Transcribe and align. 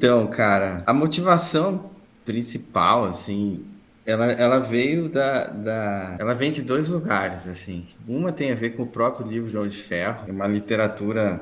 Então, 0.00 0.26
cara, 0.28 0.82
a 0.86 0.94
motivação 0.94 1.90
principal, 2.24 3.04
assim, 3.04 3.62
ela, 4.06 4.32
ela 4.32 4.58
veio 4.58 5.10
da, 5.10 5.44
da. 5.48 6.16
Ela 6.18 6.32
vem 6.32 6.50
de 6.50 6.62
dois 6.62 6.88
lugares, 6.88 7.46
assim. 7.46 7.84
Uma 8.08 8.32
tem 8.32 8.50
a 8.50 8.54
ver 8.54 8.70
com 8.70 8.84
o 8.84 8.86
próprio 8.86 9.28
livro 9.28 9.50
João 9.50 9.68
de 9.68 9.76
Ferro, 9.76 10.24
é 10.26 10.32
uma 10.32 10.46
literatura 10.46 11.38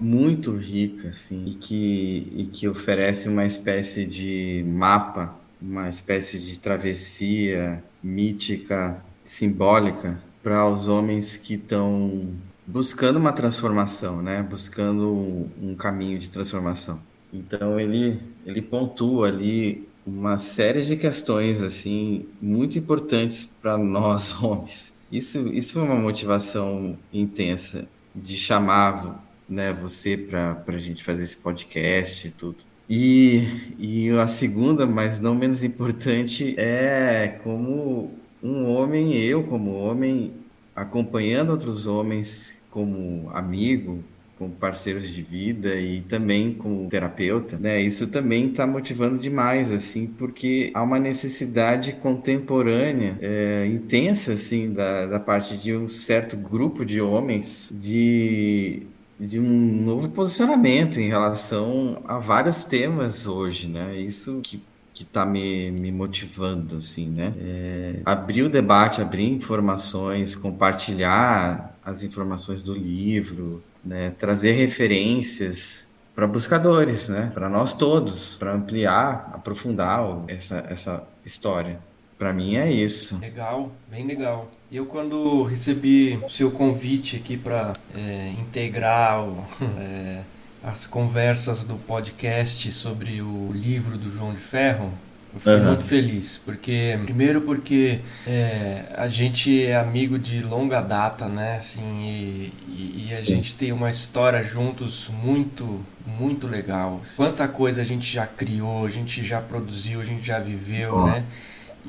muito 0.00 0.56
rica, 0.56 1.10
assim, 1.10 1.44
e 1.46 1.54
que, 1.54 2.32
e 2.34 2.46
que 2.46 2.66
oferece 2.66 3.28
uma 3.28 3.46
espécie 3.46 4.04
de 4.04 4.64
mapa, 4.66 5.32
uma 5.62 5.88
espécie 5.88 6.40
de 6.40 6.58
travessia 6.58 7.80
mítica, 8.02 9.00
simbólica, 9.24 10.20
para 10.42 10.66
os 10.66 10.88
homens 10.88 11.36
que 11.36 11.54
estão 11.54 12.26
buscando 12.66 13.20
uma 13.20 13.32
transformação, 13.32 14.20
né? 14.20 14.42
Buscando 14.42 15.48
um 15.62 15.76
caminho 15.76 16.18
de 16.18 16.28
transformação. 16.28 17.00
Então 17.34 17.78
ele 17.80 18.20
ele 18.46 18.62
pontua 18.62 19.28
ali 19.28 19.88
uma 20.06 20.38
série 20.38 20.82
de 20.82 20.96
questões 20.96 21.60
assim 21.60 22.26
muito 22.40 22.78
importantes 22.78 23.44
para 23.44 23.76
nós 23.76 24.32
homens. 24.42 24.94
Isso 25.10 25.48
isso 25.48 25.78
é 25.78 25.82
uma 25.82 25.96
motivação 25.96 26.96
intensa 27.12 27.88
de 28.14 28.36
chamar 28.36 29.24
né, 29.48 29.72
você 29.72 30.16
para 30.16 30.62
a 30.66 30.78
gente 30.78 31.02
fazer 31.02 31.24
esse 31.24 31.36
podcast 31.36 32.28
e 32.28 32.30
tudo. 32.30 32.56
E, 32.88 33.74
e 33.78 34.10
a 34.10 34.26
segunda, 34.26 34.86
mas 34.86 35.18
não 35.18 35.34
menos 35.34 35.62
importante, 35.62 36.54
é 36.58 37.28
como 37.42 38.12
um 38.42 38.66
homem, 38.66 39.16
eu 39.16 39.42
como 39.44 39.72
homem, 39.72 40.32
acompanhando 40.76 41.50
outros 41.50 41.86
homens 41.86 42.54
como 42.70 43.30
amigo, 43.32 44.04
como 44.44 44.50
parceiros 44.50 45.08
de 45.08 45.22
vida 45.22 45.74
e 45.74 46.00
também 46.02 46.52
como 46.54 46.88
terapeuta, 46.88 47.58
né? 47.58 47.80
Isso 47.80 48.08
também 48.08 48.48
está 48.48 48.66
motivando 48.66 49.18
demais, 49.18 49.70
assim, 49.70 50.06
porque 50.06 50.70
há 50.74 50.82
uma 50.82 50.98
necessidade 50.98 51.92
contemporânea 51.94 53.16
é, 53.20 53.66
intensa, 53.66 54.32
assim, 54.32 54.72
da, 54.72 55.06
da 55.06 55.20
parte 55.20 55.56
de 55.56 55.74
um 55.74 55.88
certo 55.88 56.36
grupo 56.36 56.84
de 56.84 57.00
homens 57.00 57.72
de 57.72 58.82
de 59.18 59.38
um 59.38 59.82
novo 59.84 60.08
posicionamento 60.08 61.00
em 61.00 61.08
relação 61.08 62.02
a 62.06 62.18
vários 62.18 62.64
temas 62.64 63.28
hoje, 63.28 63.68
né? 63.68 63.96
Isso 63.96 64.40
que 64.42 64.60
que 64.92 65.02
está 65.02 65.26
me, 65.26 65.72
me 65.72 65.90
motivando, 65.90 66.76
assim, 66.76 67.08
né? 67.08 67.34
É, 67.36 68.00
abrir 68.04 68.44
o 68.44 68.48
debate, 68.48 69.02
abrir 69.02 69.28
informações, 69.28 70.36
compartilhar 70.36 71.76
as 71.84 72.04
informações 72.04 72.62
do 72.62 72.72
livro, 72.72 73.60
né? 73.84 74.12
trazer 74.18 74.52
referências 74.52 75.84
para 76.14 76.26
buscadores, 76.26 77.08
né? 77.08 77.30
Para 77.34 77.48
nós 77.48 77.72
todos, 77.72 78.36
para 78.36 78.52
ampliar, 78.52 79.32
aprofundar 79.34 80.00
essa, 80.28 80.64
essa 80.70 81.02
história. 81.26 81.78
Para 82.16 82.32
mim 82.32 82.56
é 82.56 82.70
isso. 82.70 83.18
Legal, 83.18 83.72
bem 83.90 84.06
legal. 84.06 84.48
Eu 84.70 84.86
quando 84.86 85.42
recebi 85.42 86.18
o 86.24 86.28
seu 86.28 86.50
convite 86.50 87.16
aqui 87.16 87.36
para 87.36 87.72
é, 87.94 88.32
integrar 88.38 89.22
o, 89.22 89.44
é, 89.78 90.20
as 90.62 90.86
conversas 90.86 91.64
do 91.64 91.74
podcast 91.74 92.72
sobre 92.72 93.20
o 93.20 93.50
livro 93.52 93.98
do 93.98 94.10
João 94.10 94.32
de 94.32 94.40
Ferro, 94.40 94.92
eu 95.34 95.40
fiquei 95.40 95.54
uhum. 95.54 95.66
muito 95.66 95.84
feliz, 95.84 96.38
porque 96.38 96.96
primeiro 97.02 97.40
porque 97.40 97.98
é, 98.24 98.84
a 98.94 99.08
gente 99.08 99.64
é 99.64 99.76
amigo 99.76 100.16
de 100.16 100.40
longa 100.40 100.80
data, 100.80 101.26
né? 101.26 101.58
Assim, 101.58 101.82
e, 101.82 102.52
e, 102.68 103.04
e, 103.08 103.14
a 103.14 103.20
gente 103.20 103.56
tem 103.56 103.72
uma 103.72 103.90
história 103.90 104.42
juntos 104.44 105.08
muito, 105.08 105.80
muito 106.06 106.46
legal. 106.46 107.00
Quanta 107.16 107.48
coisa 107.48 107.82
a 107.82 107.84
gente 107.84 108.06
já 108.06 108.28
criou, 108.28 108.86
a 108.86 108.88
gente 108.88 109.24
já 109.24 109.40
produziu, 109.40 110.00
a 110.00 110.04
gente 110.04 110.24
já 110.24 110.38
viveu, 110.38 110.94
uhum. 110.94 111.06
né? 111.06 111.26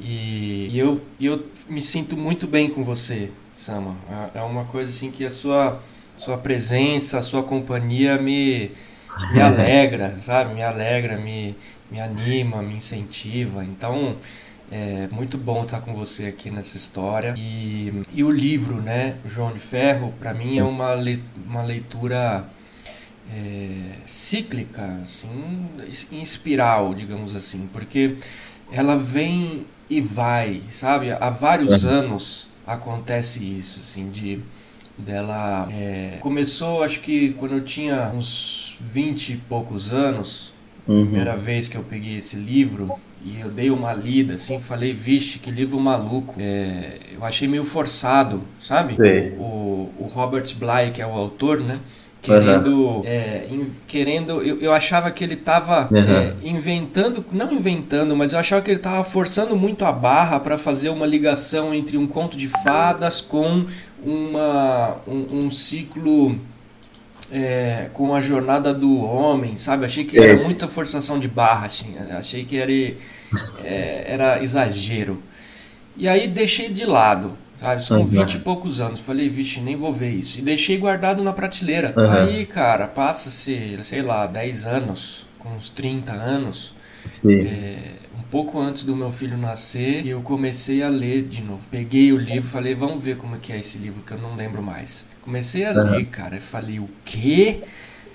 E, 0.02 0.70
e 0.72 0.80
eu, 0.80 1.00
eu 1.22 1.46
me 1.70 1.82
sinto 1.82 2.18
muito 2.18 2.48
bem 2.48 2.68
com 2.70 2.84
você, 2.84 3.30
Sama. 3.56 3.96
É, 4.34 4.40
é 4.40 4.42
uma 4.42 4.66
coisa 4.66 4.90
assim 4.90 5.12
que 5.12 5.24
a 5.24 5.32
sua 5.32 5.80
sua 6.16 6.38
presença, 6.38 7.18
a 7.18 7.22
sua 7.22 7.44
companhia 7.44 8.18
me, 8.18 8.72
me 9.34 9.40
alegra, 9.42 10.16
sabe? 10.20 10.54
Me 10.54 10.64
alegra, 10.64 11.18
me, 11.18 11.56
me 11.96 12.02
anima, 12.02 12.62
me 12.62 12.76
incentiva. 12.76 13.64
Então, 13.64 14.18
é 14.70 15.08
muito 15.12 15.38
bom 15.38 15.64
estar 15.64 15.80
com 15.80 15.94
você 15.94 16.26
aqui 16.26 16.52
nessa 16.52 16.76
história. 16.76 17.34
E, 17.38 18.02
e 18.14 18.24
o 18.24 18.30
livro, 18.30 18.82
né, 18.82 19.18
João 19.26 19.54
de 19.54 19.60
Ferro, 19.60 20.14
para 20.20 20.34
mim 20.34 20.58
é 20.58 20.64
uma, 20.64 20.94
le, 20.94 21.24
uma 21.46 21.64
leitura 21.64 22.46
é, 23.34 23.94
cíclica, 24.06 24.84
assim, 25.04 25.68
em 26.12 26.22
espiral, 26.22 26.94
digamos 26.94 27.36
assim, 27.36 27.70
porque 27.72 28.18
ela 28.72 28.98
vem 28.98 29.66
e 29.90 30.02
vai, 30.02 30.62
sabe? 30.72 31.12
Há 31.12 31.30
vários 31.30 31.86
anos 31.86 32.50
acontece 32.68 33.44
isso, 33.44 33.80
assim, 33.80 34.10
de 34.10 34.40
dela 34.98 35.68
é, 35.74 36.20
começou 36.22 36.82
acho 36.82 37.02
que 37.02 37.34
quando 37.34 37.56
eu 37.56 37.62
tinha 37.62 38.14
uns 38.16 38.78
20 38.80 39.34
e 39.34 39.36
poucos 39.36 39.92
anos 39.92 40.55
uhum. 40.88 41.06
primeira 41.06 41.36
vez 41.36 41.68
que 41.68 41.78
eu 41.78 41.84
peguei 41.84 42.18
esse 42.18 42.36
livro 42.36 42.90
e 43.24 43.40
eu 43.40 43.50
dei 43.50 43.70
uma 43.70 43.94
lida 43.94 44.36
assim 44.36 44.60
falei 44.60 44.94
vixe 44.94 45.40
que 45.40 45.50
livro 45.50 45.80
maluco 45.80 46.36
é, 46.40 47.00
eu 47.14 47.24
achei 47.26 47.48
meio 47.48 47.64
forçado 47.64 48.42
sabe 48.62 48.96
o, 49.38 49.90
o 50.00 50.10
Robert 50.14 50.54
Bly 50.56 50.92
que 50.94 51.02
é 51.02 51.08
o 51.08 51.12
autor 51.12 51.60
né 51.60 51.80
querendo 52.22 52.70
uhum. 52.70 53.02
é, 53.06 53.48
in, 53.52 53.68
querendo 53.88 54.42
eu, 54.42 54.60
eu 54.60 54.74
achava 54.74 55.12
que 55.12 55.24
ele 55.24 55.36
estava 55.36 55.88
uhum. 55.92 55.98
é, 55.98 56.34
inventando 56.44 57.24
não 57.32 57.52
inventando 57.52 58.16
mas 58.16 58.34
eu 58.34 58.40
achava 58.40 58.62
que 58.62 58.72
ele 58.72 58.80
estava 58.80 59.04
forçando 59.04 59.56
muito 59.56 59.86
a 59.86 59.92
barra 59.92 60.40
para 60.40 60.58
fazer 60.58 60.90
uma 60.90 61.06
ligação 61.06 61.74
entre 61.74 61.98
um 61.98 62.08
conto 62.08 62.36
de 62.36 62.48
fadas 62.64 63.22
com 63.22 63.66
uma, 64.04 64.98
um, 65.08 65.46
um 65.46 65.52
ciclo 65.52 66.36
é, 67.32 67.90
com 67.94 68.14
a 68.14 68.22
jornada 68.22 68.74
do 68.74 69.02
homem, 69.02 69.58
sabe? 69.58 69.86
Achei 69.86 70.04
que 70.04 70.18
era 70.18 70.34
é. 70.34 70.44
muita 70.44 70.68
forçação 70.68 71.20
de 71.20 71.28
barra, 71.28 71.66
assim. 71.66 71.96
achei 72.12 72.46
que 72.46 72.58
era, 72.58 72.72
é, 73.64 74.06
era 74.08 74.44
exagero. 74.44 75.22
E 75.98 76.08
aí 76.08 76.28
deixei 76.28 76.70
de 76.70 76.86
lado, 76.86 77.38
sabe? 77.60 77.88
Com 77.88 77.96
uhum. 77.96 78.08
20 78.08 78.34
e 78.34 78.40
poucos 78.40 78.82
anos. 78.82 79.00
Falei, 79.00 79.30
vixe, 79.30 79.60
nem 79.62 79.76
vou 79.76 79.94
ver 79.94 80.12
isso. 80.12 80.40
E 80.40 80.42
deixei 80.42 80.78
guardado 80.78 81.24
na 81.24 81.34
prateleira. 81.34 81.94
Uhum. 81.96 82.12
Aí, 82.12 82.46
cara, 82.46 82.88
passa-se, 82.88 83.80
sei 83.84 84.02
lá, 84.02 84.28
10 84.28 84.66
anos, 84.66 85.28
com 85.40 85.50
uns 85.50 85.70
30 85.70 86.14
anos. 86.14 86.74
É, 87.24 87.78
um 88.18 88.24
pouco 88.24 88.60
antes 88.60 88.84
do 88.84 88.96
meu 88.96 89.12
filho 89.12 89.38
nascer, 89.38 90.08
eu 90.08 90.22
comecei 90.22 90.82
a 90.82 90.90
ler 90.90 91.24
de 91.24 91.42
novo. 91.42 91.62
Peguei 91.70 92.12
o 92.12 92.18
livro, 92.18 92.50
falei, 92.50 92.74
vamos 92.74 93.04
ver 93.04 93.18
como 93.18 93.36
é 93.36 93.40
que 93.40 93.54
é 93.54 93.60
esse 93.60 93.78
livro 93.78 94.02
que 94.02 94.12
eu 94.12 94.18
não 94.18 94.36
lembro 94.36 94.62
mais. 94.64 95.06
Comecei 95.26 95.66
a 95.66 95.72
uhum. 95.72 95.90
ler, 95.90 96.06
cara, 96.06 96.38
e 96.38 96.40
falei, 96.40 96.80
o 96.80 96.88
quê? 97.04 97.62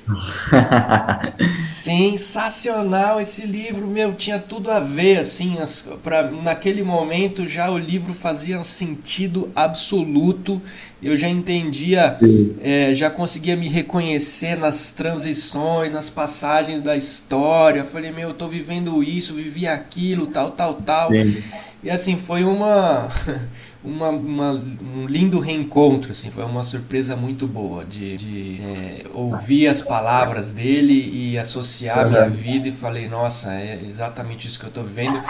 Sensacional 1.51 3.21
esse 3.21 3.47
livro, 3.47 3.89
meu, 3.89 4.15
tinha 4.15 4.39
tudo 4.39 4.71
a 4.71 4.79
ver, 4.79 5.19
assim, 5.19 5.59
as, 5.59 5.83
pra, 6.05 6.31
naquele 6.31 6.85
momento 6.85 7.49
já 7.49 7.69
o 7.69 7.77
livro 7.77 8.15
fazia 8.15 8.63
sentido 8.63 9.51
absoluto, 9.57 10.63
eu 11.03 11.17
já 11.17 11.29
entendia, 11.29 12.17
é, 12.63 12.95
já 12.95 13.11
conseguia 13.11 13.57
me 13.57 13.69
reconhecer 13.69 14.57
nas 14.57 14.93
transições, 14.93 15.93
nas 15.93 16.09
passagens 16.09 16.81
da 16.81 16.97
história, 16.97 17.85
falei, 17.85 18.13
meu, 18.13 18.29
eu 18.29 18.35
tô 18.35 18.47
vivendo 18.47 19.03
isso, 19.03 19.35
vivi 19.35 19.67
aquilo, 19.67 20.29
tal, 20.29 20.53
tal, 20.53 20.75
tal, 20.75 21.11
Sim. 21.11 21.43
e 21.83 21.91
assim, 21.91 22.17
foi 22.17 22.45
uma... 22.45 23.09
uma, 23.83 24.11
uma, 24.11 24.53
um 24.53 25.07
lindo 25.07 25.41
reencontro, 25.41 26.13
assim, 26.13 26.31
foi 26.31 26.45
uma 26.45 26.63
surpresa 26.63 27.17
muito 27.17 27.47
boa 27.47 27.85
de, 27.85 28.17
de 28.17 28.61
é, 28.63 29.03
ouvir 29.15 29.69
as 29.69 29.81
palavras 29.81 30.51
dele 30.51 31.11
e 31.13 31.39
associar 31.39 32.01
a 32.01 32.05
minha 32.05 32.29
vida 32.29 32.69
e 32.69 32.73
falei, 32.73 33.09
nossa, 33.09 33.53
é 33.53 33.81
exatamente 33.89 34.47
isso 34.47 34.59
que 34.59 34.67
eu 34.67 34.69
estou 34.69 34.85
vivendo. 34.85 35.23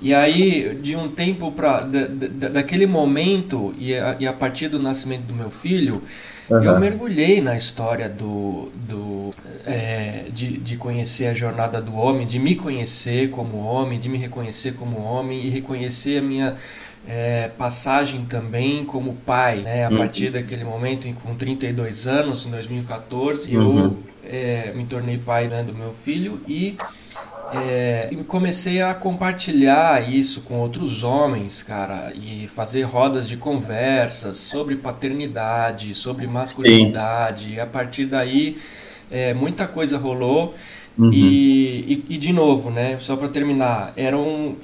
E 0.00 0.12
aí, 0.12 0.78
de 0.82 0.94
um 0.94 1.08
tempo 1.08 1.50
para 1.52 1.80
da, 1.80 2.06
da, 2.06 2.48
daquele 2.48 2.86
momento 2.86 3.74
e 3.78 3.94
a, 3.94 4.16
e 4.18 4.26
a 4.26 4.32
partir 4.32 4.68
do 4.68 4.78
nascimento 4.78 5.22
do 5.22 5.34
meu 5.34 5.50
filho, 5.50 6.02
Uhum. 6.48 6.62
Eu 6.62 6.78
mergulhei 6.78 7.40
na 7.40 7.56
história 7.56 8.08
do, 8.08 8.70
do 8.74 9.30
é, 9.66 10.26
de, 10.32 10.58
de 10.58 10.76
conhecer 10.76 11.26
a 11.26 11.34
jornada 11.34 11.82
do 11.82 11.96
homem, 11.96 12.24
de 12.24 12.38
me 12.38 12.54
conhecer 12.54 13.30
como 13.30 13.58
homem, 13.58 13.98
de 13.98 14.08
me 14.08 14.16
reconhecer 14.16 14.74
como 14.74 15.00
homem 15.00 15.44
e 15.44 15.50
reconhecer 15.50 16.18
a 16.18 16.22
minha 16.22 16.54
é, 17.08 17.48
passagem 17.56 18.24
também 18.24 18.84
como 18.84 19.14
pai, 19.14 19.58
né? 19.58 19.86
A 19.86 19.90
uhum. 19.90 19.98
partir 19.98 20.30
daquele 20.30 20.64
momento, 20.64 21.12
com 21.22 21.34
32 21.34 22.06
anos, 22.06 22.46
em 22.46 22.50
2014, 22.50 23.56
uhum. 23.56 23.78
eu 23.78 23.96
é, 24.24 24.72
me 24.74 24.84
tornei 24.84 25.16
pai 25.16 25.46
né, 25.46 25.62
do 25.62 25.72
meu 25.72 25.92
filho 25.92 26.40
e, 26.48 26.76
é, 27.54 28.10
comecei 28.26 28.82
a 28.82 28.92
compartilhar 28.92 30.12
isso 30.12 30.40
com 30.40 30.58
outros 30.58 31.04
homens, 31.04 31.62
cara, 31.62 32.12
e 32.14 32.48
fazer 32.48 32.82
rodas 32.82 33.28
de 33.28 33.36
conversas 33.36 34.38
sobre 34.38 34.74
paternidade, 34.74 35.94
sobre 35.94 36.26
masculinidade. 36.26 37.44
Sim. 37.44 37.54
E 37.54 37.60
a 37.60 37.66
partir 37.66 38.06
daí, 38.06 38.58
é, 39.10 39.32
muita 39.32 39.66
coisa 39.66 39.96
rolou. 39.96 40.54
Uhum. 40.98 41.12
E, 41.12 42.02
e, 42.08 42.14
e, 42.14 42.18
de 42.18 42.32
novo, 42.32 42.70
né, 42.70 42.96
só 42.98 43.16
para 43.16 43.28
terminar, 43.28 43.92
era 43.96 44.16
um, 44.16 44.56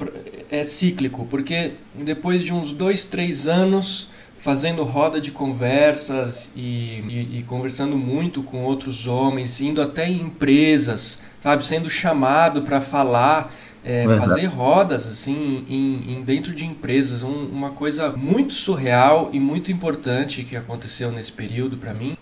é 0.53 0.63
cíclico, 0.63 1.27
porque 1.31 1.73
depois 1.95 2.43
de 2.43 2.53
uns 2.53 2.73
dois, 2.73 3.05
três 3.05 3.47
anos 3.47 4.11
fazendo 4.37 4.85
roda 4.85 5.19
de 5.19 5.31
conversas 5.31 6.51
e, 6.55 6.61
e, 7.09 7.39
e 7.39 7.45
conversando 7.45 7.97
muito 7.97 8.43
com 8.43 8.63
outros 8.65 9.07
homens, 9.07 9.63
indo 9.63 9.81
até 9.81 10.07
em 10.07 10.21
empresas, 10.21 11.21
sabe, 11.41 11.65
sendo 11.65 11.89
chamado 11.89 12.61
para 12.63 12.83
falar 12.83 13.51
é, 13.85 14.05
fazer 14.19 14.47
rodas 14.47 15.07
assim 15.07 15.65
em, 15.69 16.13
em 16.13 16.23
dentro 16.23 16.55
de 16.55 16.65
empresas 16.65 17.23
um, 17.23 17.47
uma 17.47 17.71
coisa 17.71 18.11
muito 18.11 18.53
surreal 18.53 19.31
e 19.33 19.41
muito 19.41 19.73
importante 19.73 20.45
que 20.45 20.55
aconteceu 20.55 21.11
nesse 21.11 21.33
período 21.33 21.79
para 21.79 21.95
mim. 21.95 22.15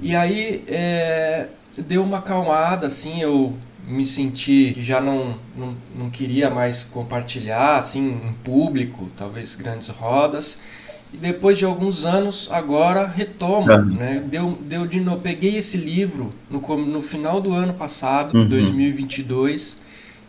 E, 0.00 0.10
e 0.10 0.16
aí 0.16 0.64
é, 0.66 1.46
deu 1.78 2.02
uma 2.02 2.18
acalmada 2.18 2.88
assim 2.88 3.20
eu 3.20 3.54
me 3.86 4.06
senti 4.06 4.72
que 4.74 4.82
já 4.82 5.00
não, 5.00 5.34
não, 5.56 5.76
não 5.94 6.10
queria 6.10 6.48
mais 6.48 6.82
compartilhar 6.82 7.76
assim 7.76 8.20
em 8.26 8.32
público 8.44 9.10
talvez 9.16 9.54
grandes 9.54 9.88
rodas 9.88 10.58
e 11.12 11.16
depois 11.16 11.58
de 11.58 11.64
alguns 11.64 12.04
anos 12.04 12.48
agora 12.50 13.06
retomo 13.06 13.70
uhum. 13.70 13.94
né 13.94 14.24
deu, 14.26 14.58
deu 14.62 14.86
de 14.86 15.00
novo 15.00 15.20
peguei 15.20 15.58
esse 15.58 15.76
livro 15.76 16.32
no, 16.50 16.60
no 16.78 17.02
final 17.02 17.40
do 17.40 17.52
ano 17.52 17.74
passado 17.74 18.38
uhum. 18.38 18.48
2022 18.48 19.84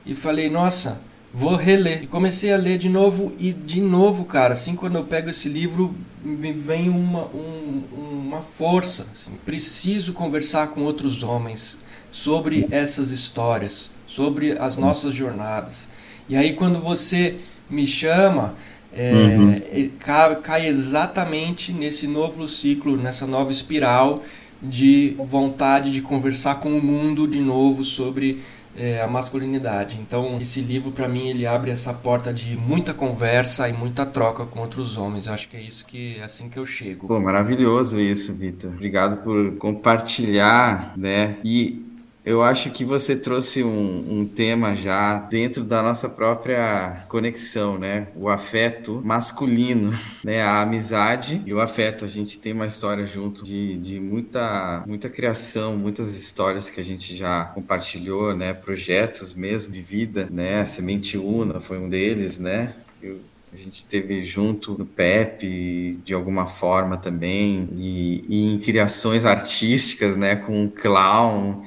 e 0.06 0.13
falei, 0.13 0.50
nossa, 0.50 1.01
vou 1.34 1.56
reler. 1.56 2.04
E 2.04 2.08
comecei 2.08 2.54
a 2.54 2.58
ler 2.58 2.78
de 2.78 2.90
novo 2.90 3.34
e 3.40 3.51
de 3.51 3.81
novo, 3.81 4.25
cara, 4.25 4.54
assim 4.54 4.75
quando 4.75 4.96
eu 4.96 5.04
pego 5.04 5.30
esse 5.30 5.50
livro, 5.50 5.96
me 6.24 6.54
vem 6.54 6.90
uma, 6.90 7.25
um, 7.25 7.84
uma 7.94 8.42
força. 8.42 9.08
Assim, 9.12 9.31
preciso 9.44 10.13
conversar 10.13 10.68
com 10.68 10.81
outros 10.81 11.24
homens 11.24 11.80
sobre 12.16 12.66
essas 12.72 13.12
histórias, 13.12 13.92
sobre 14.08 14.54
as 14.58 14.78
nossas 14.78 15.14
jornadas. 15.14 15.90
E 16.30 16.38
aí 16.38 16.54
quando 16.54 16.80
você 16.80 17.36
me 17.70 17.86
chama, 17.86 18.56
é, 18.94 19.12
uhum. 19.38 19.90
cai, 20.00 20.36
cai 20.38 20.66
exatamente 20.66 21.74
nesse 21.74 22.08
novo 22.08 22.48
ciclo, 22.48 22.96
nessa 22.96 23.28
nova 23.28 23.52
espiral 23.52 24.24
de 24.62 25.14
vontade 25.20 25.92
de 25.92 26.02
conversar 26.02 26.62
com 26.62 26.70
o 26.70 26.82
mundo 26.82 27.28
de 27.28 27.42
novo 27.42 27.84
sobre 27.84 28.42
é, 28.78 29.02
a 29.02 29.08
masculinidade. 29.08 30.00
Então, 30.02 30.40
esse 30.40 30.62
livro, 30.62 30.94
para 30.94 31.10
mim, 31.10 31.28
ele 31.28 31.46
abre 31.46 31.70
essa 31.70 31.94
porta 31.94 32.34
de 32.34 32.56
muita 32.56 32.94
conversa 32.94 33.68
e 33.68 33.74
muita 33.74 34.06
troca 34.06 34.46
com 34.46 34.62
outros 34.62 34.98
homens. 34.98 35.28
Eu 35.28 35.34
acho 35.34 35.50
que 35.50 35.58
é 35.58 35.62
isso 35.62 35.86
que 35.86 36.16
é 36.18 36.24
assim 36.24 36.48
que 36.48 36.58
eu 36.58 36.66
chego. 36.66 37.08
Pô, 37.10 37.20
maravilhoso 37.20 38.00
isso, 38.00 38.34
Vitor. 38.34 38.72
Obrigado 38.72 39.18
por 39.18 39.58
compartilhar, 39.58 40.94
né? 40.96 41.36
E 41.44 41.86
eu 42.25 42.42
acho 42.42 42.72
que 42.72 42.83
você 42.83 43.16
trouxe 43.16 43.63
um, 43.63 44.19
um, 44.19 44.27
tema 44.27 44.75
já 44.75 45.19
dentro 45.19 45.63
da 45.63 45.83
nossa 45.83 46.10
própria 46.10 47.06
conexão, 47.07 47.77
né? 47.77 48.07
O 48.16 48.27
afeto 48.30 49.00
masculino, 49.06 49.92
né? 50.25 50.42
A 50.42 50.62
amizade 50.62 51.44
e 51.45 51.54
o 51.54 51.62
afeto. 51.62 52.04
A 52.04 52.07
gente 52.07 52.39
tem 52.39 52.51
uma 52.51 52.66
história 52.66 53.06
junto 53.06 53.45
de, 53.45 53.77
de 53.77 54.00
muita, 54.00 54.83
muita 54.88 55.07
criação, 55.07 55.77
muitas 55.77 56.18
histórias 56.18 56.68
que 56.68 56.81
a 56.81 56.83
gente 56.83 57.16
já 57.16 57.45
compartilhou, 57.45 58.36
né? 58.36 58.56
Projetos 58.56 59.36
mesmo 59.36 59.72
de 59.72 59.81
vida, 59.81 60.27
né? 60.31 60.62
A 60.62 60.66
Semente 60.66 61.19
Una 61.19 61.62
foi 61.62 61.77
um 61.77 61.88
deles, 61.88 62.39
né? 62.39 62.74
Eu, 63.04 63.19
a 63.54 63.57
gente 63.57 63.86
teve 63.86 64.24
junto 64.24 64.77
no 64.77 64.86
PEP 64.86 66.00
de 66.04 66.13
alguma 66.13 66.48
forma 66.48 66.98
também 66.98 67.69
e, 67.72 68.25
e 68.27 68.54
em 68.54 68.60
criações 68.60 69.25
artísticas, 69.25 70.18
né, 70.18 70.36
com 70.36 70.66
o 70.66 70.69
clown, 70.69 71.63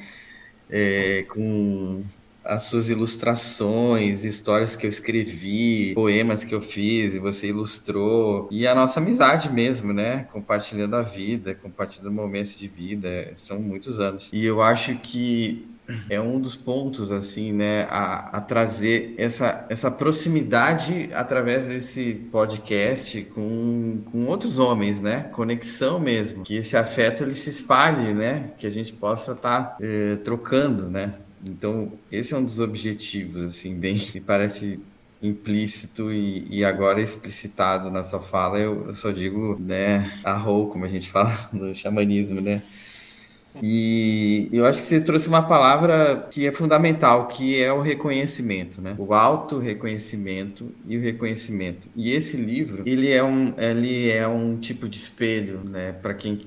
é, 0.71 1.25
com 1.29 2.03
as 2.45 2.63
suas 2.63 2.89
ilustrações, 2.89 4.25
histórias 4.25 4.75
que 4.75 4.87
eu 4.87 4.91
escrevi, 4.91 5.93
poemas 5.95 6.45
que 6.45 6.55
eu 6.55 6.63
fiz 6.63 7.15
e 7.15 7.19
você 7.19 7.49
ilustrou, 7.49 8.49
e 8.51 8.67
a 8.67 8.75
nossa 8.75 9.01
amizade 9.01 9.53
mesmo, 9.53 9.93
né? 9.93 10.27
Compartilhando 10.33 10.97
a 10.97 11.03
vida, 11.03 11.55
compartilhando 11.55 12.11
momentos 12.11 12.57
de 12.57 12.67
vida, 12.67 13.31
são 13.35 13.61
muitos 13.61 14.01
anos. 14.01 14.33
E 14.33 14.47
eu 14.47 14.63
acho 14.63 14.95
que 14.97 15.69
é 16.09 16.21
um 16.21 16.39
dos 16.39 16.55
pontos, 16.55 17.11
assim, 17.11 17.53
né, 17.53 17.87
a, 17.91 18.37
a, 18.37 18.41
trazer 18.41 19.15
essa, 19.17 19.67
essa 19.71 19.91
proximidade 19.91 21.11
através 21.15 21.67
desse 21.67 22.15
podcast 22.31 23.23
com, 23.35 24.03
com 24.11 24.27
outros 24.27 24.59
homens, 24.59 25.01
né, 25.01 25.31
conexão 25.33 25.99
mesmo, 25.99 26.45
que 26.45 26.57
esse 26.57 26.77
afeto 26.77 27.23
ele 27.23 27.35
se 27.35 27.51
espalhe, 27.51 28.13
né, 28.13 28.51
que 28.59 28.67
a 28.67 28.71
gente 28.71 28.93
possa 28.93 29.33
estar 29.33 29.63
tá, 29.63 29.77
eh, 29.81 30.17
trocando, 30.17 30.91
né. 30.91 31.15
Então, 31.45 31.93
esse 32.11 32.35
é 32.35 32.37
um 32.37 32.45
dos 32.45 32.61
objetivos, 32.61 33.43
assim, 33.43 33.79
bem, 33.79 33.97
me 34.15 34.21
parece 34.21 34.79
implícito 35.23 36.13
e, 36.13 36.47
e, 36.49 36.65
agora 36.65 37.01
explicitado 37.01 37.91
na 37.91 38.05
sua 38.05 38.21
fala, 38.21 38.59
eu, 38.59 38.87
eu 38.87 38.95
só 38.95 39.11
digo, 39.11 39.57
né, 39.59 40.13
arro, 40.23 40.69
como 40.69 40.85
a 40.85 40.89
gente 40.89 41.11
fala 41.11 41.49
no 41.53 41.75
xamanismo, 41.75 42.41
né, 42.41 42.63
e 43.63 44.49
eu 44.53 44.67
acho 44.67 44.81
que 44.81 44.87
você 44.87 45.01
trouxe 45.01 45.29
uma 45.29 45.43
palavra 45.43 46.29
que 46.31 46.47
é 46.47 46.53
fundamental, 46.53 47.27
que 47.29 47.61
é 47.61 47.73
o 47.73 47.81
reconhecimento, 47.81 48.81
né? 48.81 48.95
O 48.99 49.13
auto-reconhecimento 49.13 50.73
e 50.87 50.97
o 50.97 51.01
reconhecimento. 51.01 51.89
E 51.97 52.13
esse 52.13 52.37
livro, 52.37 52.83
ele 52.87 53.11
é 53.11 53.23
um, 53.23 53.53
ele 53.57 54.11
é 54.11 54.27
um 54.27 54.57
tipo 54.57 54.89
de 54.89 54.97
espelho, 54.97 55.61
né? 55.65 55.93
Para 55.93 56.15
quem, 56.15 56.41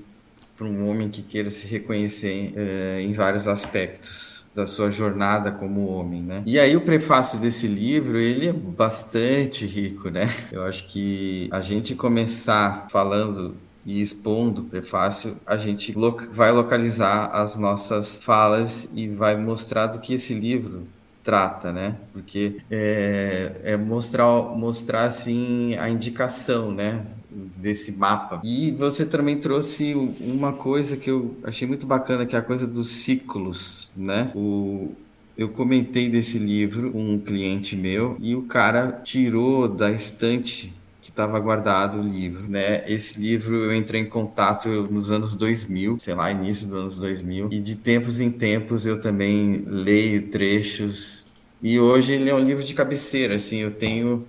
para 0.57 0.68
um 0.68 0.89
homem 0.89 1.09
que 1.09 1.21
queira 1.21 1.50
se 1.50 1.68
reconhecer 1.68 2.53
uh, 2.56 3.00
em 3.00 3.13
vários 3.13 3.47
aspectos 3.47 4.42
da 4.54 4.65
sua 4.65 4.92
jornada 4.92 5.51
como 5.51 5.88
homem, 5.88 6.21
né? 6.21 6.44
E 6.45 6.59
aí 6.59 6.75
o 6.75 6.81
prefácio 6.81 7.39
desse 7.39 7.68
livro, 7.68 8.19
ele 8.19 8.50
é 8.50 8.54
bastante 8.54 9.65
rico, 9.65 10.09
né? 10.09 10.27
Eu 10.51 10.63
acho 10.63 10.88
que 10.88 11.47
a 11.51 11.62
gente 11.62 11.95
começar 11.95 12.88
falando 12.89 13.56
e 13.86 14.01
expondo 14.01 14.62
o 14.62 14.66
prefácio, 14.66 15.38
a 15.45 15.57
gente 15.57 15.94
vai 16.31 16.51
localizar 16.51 17.31
as 17.33 17.57
nossas 17.57 18.22
falas 18.22 18.89
e 18.95 19.07
vai 19.07 19.36
mostrar 19.36 19.88
do 19.88 20.00
que 20.00 20.13
esse 20.13 20.33
livro 20.33 20.88
trata, 21.24 21.72
né? 21.72 21.98
Porque 22.13 22.57
é, 22.69 23.51
é 23.63 23.78
mostrar, 23.78 24.25
mostrar 24.56 25.06
assim 25.06 25.76
a 25.78 25.90
indicação, 25.90 26.71
né? 26.71 27.06
Desse 27.30 27.94
mapa. 27.94 28.42
E 28.44 28.71
você 28.71 29.06
também 29.06 29.40
trouxe 29.40 29.94
uma 30.19 30.52
coisa 30.52 30.97
que 30.97 31.09
eu 31.09 31.35
achei 31.44 31.68
muito 31.68 31.85
bacana, 31.85 32.26
que 32.26 32.35
é 32.35 32.40
a 32.40 32.42
coisa 32.42 32.68
dos 32.68 32.90
ciclos, 32.90 33.92
né? 33.95 34.31
O, 34.35 34.92
eu 35.38 35.50
comentei 35.50 36.09
desse 36.09 36.38
livro 36.38 36.92
com 36.92 37.14
um 37.14 37.19
cliente 37.19 37.76
meu 37.76 38.18
e 38.19 38.35
o 38.35 38.44
cara 38.44 39.02
tirou 39.04 39.68
da 39.68 39.90
estante 39.92 40.73
estava 41.11 41.39
guardado 41.39 41.99
o 41.99 42.03
livro, 42.03 42.49
né? 42.49 42.83
Esse 42.87 43.19
livro 43.19 43.56
eu 43.65 43.75
entrei 43.75 44.01
em 44.01 44.09
contato 44.09 44.68
nos 44.68 45.11
anos 45.11 45.35
2000, 45.35 45.99
sei 45.99 46.15
lá, 46.15 46.31
início 46.31 46.68
dos 46.68 46.75
anos 46.75 46.97
2000, 46.97 47.49
e 47.51 47.59
de 47.59 47.75
tempos 47.75 48.19
em 48.19 48.31
tempos 48.31 48.85
eu 48.85 48.99
também 48.99 49.63
leio 49.68 50.30
trechos 50.30 51.30
e 51.61 51.80
hoje 51.80 52.13
ele 52.13 52.30
é 52.30 52.33
um 52.33 52.39
livro 52.39 52.63
de 52.63 52.73
cabeceira, 52.73 53.35
assim, 53.35 53.59
eu 53.59 53.71
tenho 53.71 54.25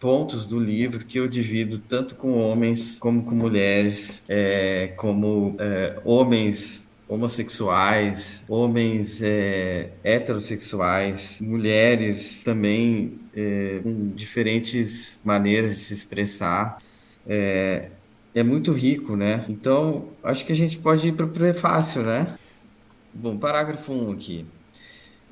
pontos 0.00 0.46
do 0.46 0.58
livro 0.58 1.04
que 1.04 1.18
eu 1.18 1.28
divido 1.28 1.78
tanto 1.78 2.14
com 2.14 2.38
homens 2.38 2.98
como 2.98 3.22
com 3.22 3.34
mulheres, 3.34 4.22
é, 4.28 4.92
como 4.96 5.56
é, 5.58 6.00
homens 6.04 6.88
homossexuais, 7.14 8.44
homens 8.48 9.22
é, 9.22 9.90
heterossexuais, 10.02 11.40
mulheres 11.40 12.40
também 12.44 13.18
é, 13.34 13.80
com 13.82 14.10
diferentes 14.10 15.20
maneiras 15.24 15.74
de 15.74 15.80
se 15.80 15.94
expressar. 15.94 16.78
É, 17.26 17.88
é 18.34 18.42
muito 18.42 18.72
rico, 18.72 19.16
né? 19.16 19.44
Então, 19.48 20.08
acho 20.22 20.44
que 20.44 20.52
a 20.52 20.56
gente 20.56 20.76
pode 20.78 21.08
ir 21.08 21.12
para 21.12 21.26
o 21.26 21.28
prefácio, 21.28 22.02
né? 22.02 22.34
Bom, 23.12 23.38
parágrafo 23.38 23.92
1 23.92 24.12
aqui. 24.12 24.46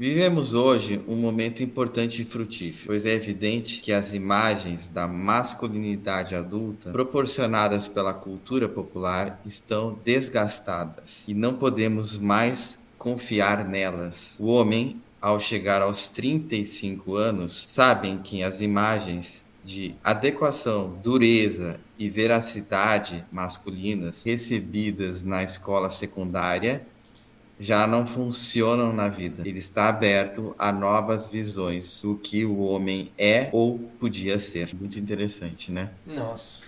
Vivemos 0.02 0.52
hoje 0.52 1.00
um 1.06 1.14
momento 1.14 1.62
importante 1.62 2.22
e 2.22 2.24
frutífero, 2.24 2.88
pois 2.88 3.06
é 3.06 3.12
evidente 3.12 3.80
que 3.80 3.92
as 3.92 4.12
imagens 4.12 4.88
da 4.88 5.06
masculinidade 5.06 6.34
adulta 6.34 6.90
proporcionadas 6.90 7.86
pela 7.86 8.12
cultura 8.12 8.68
popular 8.68 9.40
estão 9.46 9.96
desgastadas 10.04 11.28
e 11.28 11.34
não 11.34 11.54
podemos 11.54 12.18
mais 12.18 12.82
confiar 12.98 13.64
nelas. 13.64 14.38
O 14.40 14.46
homem, 14.46 15.00
ao 15.20 15.38
chegar 15.38 15.80
aos 15.80 16.08
35 16.08 17.14
anos, 17.14 17.64
sabem 17.68 18.18
que 18.18 18.42
as 18.42 18.60
imagens 18.60 19.44
de 19.64 19.94
adequação, 20.02 20.98
dureza 21.00 21.78
e 21.96 22.10
veracidade 22.10 23.24
masculinas 23.30 24.24
recebidas 24.24 25.22
na 25.22 25.44
escola 25.44 25.88
secundária 25.88 26.84
já 27.58 27.86
não 27.86 28.06
funcionam 28.06 28.92
na 28.92 29.08
vida. 29.08 29.42
Ele 29.46 29.58
está 29.58 29.88
aberto 29.88 30.54
a 30.58 30.72
novas 30.72 31.26
visões 31.26 32.02
do 32.02 32.16
que 32.16 32.44
o 32.44 32.58
homem 32.60 33.12
é 33.16 33.48
ou 33.52 33.78
podia 34.00 34.38
ser. 34.38 34.74
Muito 34.74 34.98
interessante, 34.98 35.70
né? 35.70 35.90
Nossa, 36.06 36.62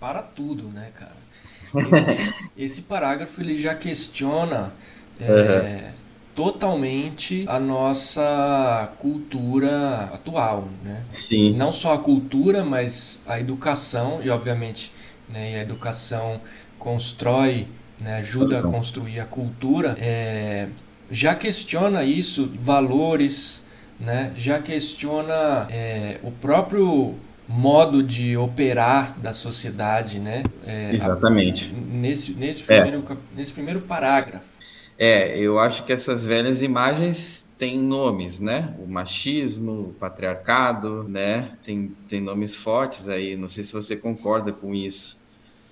para 0.00 0.22
tudo, 0.22 0.64
né, 0.68 0.90
cara? 0.94 1.26
Esse, 1.92 2.34
esse 2.56 2.82
parágrafo 2.82 3.40
ele 3.40 3.58
já 3.58 3.74
questiona 3.74 4.72
é, 5.20 5.26
uhum. 5.26 5.92
totalmente 6.34 7.44
a 7.48 7.58
nossa 7.58 8.92
cultura 8.98 10.04
atual, 10.12 10.68
né? 10.82 11.04
Sim. 11.10 11.54
Não 11.54 11.72
só 11.72 11.94
a 11.94 11.98
cultura, 11.98 12.64
mas 12.64 13.20
a 13.26 13.38
educação 13.40 14.20
e 14.22 14.30
obviamente, 14.30 14.92
né, 15.28 15.52
e 15.52 15.54
a 15.56 15.62
educação 15.62 16.40
constrói, 16.78 17.66
né, 18.00 18.16
ajuda 18.16 18.60
a 18.60 18.62
construir 18.62 19.20
a 19.20 19.24
cultura. 19.24 19.96
É, 19.98 20.68
já 21.10 21.34
questiona 21.34 22.04
isso, 22.04 22.50
valores, 22.60 23.62
né? 23.98 24.32
Já 24.36 24.60
questiona 24.60 25.66
é, 25.70 26.18
o 26.22 26.30
próprio 26.30 27.14
modo 27.48 28.02
de 28.02 28.36
operar 28.36 29.16
da 29.18 29.32
sociedade, 29.32 30.18
né? 30.18 30.42
É, 30.66 30.92
Exatamente. 30.92 31.72
A, 31.72 31.96
nesse, 31.96 32.34
nesse, 32.34 32.62
primeiro, 32.62 33.04
é. 33.08 33.16
nesse 33.34 33.52
primeiro 33.52 33.80
parágrafo. 33.80 34.56
É, 34.98 35.38
eu 35.38 35.58
acho 35.58 35.84
que 35.84 35.92
essas 35.92 36.24
velhas 36.24 36.62
imagens 36.62 37.46
têm 37.58 37.78
nomes, 37.78 38.40
né? 38.40 38.74
O 38.78 38.86
machismo, 38.86 39.72
o 39.72 39.94
patriarcado, 39.98 41.04
né? 41.04 41.52
Tem, 41.62 41.92
tem 42.08 42.20
nomes 42.20 42.54
fortes 42.54 43.08
aí. 43.08 43.36
Não 43.36 43.48
sei 43.48 43.64
se 43.64 43.72
você 43.72 43.96
concorda 43.96 44.52
com 44.52 44.74
isso. 44.74 45.18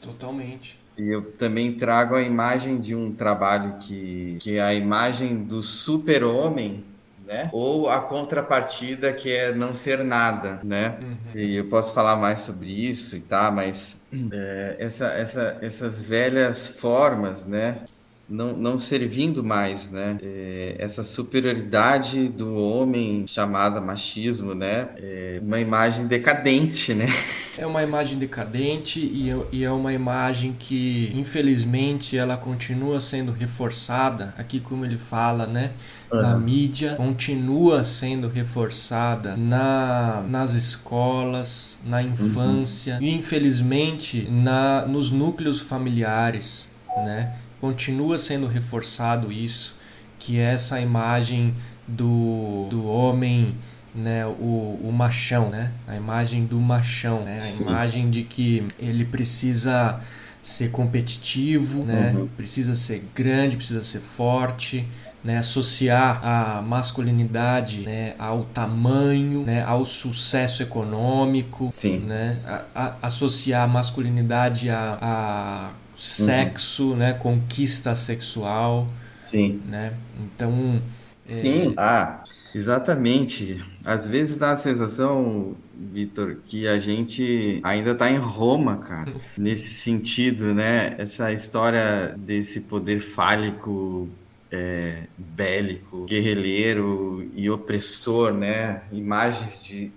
Totalmente. 0.01 0.79
E 0.97 1.09
eu 1.09 1.33
também 1.33 1.75
trago 1.75 2.15
a 2.15 2.23
imagem 2.23 2.81
de 2.81 2.95
um 2.95 3.13
trabalho 3.13 3.77
que, 3.79 4.37
que 4.41 4.57
é 4.57 4.63
a 4.63 4.73
imagem 4.73 5.45
do 5.45 5.61
super-homem 5.61 6.85
né? 7.27 7.49
Ou 7.53 7.89
a 7.89 8.01
contrapartida 8.01 9.13
que 9.13 9.33
é 9.33 9.53
não 9.55 9.73
ser 9.73 10.05
nada, 10.05 10.61
né? 10.63 10.99
Uhum. 11.01 11.41
E 11.41 11.57
eu 11.57 11.65
posso 11.67 11.95
falar 11.95 12.17
mais 12.17 12.41
sobre 12.41 12.69
isso 12.69 13.17
e 13.17 13.21
tá, 13.21 13.51
mas 13.51 13.97
é, 14.31 14.77
essa, 14.79 15.07
essa, 15.07 15.59
essas 15.61 16.03
velhas 16.03 16.67
formas, 16.67 17.45
né? 17.45 17.79
Não, 18.29 18.57
não 18.57 18.79
servindo 18.79 19.45
mais, 19.45 19.91
né? 19.91 20.19
É, 20.23 20.77
essa 20.79 21.03
superioridade 21.03 22.29
do 22.29 22.55
homem 22.55 23.27
chamada 23.27 23.81
machismo, 23.81 24.55
né? 24.55 24.89
É 24.97 25.41
uma 25.43 25.61
imagem 25.61 26.07
decadente, 26.07 26.95
né? 26.95 27.07
É 27.57 27.65
uma 27.65 27.85
imagem 27.85 28.19
decadente 28.19 28.99
e, 28.99 29.33
e 29.53 29.63
é 29.63 29.71
uma 29.71 29.93
imagem 29.93 30.57
que, 30.59 31.13
infelizmente, 31.15 32.19
ela 32.19 32.37
continua 32.37 32.99
sendo 32.99 33.31
reforçada, 33.31 34.35
aqui 34.37 34.59
como 34.59 34.85
ele 34.85 34.99
fala, 34.99 35.47
né? 35.47 35.71
Uhum. 36.11 36.21
Na 36.21 36.37
mídia, 36.37 36.97
continua 36.97 37.85
sendo 37.85 38.27
reforçada 38.27 39.37
na, 39.37 40.25
nas 40.29 40.55
escolas, 40.55 41.79
na 41.87 41.99
uhum. 41.99 42.09
infância 42.09 42.97
uhum. 42.97 43.03
e, 43.03 43.15
infelizmente, 43.15 44.29
na, 44.29 44.85
nos 44.85 45.13
núcleos 45.13 45.61
familiares, 45.61 46.69
né? 47.05 47.37
Continua 47.61 48.19
sendo 48.19 48.47
reforçado 48.47 49.33
isso, 49.33 49.77
que 50.19 50.39
é 50.39 50.53
essa 50.53 50.81
imagem 50.81 51.55
do, 51.87 52.67
do 52.71 52.87
homem, 52.87 53.55
né, 53.95 54.27
o, 54.27 54.81
o 54.83 54.91
machão, 54.93 55.51
né? 55.51 55.71
A 55.87 55.97
imagem 55.97 56.45
do 56.45 56.59
machão, 56.59 57.23
né? 57.23 57.41
A 57.43 57.63
imagem 57.63 58.11
de 58.11 58.23
que 58.23 58.67
ele 58.79 59.05
precisa 59.05 60.01
ser 60.43 60.71
competitivo, 60.71 61.85
né? 61.85 62.13
Uhum. 62.17 62.27
Precisa 62.27 62.75
ser 62.75 63.05
grande, 63.15 63.57
precisa 63.57 63.83
ser 63.83 64.01
forte, 64.01 64.87
né, 65.25 65.39
associar 65.39 66.21
a 66.23 66.61
masculinidade 66.61 67.81
né, 67.81 68.15
ao 68.19 68.45
tamanho, 68.45 69.43
né, 69.43 69.65
ao 69.65 69.87
sucesso 69.87 70.63
econômico, 70.63 71.71
Sim. 71.73 72.01
Né, 72.01 72.39
a, 72.47 72.63
a, 72.75 72.95
associar 73.01 73.63
a 73.63 73.67
masculinidade 73.67 74.69
a, 74.69 74.99
a 75.01 75.71
sexo, 75.97 76.91
uhum. 76.91 76.97
né, 76.97 77.13
conquista 77.15 77.95
sexual. 77.95 78.87
Sim. 79.23 79.61
Né? 79.67 79.95
Então. 80.21 80.83
Sim, 81.23 81.71
é... 81.71 81.75
ah, 81.77 82.23
exatamente. 82.55 83.65
Às 83.85 84.07
vezes 84.07 84.37
dá 84.37 84.53
a 84.53 84.57
sensação, 84.57 85.57
Vitor, 85.75 86.37
que 86.45 86.69
a 86.69 86.79
gente 86.79 87.61
ainda 87.63 87.93
está 87.93 88.11
em 88.11 88.19
Roma, 88.19 88.77
cara. 88.79 89.13
Nesse 89.37 89.75
sentido, 89.75 90.55
né? 90.55 90.95
Essa 90.99 91.33
história 91.33 92.15
desse 92.19 92.63
poder 92.63 93.01
fálico 93.01 94.09
é, 94.55 95.05
bélico, 95.19 96.05
guerrilheiro 96.05 97.29
e 97.35 97.51
opressor, 97.51 98.33
né? 98.33 98.83
Imagens 98.93 99.63
de 99.63 99.91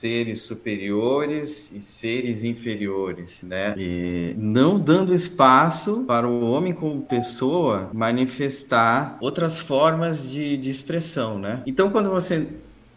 seres 0.00 0.40
superiores 0.42 1.70
e 1.72 1.82
seres 1.82 2.42
inferiores, 2.42 3.42
né? 3.42 3.74
E 3.76 4.34
não 4.38 4.78
dando 4.78 5.14
espaço 5.14 6.04
para 6.06 6.26
o 6.26 6.50
homem 6.50 6.72
como 6.72 7.02
pessoa 7.02 7.90
manifestar 7.92 9.18
outras 9.20 9.60
formas 9.60 10.26
de, 10.26 10.56
de 10.56 10.70
expressão, 10.70 11.38
né? 11.38 11.62
Então, 11.66 11.90
quando 11.90 12.08
você 12.08 12.48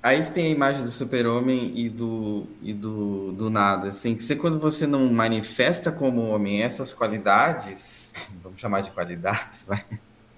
aí 0.01 0.23
que 0.23 0.31
tem 0.31 0.47
a 0.47 0.49
imagem 0.49 0.81
do 0.83 0.89
super-homem 0.89 1.73
e 1.75 1.89
do 1.89 2.47
e 2.61 2.73
do, 2.73 3.33
do 3.33 3.49
nada, 3.49 3.89
assim, 3.89 4.15
que 4.15 4.23
você 4.23 4.37
quando 4.37 4.57
você 4.57 4.87
não 4.87 5.11
manifesta 5.11 5.91
como 5.91 6.21
homem 6.21 6.63
essas 6.63 6.93
qualidades, 6.93 8.13
vamos 8.41 8.61
chamar 8.61 8.79
de 8.79 8.91
qualidades, 8.91 9.65
vai, 9.67 9.83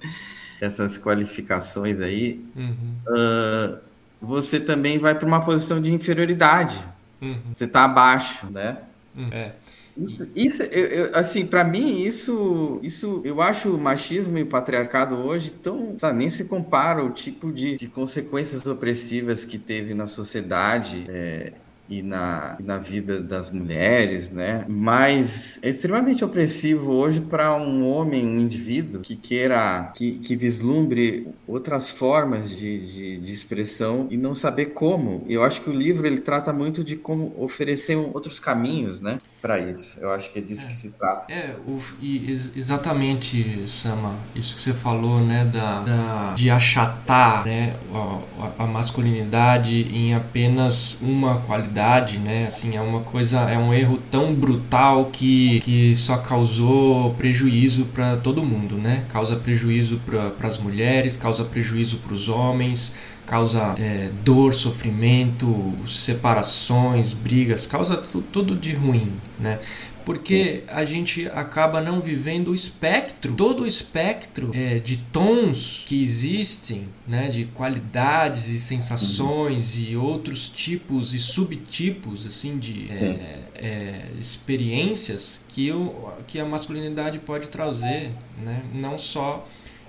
essas 0.60 0.98
qualificações 0.98 2.00
aí, 2.00 2.44
uhum. 2.56 2.96
uh, 3.08 3.78
você 4.26 4.60
também 4.60 4.98
vai 4.98 5.16
para 5.16 5.28
uma 5.28 5.42
posição 5.42 5.82
de 5.82 5.94
inferioridade. 5.94 6.84
Uhum. 7.22 7.40
Você 7.54 7.66
está 7.66 7.84
abaixo, 7.84 8.48
né? 8.52 8.78
Uhum. 9.16 9.30
É. 9.32 9.54
Isso, 9.98 10.28
isso 10.36 10.64
eu, 10.64 10.86
eu, 10.88 11.12
assim, 11.14 11.46
para 11.46 11.64
mim, 11.64 12.04
isso, 12.04 12.80
isso, 12.84 13.22
eu 13.24 13.42
acho 13.42 13.74
o 13.74 13.80
machismo 13.80 14.38
e 14.38 14.44
o 14.44 14.46
patriarcado 14.46 15.16
hoje 15.16 15.52
tão, 15.52 15.98
sabe, 15.98 16.18
nem 16.18 16.30
se 16.30 16.46
compara 16.46 17.02
o 17.02 17.12
tipo 17.12 17.50
de, 17.52 17.78
de 17.78 17.88
consequências 17.88 18.66
opressivas 18.68 19.46
que 19.46 19.58
teve 19.58 19.94
na 19.94 20.08
sociedade. 20.08 21.06
É, 21.08 21.54
e 21.90 22.02
na, 22.02 22.58
na 22.60 22.78
vida 22.78 23.22
das 23.22 23.52
mulheres, 23.52 24.30
né? 24.30 24.66
Mas 24.68 25.60
é 25.62 25.70
extremamente 25.70 26.26
opressivo 26.26 26.92
hoje 26.92 27.22
para 27.22 27.56
um 27.56 27.88
homem, 27.88 28.26
um 28.26 28.40
indivíduo 28.40 29.02
que 29.02 29.16
queira, 29.16 29.92
que, 29.96 30.14
que 30.14 30.36
vislumbre 30.36 31.28
outras 31.48 31.90
formas 31.90 32.50
de, 32.50 32.88
de, 32.88 33.18
de, 33.20 33.32
expressão 33.32 34.08
e 34.10 34.18
não 34.18 34.34
saber 34.34 34.68
como. 34.68 35.24
Eu 35.30 35.44
acho 35.44 35.62
que 35.62 35.70
o 35.70 35.74
livro 35.74 36.08
ele 36.08 36.22
trata 36.22 36.52
muito 36.52 36.84
de 36.84 36.96
como 36.96 37.34
oferecer 37.38 37.96
outros 37.96 38.40
caminhos, 38.40 39.00
né? 39.02 39.18
Para 39.42 39.60
isso. 39.60 40.00
Eu 40.00 40.12
acho 40.12 40.32
que 40.32 40.40
é 40.40 40.42
disso 40.42 40.66
é, 40.66 40.70
que 40.70 40.76
se 40.76 40.92
trata. 40.92 41.32
É, 41.32 41.56
o, 41.68 41.80
e, 42.02 42.32
exatamente, 42.56 43.68
Sama, 43.68 44.16
isso 44.36 44.56
que 44.56 44.62
você 44.62 44.74
falou, 44.74 45.20
né? 45.20 45.46
Da, 45.46 45.82
da 45.82 46.34
de 46.36 46.50
achatar 46.50 47.46
né, 47.46 47.76
a, 47.94 48.64
a 48.64 48.68
masculinidade 48.68 49.88
em 49.94 50.14
apenas 50.16 51.00
uma 51.02 51.42
qualidade 51.42 51.75
né? 52.20 52.46
Assim, 52.48 52.76
é 52.76 52.82
uma 52.82 53.02
coisa, 53.02 53.42
é 53.42 53.58
um 53.58 53.74
erro 53.74 54.00
tão 54.10 54.34
brutal 54.34 55.06
que, 55.12 55.60
que 55.60 55.96
só 55.96 56.18
causou 56.18 57.14
prejuízo 57.16 57.86
para 57.86 58.18
todo 58.18 58.44
mundo, 58.44 58.76
né? 58.76 59.04
Causa 59.10 59.36
prejuízo 59.36 60.00
para 60.06 60.48
as 60.48 60.58
mulheres, 60.58 61.18
causa 61.18 61.44
prejuízo 61.44 61.98
para 61.98 62.14
os 62.14 62.30
homens, 62.30 62.94
causa 63.26 63.76
é, 63.78 64.10
dor, 64.24 64.54
sofrimento, 64.54 65.74
separações, 65.86 67.14
brigas, 67.14 67.68
causa 67.68 68.02
tudo 68.32 68.56
de 68.56 68.74
ruim, 68.74 69.12
né? 69.40 69.60
Porque 70.06 70.64
a 70.68 70.86
gente 70.86 71.28
acaba 71.30 71.82
não 71.82 72.00
vivendo 72.00 72.50
o 72.50 72.56
espectro, 72.56 73.34
todo 73.34 73.64
o 73.64 73.68
espectro 73.68 74.52
é, 74.54 74.78
de 74.78 75.02
tons 75.02 75.84
que 75.86 76.04
existem, 76.04 76.88
né, 77.08 77.28
de 77.28 77.46
qualidades 77.46 78.48
e 78.48 78.60
sensações 78.60 79.78
e 79.78 79.98
outros 79.98 80.48
tipos 80.48 81.14
e 81.14 81.20
subtipos 81.20 82.26
assim 82.28 82.60
de 82.60 82.88
é, 82.92 83.40
é, 83.56 84.06
experiências 84.20 85.42
que, 85.50 85.72
o, 85.72 86.14
que 86.28 86.40
a 86.40 86.46
masculinidade 86.46 87.20
pode 87.20 87.50
trazer, 87.50 88.12
né, 88.44 88.62
não 88.74 88.98
só 88.98 89.48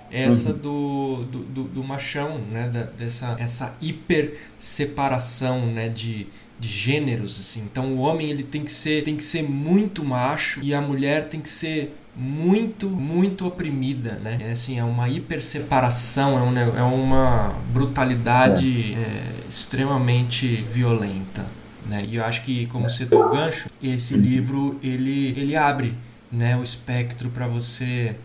essa 0.09 0.51
uhum. 0.51 0.57
do, 0.57 1.23
do, 1.25 1.39
do, 1.43 1.63
do, 1.65 1.83
machão, 1.83 2.39
né, 2.39 2.69
da, 2.69 2.83
dessa 2.83 3.35
essa 3.39 3.75
hiper 3.81 4.37
separação, 4.57 5.65
né, 5.67 5.89
de 5.89 6.27
de 6.59 6.67
gêneros 6.67 7.39
assim. 7.39 7.61
Então 7.61 7.93
o 7.93 7.99
homem 7.99 8.29
ele 8.29 8.43
tem 8.43 8.63
que 8.63 8.71
ser 8.71 9.03
tem 9.03 9.15
que 9.15 9.23
ser 9.23 9.43
muito 9.43 10.03
macho 10.03 10.59
e 10.63 10.73
a 10.73 10.81
mulher 10.81 11.29
tem 11.29 11.39
que 11.39 11.49
ser 11.49 11.95
muito 12.15 12.89
muito 12.89 13.45
oprimida, 13.45 14.13
né? 14.15 14.39
É 14.41 14.51
assim 14.51 14.79
é 14.79 14.83
uma 14.83 15.07
hiperseparação, 15.07 16.37
é, 16.37 16.41
um, 16.41 16.77
é 16.79 16.83
uma 16.83 17.53
brutalidade 17.71 18.95
é. 18.95 18.99
É, 18.99 19.23
extremamente 19.47 20.65
violenta, 20.71 21.45
né? 21.85 22.05
E 22.07 22.15
eu 22.15 22.25
acho 22.25 22.43
que 22.43 22.65
como 22.67 22.89
você 22.89 23.05
deu 23.05 23.21
o 23.21 23.29
gancho, 23.29 23.67
esse 23.81 24.15
uhum. 24.15 24.21
livro 24.21 24.79
ele 24.81 25.35
ele 25.37 25.55
abre, 25.55 25.93
né, 26.31 26.57
o 26.57 26.63
espectro 26.63 27.29
para 27.29 27.47
você 27.47 28.15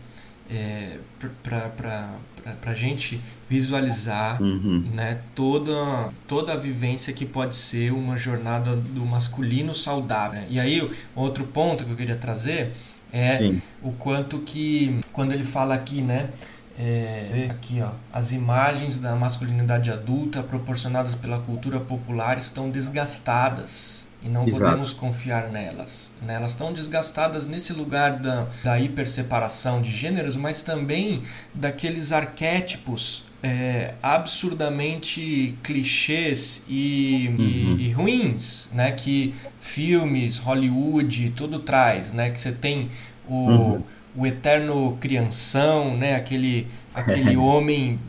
é, 0.53 0.97
para 1.41 2.71
a 2.71 2.73
gente 2.73 3.19
visualizar 3.49 4.41
uhum. 4.41 4.83
né, 4.93 5.19
toda, 5.33 6.09
toda 6.27 6.53
a 6.53 6.57
vivência 6.57 7.13
que 7.13 7.25
pode 7.25 7.55
ser 7.55 7.91
uma 7.91 8.15
jornada 8.17 8.75
do 8.75 9.05
masculino 9.05 9.73
saudável. 9.73 10.43
E 10.49 10.59
aí, 10.59 10.87
outro 11.15 11.45
ponto 11.45 11.83
que 11.85 11.91
eu 11.91 11.95
queria 11.95 12.15
trazer 12.15 12.71
é 13.11 13.37
Sim. 13.37 13.61
o 13.81 13.91
quanto 13.91 14.39
que, 14.39 14.99
quando 15.11 15.31
ele 15.31 15.43
fala 15.43 15.75
aqui, 15.75 16.01
né, 16.01 16.29
É, 16.75 17.49
aqui, 17.51 17.83
ó. 17.83 17.91
As 18.11 18.31
imagens 18.31 18.97
da 18.97 19.15
masculinidade 19.15 19.91
adulta 19.91 20.41
proporcionadas 20.41 21.13
pela 21.13 21.37
cultura 21.37 21.79
popular 21.79 22.35
estão 22.35 22.71
desgastadas 22.71 24.02
e 24.23 24.29
não 24.29 24.47
Exato. 24.47 24.63
podemos 24.63 24.93
confiar 24.93 25.49
nelas. 25.49 26.11
Né? 26.21 26.35
Elas 26.35 26.51
estão 26.51 26.71
desgastadas 26.71 27.45
nesse 27.45 27.73
lugar 27.73 28.19
da, 28.19 28.47
da 28.63 28.79
hiperseparação 28.79 29.81
de 29.81 29.91
gêneros, 29.91 30.35
mas 30.35 30.61
também 30.61 31.21
daqueles 31.53 32.11
arquétipos 32.11 33.23
é, 33.43 33.95
absurdamente 34.01 35.53
clichês 35.61 36.63
e, 36.67 37.27
uhum. 37.37 37.77
e, 37.77 37.87
e, 37.87 37.91
ruins, 37.91 38.69
né? 38.71 38.93
Que 38.93 39.35
filmes, 39.59 40.37
Hollywood, 40.37 41.31
tudo 41.31 41.59
traz, 41.59 42.13
né? 42.13 42.29
Que 42.29 42.39
você 42.39 42.53
tem 42.53 42.87
o, 43.27 43.33
uhum. 43.33 43.83
o 44.15 44.25
eterno 44.25 44.97
crianção, 45.01 45.97
né? 45.97 46.15
Aquele, 46.15 46.69
aquele 46.95 47.35
homem 47.37 47.99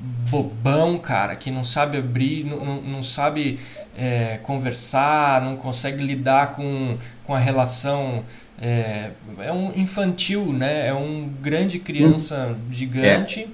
bobão, 0.43 0.99
cara, 0.99 1.37
que 1.37 1.50
não 1.50 1.62
sabe 1.62 1.99
abrir, 1.99 2.45
não, 2.45 2.81
não, 2.81 3.03
sabe 3.03 3.59
é, 3.97 4.38
conversar, 4.43 5.43
não 5.43 5.57
consegue 5.57 6.03
lidar 6.03 6.53
com, 6.53 6.97
com 7.25 7.35
a 7.35 7.38
relação. 7.38 8.25
É, 8.61 9.11
é 9.38 9.53
um 9.53 9.73
infantil, 9.76 10.53
né? 10.53 10.88
É 10.88 10.95
um 10.95 11.29
grande 11.41 11.79
criança 11.79 12.57
gigante. 12.71 13.49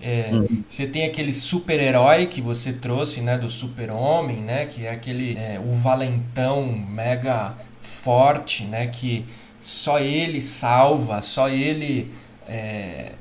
É. 0.00 0.30
Você 0.68 0.86
tem 0.86 1.06
aquele 1.06 1.32
super-herói 1.32 2.26
que 2.26 2.40
você 2.40 2.74
trouxe, 2.74 3.22
né, 3.22 3.38
do 3.38 3.48
super-homem, 3.48 4.42
né, 4.42 4.66
que 4.66 4.84
é 4.84 4.90
aquele 4.90 5.34
é, 5.34 5.58
o 5.58 5.70
valentão 5.70 6.66
mega 6.66 7.54
forte, 7.78 8.64
né, 8.64 8.86
que 8.86 9.24
só 9.62 9.98
ele 9.98 10.42
salva, 10.42 11.22
só 11.22 11.48
ele 11.48 12.12
é, 12.46 13.12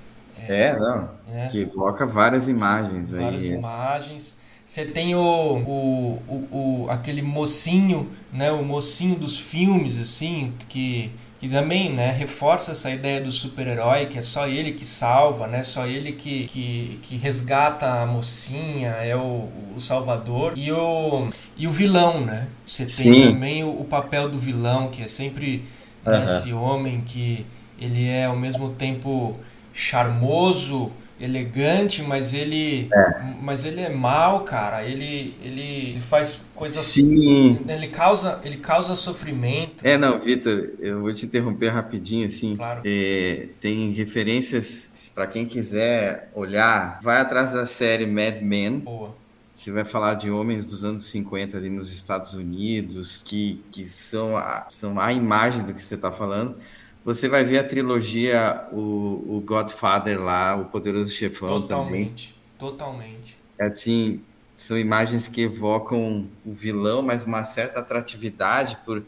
é, 0.48 0.68
é 0.68 0.80
não, 0.80 1.10
né? 1.28 1.50
que 1.52 1.66
coloca 1.66 2.06
várias 2.06 2.48
imagens 2.48 3.12
várias 3.12 3.44
aí. 3.44 3.50
Várias 3.50 3.64
imagens. 3.64 4.44
Você 4.66 4.86
tem 4.86 5.14
o, 5.14 5.20
o, 5.20 6.22
o, 6.28 6.58
o, 6.86 6.88
aquele 6.90 7.22
mocinho, 7.22 8.10
né, 8.32 8.52
o 8.52 8.64
mocinho 8.64 9.16
dos 9.16 9.38
filmes, 9.40 10.00
assim, 10.00 10.54
que 10.70 11.12
e 11.44 11.50
também 11.50 11.92
né, 11.92 12.10
reforça 12.10 12.72
essa 12.72 12.90
ideia 12.90 13.20
do 13.20 13.30
super-herói, 13.30 14.06
que 14.06 14.18
é 14.18 14.22
só 14.22 14.48
ele 14.48 14.72
que 14.72 14.86
salva, 14.86 15.46
né, 15.46 15.62
só 15.62 15.86
ele 15.86 16.14
que, 16.14 16.46
que, 16.46 17.00
que 17.02 17.18
resgata 17.18 17.86
a 17.86 18.06
mocinha, 18.06 18.92
é 18.92 19.14
o, 19.14 19.50
o 19.76 19.82
salvador. 19.82 20.54
E 20.56 20.72
o, 20.72 21.28
e 21.58 21.68
o 21.68 21.70
vilão, 21.70 22.22
né? 22.22 22.48
Você 22.66 22.86
tem 22.86 23.18
Sim. 23.18 23.34
também 23.34 23.62
o, 23.62 23.72
o, 23.72 23.84
papel 23.84 24.30
do 24.30 24.40
vilão, 24.40 24.88
que 24.88 25.04
é 25.04 25.08
sempre 25.10 25.66
né, 26.06 26.24
esse 26.24 26.54
homem 26.54 27.02
que 27.02 27.46
ele 27.78 28.08
é 28.08 28.24
ao 28.24 28.38
mesmo 28.38 28.70
tempo 28.70 29.38
charmoso, 29.74 30.92
elegante, 31.20 32.02
mas 32.02 32.34
ele 32.34 32.90
é. 32.94 33.24
mas 33.42 33.66
ele 33.66 33.82
é 33.82 33.90
mal, 33.90 34.42
cara. 34.42 34.84
Ele 34.84 35.36
ele 35.42 36.00
faz 36.02 36.46
coisas 36.54 36.84
Sim. 36.84 37.60
ele 37.68 37.88
causa 37.88 38.42
ele 38.44 38.58
causa 38.58 38.96
sofrimento. 38.96 39.86
É, 39.86 39.98
não, 39.98 40.20
Vitor, 40.20 40.70
eu 40.80 41.02
vou 41.02 41.14
te 41.14 41.26
interromper 41.26 41.70
rapidinho 41.70 42.26
assim. 42.26 42.56
Claro. 42.56 42.82
É, 42.86 43.48
tem 43.60 43.92
referências 43.92 45.12
para 45.14 45.28
quem 45.28 45.46
quiser 45.46 46.30
olhar, 46.34 47.00
vai 47.02 47.22
atrás 47.22 47.54
da 47.54 47.66
série 47.66 48.06
Mad 48.06 48.42
Men. 48.42 48.80
Boa. 48.80 49.16
Você 49.54 49.72
vai 49.72 49.86
falar 49.86 50.16
de 50.16 50.30
homens 50.30 50.66
dos 50.66 50.84
anos 50.84 51.06
50 51.06 51.56
ali 51.56 51.70
nos 51.70 51.94
Estados 51.94 52.34
Unidos, 52.34 53.24
que, 53.24 53.64
que 53.72 53.86
são, 53.86 54.36
a, 54.36 54.66
são 54.68 55.00
a 55.00 55.14
imagem 55.14 55.64
do 55.64 55.74
que 55.74 55.82
você 55.82 55.96
está 55.96 56.12
falando. 56.12 56.58
Você 57.04 57.28
vai 57.28 57.44
ver 57.44 57.60
a 57.60 57.64
trilogia, 57.64 58.66
o, 58.72 59.38
o 59.38 59.44
Godfather 59.46 60.22
lá, 60.24 60.56
o 60.56 60.66
Poderoso 60.66 61.14
Chefão 61.14 61.62
totalmente, 61.62 62.34
também. 62.60 62.72
Totalmente. 62.72 63.38
É 63.60 63.66
assim, 63.66 64.22
são 64.56 64.78
imagens 64.78 65.28
que 65.28 65.42
evocam 65.42 66.26
o 66.46 66.54
vilão, 66.54 67.02
mas 67.02 67.26
uma 67.26 67.44
certa 67.44 67.80
atratividade 67.80 68.78
por, 68.86 69.04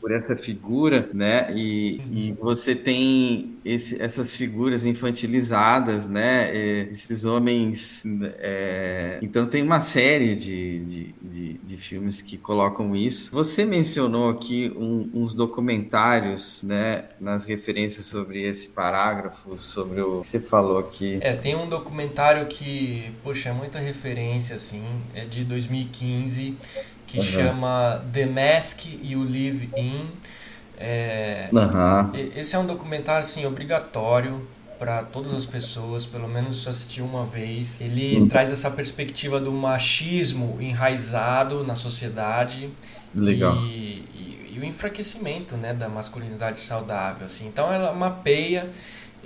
por 0.00 0.12
essa 0.12 0.36
figura, 0.36 1.08
né? 1.12 1.52
E, 1.54 2.00
uhum. 2.00 2.12
e 2.12 2.32
você 2.32 2.74
tem 2.74 3.56
esse, 3.64 4.00
essas 4.00 4.34
figuras 4.34 4.84
infantilizadas, 4.84 6.08
né? 6.08 6.54
esses 6.90 7.24
homens. 7.24 8.02
É... 8.38 9.18
Então 9.22 9.46
tem 9.46 9.62
uma 9.62 9.80
série 9.80 10.34
de, 10.34 10.78
de, 10.80 11.14
de, 11.20 11.52
de, 11.58 11.76
filmes 11.76 12.22
que 12.22 12.36
colocam 12.36 12.94
isso. 12.96 13.30
Você 13.32 13.64
mencionou 13.64 14.30
aqui 14.30 14.72
um, 14.76 15.10
uns 15.12 15.34
documentários, 15.34 16.62
né? 16.62 17.04
Nas 17.20 17.44
referências 17.44 18.06
sobre 18.06 18.42
esse 18.42 18.70
parágrafo, 18.70 19.58
sobre 19.58 20.00
o 20.00 20.20
que 20.20 20.26
você 20.26 20.40
falou 20.40 20.78
aqui. 20.78 21.18
É, 21.20 21.34
tem 21.34 21.54
um 21.54 21.68
documentário 21.68 22.46
que, 22.46 23.10
poxa, 23.22 23.50
é 23.50 23.52
muita 23.52 23.78
referência, 23.78 24.56
assim, 24.56 24.82
é 25.14 25.24
de 25.24 25.44
2015, 25.44 26.56
que 27.08 27.18
uhum. 27.18 27.24
chama 27.24 28.04
The 28.12 28.26
Mask 28.26 28.84
You 29.02 29.24
Live 29.24 29.70
In. 29.76 30.06
É, 30.78 31.48
uhum. 31.50 32.12
Esse 32.36 32.54
é 32.54 32.58
um 32.58 32.66
documentário 32.66 33.22
assim 33.22 33.44
obrigatório 33.44 34.46
para 34.78 35.02
todas 35.02 35.34
as 35.34 35.44
pessoas, 35.44 36.06
pelo 36.06 36.28
menos 36.28 36.68
assistir 36.68 37.02
uma 37.02 37.26
vez. 37.26 37.80
Ele 37.80 38.18
uhum. 38.18 38.28
traz 38.28 38.52
essa 38.52 38.70
perspectiva 38.70 39.40
do 39.40 39.50
machismo 39.50 40.56
enraizado 40.60 41.64
na 41.64 41.74
sociedade 41.74 42.70
Legal. 43.14 43.56
E, 43.56 44.04
e, 44.14 44.52
e 44.54 44.58
o 44.60 44.64
enfraquecimento 44.64 45.56
né, 45.56 45.72
da 45.72 45.88
masculinidade 45.88 46.60
saudável. 46.60 47.24
Assim. 47.24 47.48
Então 47.48 47.72
ela 47.72 47.92
mapeia 47.92 48.68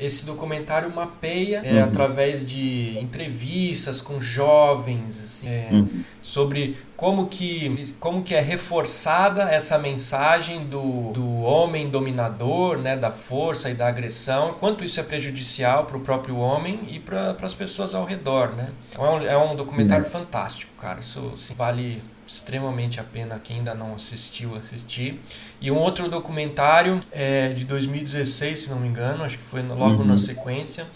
esse 0.02 0.26
documentário 0.26 0.92
mapeia 0.92 1.62
é, 1.64 1.74
uhum. 1.74 1.84
através 1.84 2.44
de 2.44 2.98
entrevistas 2.98 4.00
com 4.00 4.20
jovens 4.20 5.22
assim, 5.22 5.48
é, 5.48 5.68
uhum. 5.70 5.88
sobre 6.20 6.76
como 6.96 7.26
que, 7.28 7.94
como 8.00 8.22
que 8.22 8.34
é 8.34 8.40
reforçada 8.40 9.42
essa 9.44 9.78
mensagem 9.78 10.66
do, 10.66 11.12
do 11.12 11.40
homem 11.42 11.88
dominador, 11.88 12.78
né, 12.78 12.96
da 12.96 13.10
força 13.10 13.70
e 13.70 13.74
da 13.74 13.88
agressão, 13.88 14.54
quanto 14.58 14.84
isso 14.84 14.98
é 14.98 15.02
prejudicial 15.02 15.84
para 15.84 15.96
o 15.96 16.00
próprio 16.00 16.36
homem 16.36 16.80
e 16.88 16.98
para 16.98 17.36
as 17.42 17.54
pessoas 17.54 17.94
ao 17.94 18.04
redor. 18.04 18.52
Né? 18.56 18.70
Então 18.88 19.04
é 19.04 19.10
um, 19.10 19.22
é 19.22 19.38
um 19.38 19.56
documentário 19.56 20.04
uhum. 20.04 20.10
fantástico, 20.10 20.72
cara. 20.80 21.00
Isso 21.00 21.32
assim, 21.34 21.54
vale 21.54 22.02
extremamente 22.32 22.98
a 22.98 23.04
pena 23.04 23.38
quem 23.38 23.58
ainda 23.58 23.74
não 23.74 23.94
assistiu 23.94 24.56
assistir. 24.56 25.20
E 25.60 25.70
um 25.70 25.76
outro 25.76 26.08
documentário 26.08 26.98
é 27.12 27.50
de 27.50 27.64
2016, 27.66 28.58
se 28.58 28.70
não 28.70 28.80
me 28.80 28.88
engano, 28.88 29.22
acho 29.22 29.36
que 29.36 29.44
foi 29.44 29.62
logo 29.62 30.00
uhum. 30.00 30.06
na 30.06 30.16
sequência, 30.16 30.86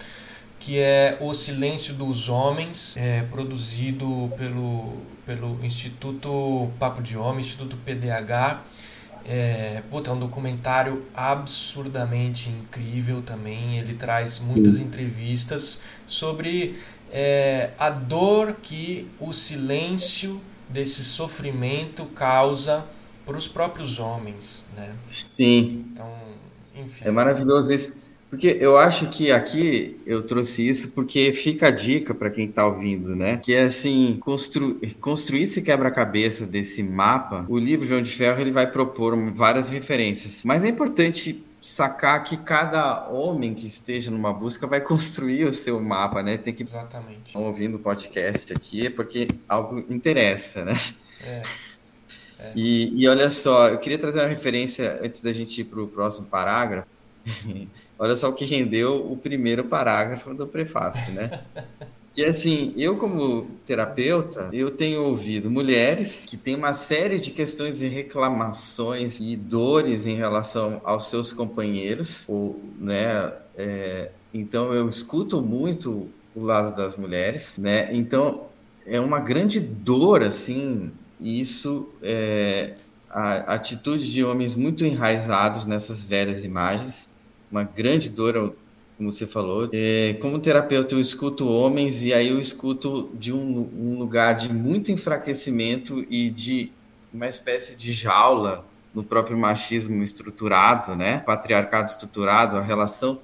que 0.58 0.78
é 0.78 1.18
O 1.20 1.34
Silêncio 1.34 1.92
dos 1.92 2.30
Homens, 2.30 2.96
é, 2.96 3.20
produzido 3.30 4.32
pelo, 4.38 4.94
pelo 5.26 5.62
Instituto 5.62 6.70
Papo 6.78 7.02
de 7.02 7.18
Homem, 7.18 7.40
Instituto 7.40 7.76
PDH. 7.84 8.62
É, 9.28 9.82
puta, 9.90 10.10
é 10.10 10.14
um 10.14 10.18
documentário 10.18 11.04
absurdamente 11.14 12.48
incrível 12.48 13.20
também. 13.20 13.78
Ele 13.78 13.92
traz 13.92 14.38
muitas 14.38 14.78
entrevistas 14.78 15.80
sobre 16.06 16.78
é, 17.12 17.70
a 17.78 17.90
dor 17.90 18.56
que 18.62 19.06
o 19.20 19.32
silêncio 19.34 20.40
desse 20.68 21.04
sofrimento 21.04 22.04
causa 22.06 22.84
para 23.24 23.36
os 23.36 23.48
próprios 23.48 23.98
homens, 23.98 24.66
né? 24.76 24.94
Sim. 25.08 25.84
Então, 25.92 26.10
enfim. 26.74 27.04
É 27.04 27.10
maravilhoso 27.10 27.72
isso. 27.72 27.96
Porque 28.28 28.58
eu 28.60 28.76
acho 28.76 29.08
que 29.08 29.30
aqui 29.30 30.00
eu 30.04 30.22
trouxe 30.22 30.68
isso 30.68 30.90
porque 30.92 31.32
fica 31.32 31.68
a 31.68 31.70
dica 31.70 32.12
para 32.12 32.28
quem 32.28 32.46
está 32.46 32.66
ouvindo, 32.66 33.14
né? 33.14 33.36
Que 33.36 33.54
é 33.54 33.62
assim, 33.62 34.18
constru 34.20 34.80
construir 35.00 35.44
esse 35.44 35.62
quebra-cabeça 35.62 36.44
desse 36.44 36.82
mapa. 36.82 37.46
O 37.48 37.56
livro 37.56 37.86
João 37.86 38.02
de 38.02 38.10
Ferro 38.10 38.40
ele 38.40 38.50
vai 38.50 38.70
propor 38.70 39.16
várias 39.32 39.68
referências, 39.68 40.42
mas 40.44 40.64
é 40.64 40.68
importante 40.68 41.44
sacar 41.66 42.22
que 42.24 42.36
cada 42.36 43.08
homem 43.08 43.54
que 43.54 43.66
esteja 43.66 44.10
numa 44.10 44.32
busca 44.32 44.66
vai 44.66 44.80
construir 44.80 45.44
o 45.44 45.52
seu 45.52 45.80
mapa, 45.80 46.22
né? 46.22 46.36
Tem 46.36 46.54
que 46.54 46.62
Exatamente. 46.62 47.26
Estão 47.26 47.42
ouvindo 47.42 47.76
o 47.76 47.78
podcast 47.78 48.52
aqui 48.52 48.88
porque 48.90 49.28
algo 49.48 49.78
interessa, 49.90 50.64
né? 50.64 50.74
É. 51.24 51.42
É. 52.38 52.52
E, 52.54 53.02
e 53.02 53.08
olha 53.08 53.30
só, 53.30 53.68
eu 53.68 53.78
queria 53.78 53.98
trazer 53.98 54.20
uma 54.20 54.28
referência 54.28 55.00
antes 55.02 55.20
da 55.20 55.32
gente 55.32 55.60
ir 55.60 55.64
para 55.64 55.80
o 55.80 55.88
próximo 55.88 56.26
parágrafo. 56.26 56.88
olha 57.98 58.14
só 58.14 58.28
o 58.28 58.32
que 58.32 58.44
rendeu 58.44 59.10
o 59.10 59.16
primeiro 59.16 59.64
parágrafo 59.64 60.34
do 60.34 60.46
prefácio, 60.46 61.12
né? 61.12 61.42
E 62.16 62.24
assim, 62.24 62.72
eu 62.78 62.96
como 62.96 63.46
terapeuta, 63.66 64.48
eu 64.50 64.70
tenho 64.70 65.02
ouvido 65.02 65.50
mulheres 65.50 66.24
que 66.26 66.38
têm 66.38 66.54
uma 66.54 66.72
série 66.72 67.20
de 67.20 67.30
questões 67.30 67.82
e 67.82 67.88
reclamações 67.88 69.20
e 69.20 69.36
dores 69.36 70.06
em 70.06 70.16
relação 70.16 70.80
aos 70.82 71.08
seus 71.08 71.30
companheiros, 71.30 72.24
ou, 72.26 72.58
né? 72.78 73.34
É, 73.54 74.10
então 74.32 74.72
eu 74.72 74.88
escuto 74.88 75.42
muito 75.42 76.08
o 76.34 76.42
lado 76.42 76.74
das 76.74 76.96
mulheres, 76.96 77.58
né? 77.58 77.94
Então 77.94 78.46
é 78.86 78.98
uma 78.98 79.20
grande 79.20 79.60
dor, 79.60 80.22
assim, 80.22 80.92
isso 81.20 81.90
é 82.02 82.76
a 83.10 83.54
atitude 83.54 84.10
de 84.10 84.24
homens 84.24 84.56
muito 84.56 84.86
enraizados 84.86 85.66
nessas 85.66 86.02
velhas 86.02 86.44
imagens, 86.44 87.10
uma 87.50 87.62
grande 87.62 88.08
dor 88.08 88.54
como 88.96 89.12
você 89.12 89.26
falou. 89.26 89.68
É, 89.72 90.14
como 90.20 90.38
terapeuta, 90.38 90.94
eu 90.94 91.00
escuto 91.00 91.48
homens 91.48 92.02
e 92.02 92.14
aí 92.14 92.28
eu 92.28 92.40
escuto 92.40 93.10
de 93.14 93.32
um, 93.32 93.68
um 93.78 93.98
lugar 93.98 94.34
de 94.34 94.52
muito 94.52 94.90
enfraquecimento 94.90 96.04
e 96.08 96.30
de 96.30 96.72
uma 97.12 97.26
espécie 97.26 97.76
de 97.76 97.92
jaula 97.92 98.64
no 98.94 99.04
próprio 99.04 99.36
machismo 99.36 100.02
estruturado, 100.02 100.96
né? 100.96 101.18
Patriarcado 101.18 101.90
estruturado, 101.90 102.56
a 102.56 102.62
relação 102.62 103.20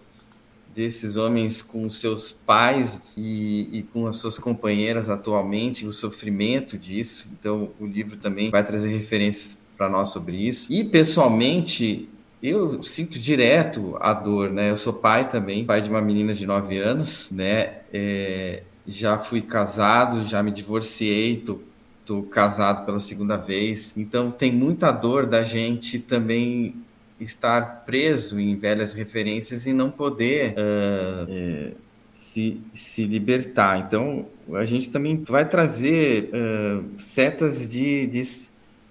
desses 0.74 1.16
homens 1.16 1.60
com 1.60 1.88
seus 1.88 2.32
pais 2.32 3.12
e, 3.16 3.68
e, 3.78 3.82
com 3.82 4.06
as 4.06 4.16
suas 4.16 4.38
companheiras 4.38 5.08
atualmente, 5.10 5.86
o 5.86 5.92
sofrimento 5.92 6.78
disso. 6.78 7.30
Então, 7.38 7.70
o 7.78 7.86
livro 7.86 8.16
também 8.16 8.50
vai 8.50 8.64
trazer 8.64 8.88
referências 8.88 9.60
para 9.76 9.88
nós 9.88 10.08
sobre 10.08 10.36
isso. 10.36 10.72
E, 10.72 10.82
pessoalmente, 10.84 12.08
eu 12.42 12.82
sinto 12.82 13.18
direto 13.18 13.96
a 14.00 14.12
dor, 14.12 14.50
né? 14.50 14.70
Eu 14.70 14.76
sou 14.76 14.92
pai 14.92 15.28
também, 15.28 15.64
pai 15.64 15.80
de 15.80 15.88
uma 15.88 16.02
menina 16.02 16.34
de 16.34 16.44
9 16.44 16.76
anos, 16.78 17.30
né? 17.30 17.78
É, 17.92 18.62
já 18.86 19.18
fui 19.18 19.40
casado, 19.40 20.24
já 20.24 20.42
me 20.42 20.50
divorciei, 20.50 21.36
tô, 21.36 21.60
tô 22.04 22.22
casado 22.24 22.84
pela 22.84 22.98
segunda 22.98 23.36
vez. 23.36 23.96
Então, 23.96 24.30
tem 24.30 24.50
muita 24.50 24.90
dor 24.90 25.26
da 25.26 25.44
gente 25.44 26.00
também 26.00 26.74
estar 27.20 27.84
preso 27.86 28.40
em 28.40 28.56
velhas 28.56 28.92
referências 28.92 29.64
e 29.66 29.72
não 29.72 29.88
poder 29.90 30.54
uh, 30.54 31.26
é, 31.28 31.72
se, 32.10 32.60
se 32.72 33.04
libertar. 33.04 33.78
Então, 33.78 34.26
a 34.54 34.64
gente 34.64 34.90
também 34.90 35.22
vai 35.22 35.48
trazer 35.48 36.30
uh, 36.34 36.84
setas 36.98 37.68
de, 37.68 38.08
de 38.08 38.22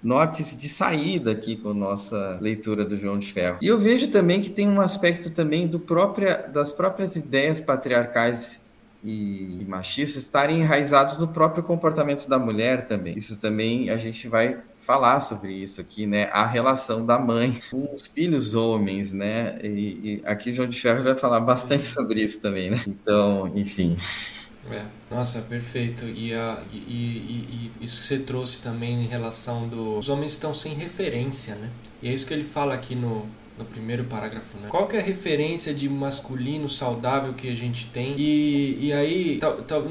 nortes 0.03 0.59
de 0.59 0.67
saída 0.67 1.31
aqui 1.31 1.55
com 1.55 1.69
a 1.69 1.73
nossa 1.73 2.37
leitura 2.41 2.83
do 2.83 2.97
João 2.97 3.19
de 3.19 3.31
Ferro. 3.31 3.59
E 3.61 3.67
eu 3.67 3.77
vejo 3.77 4.09
também 4.09 4.41
que 4.41 4.49
tem 4.49 4.67
um 4.67 4.81
aspecto 4.81 5.31
também 5.31 5.67
do 5.67 5.79
própria, 5.79 6.49
das 6.51 6.71
próprias 6.71 7.15
ideias 7.15 7.61
patriarcais 7.61 8.61
e, 9.03 9.65
machistas 9.67 10.23
estarem 10.23 10.61
enraizados 10.61 11.17
no 11.17 11.27
próprio 11.27 11.63
comportamento 11.63 12.27
da 12.27 12.37
mulher 12.37 12.85
também. 12.87 13.17
Isso 13.17 13.39
também 13.39 13.89
a 13.89 13.97
gente 13.97 14.27
vai 14.27 14.57
falar 14.79 15.19
sobre 15.19 15.53
isso 15.53 15.79
aqui, 15.79 16.07
né? 16.07 16.29
A 16.31 16.45
relação 16.45 17.05
da 17.05 17.17
mãe 17.17 17.61
com 17.69 17.93
os 17.93 18.07
filhos 18.07 18.55
homens, 18.55 19.11
né? 19.11 19.59
E, 19.63 19.67
e 19.67 20.21
aqui 20.25 20.53
João 20.53 20.67
de 20.67 20.79
Ferro 20.79 21.03
vai 21.03 21.15
falar 21.15 21.39
bastante 21.39 21.83
sobre 21.83 22.21
isso 22.21 22.39
também, 22.41 22.71
né? 22.71 22.81
Então, 22.87 23.51
enfim. 23.55 23.95
É, 24.73 24.85
nossa, 25.09 25.41
perfeito. 25.41 26.05
E, 26.05 26.33
a, 26.33 26.61
e, 26.71 26.77
e, 26.77 27.71
e, 27.79 27.85
isso 27.85 28.01
que 28.01 28.07
você 28.07 28.19
trouxe 28.19 28.61
também 28.61 29.03
em 29.03 29.07
relação 29.07 29.67
dos 29.67 29.99
Os 29.99 30.09
homens 30.09 30.33
estão 30.33 30.53
sem 30.53 30.73
referência, 30.73 31.55
né? 31.55 31.69
E 32.01 32.09
é 32.09 32.13
isso 32.13 32.25
que 32.25 32.33
ele 32.33 32.43
fala 32.43 32.73
aqui 32.73 32.95
no, 32.95 33.25
no 33.57 33.65
primeiro 33.65 34.03
parágrafo, 34.05 34.57
né? 34.57 34.67
Qual 34.69 34.87
que 34.87 34.95
é 34.95 34.99
a 34.99 35.03
referência 35.03 35.73
de 35.73 35.87
masculino 35.89 36.67
saudável 36.69 37.33
que 37.33 37.49
a 37.49 37.55
gente 37.55 37.87
tem? 37.87 38.15
E, 38.17 38.87
e 38.87 38.93
aí, 38.93 39.39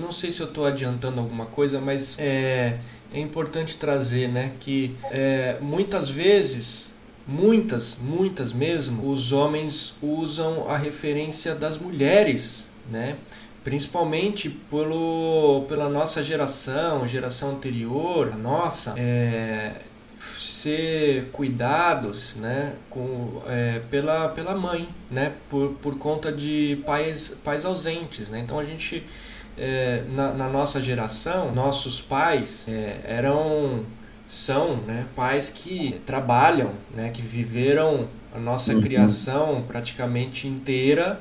não 0.01 0.12
sei 0.12 0.33
se 0.33 0.40
eu 0.40 0.47
estou 0.47 0.66
adiantando 0.66 1.21
alguma 1.21 1.47
coisa, 1.47 1.81
mas 1.81 2.19
é, 2.19 2.79
é 3.12 3.21
importante 3.21 3.77
trazer, 3.77 4.29
né? 4.29 4.53
Que 4.61 4.97
é, 5.11 5.59
muitas 5.61 6.11
vezes 6.11 6.90
muitas, 7.27 7.97
muitas 8.01 8.53
mesmo, 8.53 9.11
os 9.11 9.33
homens 9.33 9.95
usam 10.03 10.69
a 10.69 10.77
referência 10.77 11.55
das 11.55 11.79
mulheres, 11.79 12.69
né? 12.90 13.16
Principalmente 13.62 14.49
pelo, 14.49 15.66
pela 15.68 15.88
nossa 15.88 16.23
geração, 16.23 17.07
geração 17.07 17.51
anterior, 17.51 18.31
a 18.33 18.37
nossa, 18.37 18.94
é, 18.96 19.73
ser 20.18 21.29
cuidados 21.33 22.37
né, 22.37 22.75
com, 22.88 23.42
é, 23.46 23.81
pela, 23.90 24.29
pela 24.31 24.55
mãe, 24.55 24.88
né, 25.11 25.33
por, 25.49 25.75
por 25.83 25.99
conta 25.99 26.33
de 26.33 26.83
pais, 26.87 27.38
pais 27.44 27.64
ausentes. 27.64 28.31
Né? 28.31 28.40
Então 28.40 28.59
a 28.59 28.64
gente, 28.64 29.05
é, 29.59 30.05
na, 30.09 30.33
na, 30.33 30.49
nossa 30.49 30.81
geração, 30.81 31.53
nossos 31.53 32.01
pais 32.01 32.66
é, 32.68 33.01
eram 33.05 33.85
são 34.27 34.77
né, 34.77 35.07
pais 35.16 35.51
que 35.51 36.01
trabalham, 36.07 36.73
né, 36.94 37.11
que 37.11 37.20
viveram 37.20 38.07
a 38.33 38.38
nossa 38.38 38.73
uhum. 38.73 38.81
criação 38.81 39.64
praticamente 39.66 40.46
inteira 40.46 41.20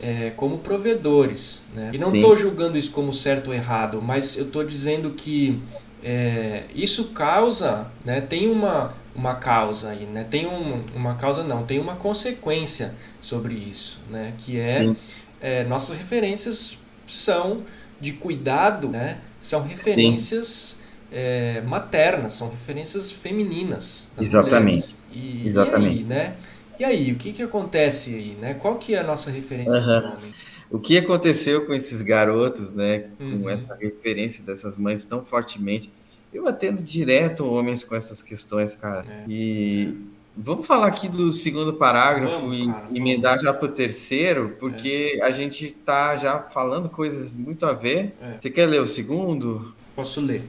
é, 0.00 0.30
como 0.36 0.58
provedores. 0.58 1.64
Né? 1.74 1.90
E 1.94 1.98
não 1.98 2.14
estou 2.14 2.36
julgando 2.36 2.78
isso 2.78 2.90
como 2.90 3.12
certo 3.12 3.48
ou 3.48 3.54
errado, 3.54 4.00
mas 4.00 4.36
eu 4.36 4.46
estou 4.46 4.64
dizendo 4.64 5.10
que 5.10 5.60
é, 6.02 6.64
isso 6.74 7.08
causa, 7.08 7.90
né, 8.04 8.20
tem 8.20 8.48
uma, 8.48 8.94
uma 9.14 9.34
causa 9.34 9.90
aí, 9.90 10.06
né, 10.06 10.24
tem 10.30 10.46
um, 10.46 10.84
uma 10.94 11.16
causa 11.16 11.42
não, 11.42 11.64
tem 11.64 11.80
uma 11.80 11.96
consequência 11.96 12.94
sobre 13.20 13.54
isso, 13.54 14.00
né, 14.08 14.32
que 14.38 14.58
é, 14.58 14.94
é 15.40 15.64
nossas 15.64 15.98
referências 15.98 16.78
são 17.04 17.62
de 18.00 18.12
cuidado, 18.12 18.88
né, 18.88 19.18
são 19.40 19.62
referências 19.62 20.76
é, 21.10 21.62
maternas, 21.66 22.34
são 22.34 22.50
referências 22.50 23.10
femininas. 23.10 24.08
Exatamente. 24.20 24.94
E, 25.12 25.42
Exatamente. 25.46 25.96
E 25.96 26.00
aí, 26.00 26.04
né? 26.04 26.34
E 26.78 26.84
aí, 26.84 27.12
o 27.12 27.16
que, 27.16 27.32
que 27.32 27.42
acontece 27.42 28.14
aí, 28.14 28.36
né? 28.40 28.54
Qual 28.54 28.76
que 28.76 28.94
é 28.94 29.00
a 29.00 29.02
nossa 29.02 29.30
referência 29.30 29.80
uhum. 29.80 30.00
de 30.00 30.06
homem? 30.06 30.34
O 30.70 30.78
que 30.78 30.98
aconteceu 30.98 31.66
com 31.66 31.74
esses 31.74 32.02
garotos, 32.02 32.72
né? 32.72 33.06
Uhum. 33.18 33.42
Com 33.42 33.50
essa 33.50 33.74
referência 33.74 34.44
dessas 34.44 34.78
mães 34.78 35.04
tão 35.04 35.24
fortemente. 35.24 35.90
Eu 36.32 36.46
atendo 36.46 36.82
direto 36.82 37.46
homens 37.46 37.82
com 37.82 37.96
essas 37.96 38.22
questões, 38.22 38.74
cara. 38.74 39.04
É. 39.08 39.24
E 39.26 39.98
vamos 40.36 40.66
falar 40.66 40.86
aqui 40.86 41.08
do 41.08 41.32
segundo 41.32 41.72
parágrafo 41.72 42.42
vamos, 42.42 42.60
e 42.60 42.66
cara, 42.66 42.86
emendar 42.94 43.32
vamos. 43.32 43.44
já 43.44 43.52
para 43.52 43.66
o 43.66 43.72
terceiro, 43.72 44.56
porque 44.60 45.18
é. 45.20 45.24
a 45.24 45.30
gente 45.30 45.64
está 45.64 46.16
já 46.16 46.38
falando 46.42 46.88
coisas 46.88 47.32
muito 47.32 47.66
a 47.66 47.72
ver. 47.72 48.14
É. 48.22 48.36
Você 48.38 48.50
quer 48.50 48.66
ler 48.66 48.82
o 48.82 48.86
segundo? 48.86 49.74
Posso 49.96 50.20
ler. 50.20 50.44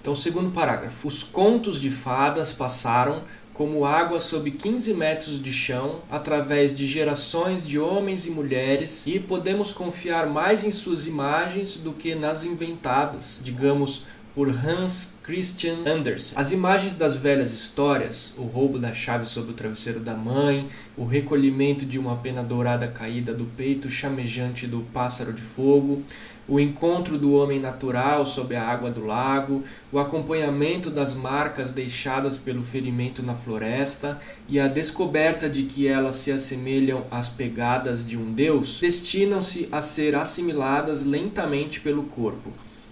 Então, 0.00 0.14
segundo 0.14 0.50
parágrafo. 0.50 1.06
Os 1.06 1.22
contos 1.22 1.80
de 1.80 1.90
fadas 1.90 2.52
passaram 2.52 3.22
como 3.62 3.84
água 3.84 4.18
sob 4.18 4.50
15 4.50 4.92
metros 4.92 5.40
de 5.40 5.52
chão, 5.52 6.00
através 6.10 6.74
de 6.74 6.84
gerações 6.84 7.62
de 7.62 7.78
homens 7.78 8.26
e 8.26 8.30
mulheres, 8.30 9.04
e 9.06 9.20
podemos 9.20 9.70
confiar 9.70 10.26
mais 10.26 10.64
em 10.64 10.72
suas 10.72 11.06
imagens 11.06 11.76
do 11.76 11.92
que 11.92 12.12
nas 12.16 12.42
inventadas, 12.42 13.40
digamos, 13.40 14.02
por 14.34 14.48
Hans 14.48 15.14
Christian 15.22 15.76
Andersen. 15.86 16.36
As 16.36 16.50
imagens 16.50 16.94
das 16.94 17.14
velhas 17.14 17.52
histórias, 17.52 18.34
o 18.36 18.42
roubo 18.42 18.80
da 18.80 18.92
chave 18.92 19.26
sob 19.26 19.52
o 19.52 19.54
travesseiro 19.54 20.00
da 20.00 20.14
mãe, 20.14 20.66
o 20.96 21.04
recolhimento 21.04 21.86
de 21.86 22.00
uma 22.00 22.16
pena 22.16 22.42
dourada 22.42 22.88
caída 22.88 23.32
do 23.32 23.44
peito 23.44 23.88
chamejante 23.88 24.66
do 24.66 24.80
pássaro 24.92 25.32
de 25.32 25.42
fogo, 25.42 26.02
o 26.48 26.58
encontro 26.58 27.16
do 27.16 27.34
homem 27.34 27.60
natural 27.60 28.26
sob 28.26 28.54
a 28.54 28.66
água 28.66 28.90
do 28.90 29.04
lago, 29.04 29.62
o 29.92 29.98
acompanhamento 29.98 30.90
das 30.90 31.14
marcas 31.14 31.70
deixadas 31.70 32.36
pelo 32.36 32.62
ferimento 32.62 33.22
na 33.22 33.34
floresta 33.34 34.18
e 34.48 34.58
a 34.58 34.68
descoberta 34.68 35.48
de 35.48 35.64
que 35.64 35.86
elas 35.86 36.16
se 36.16 36.32
assemelham 36.32 37.04
às 37.10 37.28
pegadas 37.28 38.04
de 38.04 38.16
um 38.16 38.32
deus, 38.32 38.80
destinam-se 38.80 39.68
a 39.70 39.80
ser 39.80 40.14
assimiladas 40.14 41.04
lentamente 41.04 41.80
pelo 41.80 42.04
corpo. 42.04 42.50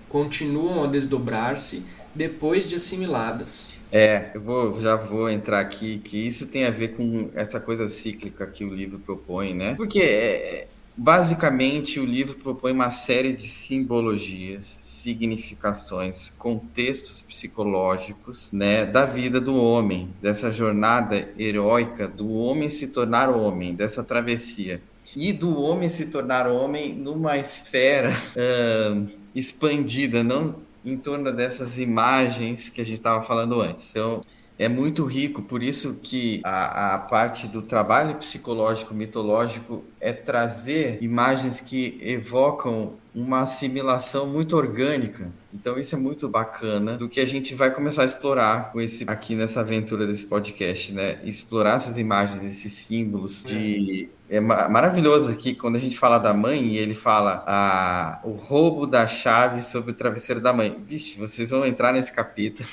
Continuam 0.09 0.85
a 0.85 0.87
desdobrar-se 0.87 1.85
depois 2.15 2.69
de 2.69 2.77
assimiladas. 2.77 3.73
É, 3.93 4.31
eu 4.35 4.41
vou, 4.41 4.81
já 4.81 4.95
vou 4.95 5.29
entrar 5.29 5.61
aqui, 5.61 5.99
que 5.99 6.17
isso 6.27 6.47
tem 6.47 6.65
a 6.65 6.71
ver 6.71 6.95
com 6.95 7.31
essa 7.35 7.59
coisa 7.59 7.89
cíclica 7.89 8.47
que 8.47 8.65
o 8.65 8.73
livro 8.73 9.01
propõe, 9.01 9.53
né? 9.53 9.75
Porque 9.75 10.01
é, 10.01 10.69
Basicamente, 11.03 11.99
o 11.99 12.05
livro 12.05 12.35
propõe 12.35 12.73
uma 12.73 12.91
série 12.91 13.33
de 13.33 13.49
simbologias, 13.49 14.67
significações, 14.67 16.29
contextos 16.29 17.23
psicológicos 17.23 18.53
né, 18.53 18.85
da 18.85 19.07
vida 19.07 19.41
do 19.41 19.57
homem, 19.57 20.11
dessa 20.21 20.53
jornada 20.53 21.31
heróica 21.39 22.07
do 22.07 22.31
homem 22.31 22.69
se 22.69 22.89
tornar 22.89 23.31
homem, 23.31 23.75
dessa 23.75 24.05
travessia. 24.05 24.83
E 25.17 25.33
do 25.33 25.59
homem 25.59 25.89
se 25.89 26.09
tornar 26.11 26.47
homem 26.47 26.93
numa 26.93 27.39
esfera 27.39 28.13
uh, 28.13 29.09
expandida, 29.35 30.23
não 30.23 30.57
em 30.85 30.99
torno 30.99 31.33
dessas 31.33 31.79
imagens 31.79 32.69
que 32.69 32.83
a 32.83 32.85
gente 32.85 32.99
estava 32.99 33.23
falando 33.23 33.59
antes. 33.59 33.89
Então, 33.89 34.21
é 34.61 34.69
muito 34.69 35.07
rico, 35.07 35.41
por 35.41 35.63
isso 35.63 36.01
que 36.03 36.43
a, 36.45 36.95
a, 36.95 36.99
parte 36.99 37.49
do 37.49 37.63
trabalho 37.63 38.17
psicológico 38.17 38.93
mitológico 38.93 39.83
é 39.99 40.13
trazer 40.13 40.99
imagens 41.01 41.61
que 41.61 41.99
evocam 42.03 42.93
uma 43.15 43.41
assimilação 43.41 44.27
muito 44.27 44.55
orgânica. 44.55 45.33
Então 45.55 45.79
isso 45.79 45.97
é 45.97 45.99
muito 45.99 46.29
bacana 46.29 46.99
do 46.99 47.09
que 47.09 47.21
a 47.21 47.25
gente 47.25 47.55
vai 47.55 47.71
começar 47.71 48.03
a 48.03 48.05
explorar 48.05 48.71
com 48.71 48.83
esse 48.83 49.05
aqui 49.07 49.35
nessa 49.35 49.61
aventura 49.61 50.07
desse 50.07 50.27
podcast, 50.27 50.93
né? 50.93 51.19
Explorar 51.25 51.77
essas 51.77 51.97
imagens, 51.97 52.45
esses 52.45 52.71
símbolos 52.75 53.43
de 53.43 54.11
é 54.29 54.41
maravilhoso 54.41 55.33
aqui 55.33 55.55
quando 55.55 55.77
a 55.77 55.81
gente 55.81 55.99
fala 55.99 56.19
da 56.19 56.35
mãe 56.35 56.67
e 56.67 56.77
ele 56.77 56.95
fala 56.95 57.43
a, 57.47 58.21
o 58.23 58.33
roubo 58.33 58.87
da 58.87 59.07
chave 59.07 59.63
sobre 59.63 59.93
o 59.93 59.95
travesseiro 59.95 60.39
da 60.39 60.53
mãe. 60.53 60.77
Vixe, 60.85 61.19
vocês 61.19 61.49
vão 61.49 61.65
entrar 61.65 61.95
nesse 61.95 62.13
capítulo 62.13 62.69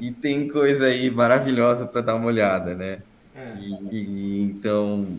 e 0.00 0.10
tem 0.10 0.48
coisa 0.48 0.86
aí 0.86 1.10
maravilhosa 1.10 1.86
para 1.86 2.00
dar 2.00 2.14
uma 2.14 2.26
olhada, 2.26 2.74
né? 2.74 2.98
É. 3.34 3.54
E, 3.60 3.96
e, 3.96 4.42
então 4.42 5.18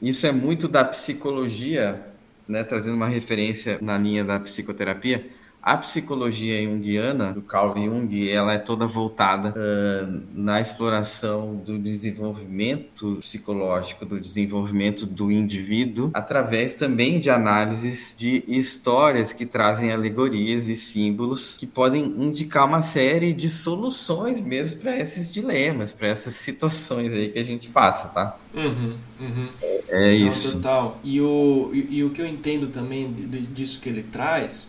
isso 0.00 0.26
é 0.26 0.32
muito 0.32 0.66
da 0.66 0.84
psicologia, 0.84 2.00
né, 2.48 2.64
trazendo 2.64 2.96
uma 2.96 3.08
referência 3.08 3.78
na 3.80 3.98
linha 3.98 4.24
da 4.24 4.40
psicoterapia, 4.40 5.26
a 5.62 5.76
psicologia 5.76 6.62
junguiana, 6.62 7.32
do 7.32 7.42
Carl 7.42 7.76
Jung, 7.76 8.30
ela 8.30 8.54
é 8.54 8.58
toda 8.58 8.86
voltada 8.86 9.50
uh, 9.50 10.22
na 10.34 10.58
exploração 10.58 11.56
do 11.56 11.78
desenvolvimento 11.78 13.18
psicológico, 13.20 14.06
do 14.06 14.18
desenvolvimento 14.18 15.04
do 15.04 15.30
indivíduo, 15.30 16.10
através 16.14 16.72
também 16.74 17.20
de 17.20 17.28
análises 17.28 18.14
de 18.16 18.42
histórias 18.48 19.34
que 19.34 19.44
trazem 19.44 19.92
alegorias 19.92 20.66
e 20.68 20.74
símbolos 20.74 21.56
que 21.58 21.66
podem 21.66 22.04
indicar 22.18 22.66
uma 22.66 22.80
série 22.80 23.34
de 23.34 23.48
soluções 23.48 24.40
mesmo 24.40 24.80
para 24.80 24.96
esses 24.96 25.30
dilemas, 25.30 25.92
para 25.92 26.08
essas 26.08 26.34
situações 26.34 27.12
aí 27.12 27.28
que 27.28 27.38
a 27.38 27.44
gente 27.44 27.68
passa, 27.68 28.08
tá? 28.08 28.38
Uhum, 28.54 28.94
uhum. 29.20 29.46
É, 29.90 30.08
é 30.08 30.14
isso. 30.14 30.54
Não, 30.54 30.62
total. 30.62 31.00
E 31.04 31.20
o, 31.20 31.70
e, 31.74 31.98
e 31.98 32.04
o 32.04 32.10
que 32.10 32.22
eu 32.22 32.26
entendo 32.26 32.68
também 32.68 33.12
disso 33.12 33.78
que 33.80 33.88
ele 33.90 34.02
traz 34.02 34.66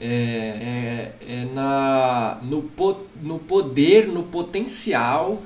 é, 0.00 0.06
é, 0.06 1.12
é 1.26 1.44
na, 1.54 2.38
no, 2.42 2.70
no 3.22 3.38
poder, 3.38 4.08
no 4.08 4.22
potencial 4.24 5.42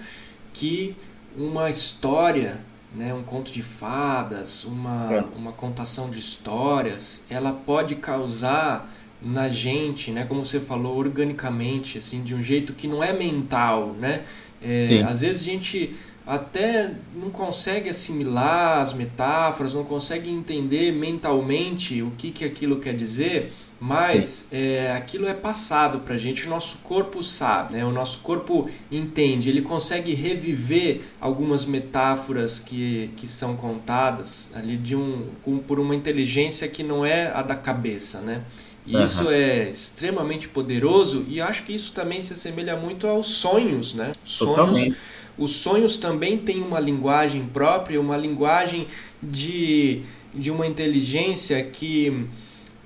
que 0.53 0.97
uma 1.37 1.71
história, 1.71 2.61
né, 2.95 3.15
um 3.15 3.23
conto 3.23 3.53
de 3.53 3.63
fadas, 3.63 4.65
uma, 4.65 5.15
é. 5.15 5.25
uma 5.37 5.53
contação 5.53 6.11
de 6.11 6.19
histórias, 6.19 7.25
ela 7.31 7.53
pode 7.53 7.95
causar 7.97 8.93
na 9.21 9.49
gente, 9.49 10.11
né, 10.11 10.25
como 10.25 10.45
você 10.45 10.61
falou, 10.61 10.97
organicamente, 10.97 11.99
assim, 11.99 12.23
de 12.23 12.35
um 12.35 12.43
jeito 12.43 12.73
que 12.73 12.87
não 12.87 13.03
é 13.03 13.13
mental, 13.13 13.95
né? 13.99 14.23
É, 14.61 15.05
às 15.09 15.21
vezes 15.21 15.43
a 15.43 15.45
gente 15.45 15.95
até 16.27 16.93
não 17.15 17.31
consegue 17.31 17.89
assimilar 17.89 18.81
as 18.81 18.93
metáforas, 18.93 19.73
não 19.73 19.85
consegue 19.85 20.31
entender 20.31 20.93
mentalmente 20.93 22.03
o 22.03 22.11
que, 22.11 22.31
que 22.31 22.45
aquilo 22.45 22.81
quer 22.81 22.95
dizer, 22.95 23.53
mas 23.81 24.49
é, 24.51 24.93
aquilo 24.93 25.29
é 25.29 25.35
passado 25.35 26.01
para 26.01 26.15
a 26.15 26.19
gente, 26.19 26.47
o 26.47 26.51
nosso 26.51 26.79
corpo 26.79 27.23
sabe, 27.23 27.75
né? 27.75 27.85
o 27.85 27.93
nosso 27.93 28.19
corpo 28.19 28.69
entende, 28.91 29.49
ele 29.49 29.63
consegue 29.63 30.15
reviver 30.15 31.01
algumas 31.21 31.65
metáforas 31.65 32.59
que, 32.59 33.11
que 33.17 33.29
são 33.29 33.55
contadas 33.55 34.51
ali 34.53 34.77
de 34.77 34.97
um, 34.97 35.29
com, 35.43 35.59
por 35.59 35.79
uma 35.79 35.95
inteligência 35.95 36.67
que 36.67 36.83
não 36.83 37.07
é 37.07 37.31
a 37.33 37.41
da 37.41 37.55
cabeça. 37.55 38.21
Né? 38.21 38.43
E 38.85 38.97
uhum. 38.97 39.05
isso 39.05 39.31
é 39.31 39.71
extremamente 39.71 40.49
poderoso 40.49 41.25
e 41.29 41.41
acho 41.41 41.63
que 41.65 41.73
isso 41.73 41.93
também 41.93 42.21
se 42.21 42.33
assemelha 42.33 42.75
muito 42.75 43.07
aos 43.07 43.29
sonhos. 43.29 43.95
Né? 43.95 44.11
Sonhos, 44.25 44.97
os 45.39 45.53
sonhos 45.53 45.97
também 45.97 46.37
têm 46.37 46.63
uma 46.63 46.81
linguagem 46.81 47.47
própria, 47.47 48.01
uma 48.01 48.17
linguagem 48.17 48.89
de, 49.23 50.03
de 50.35 50.51
uma 50.51 50.67
inteligência 50.67 51.63
que 51.63 52.27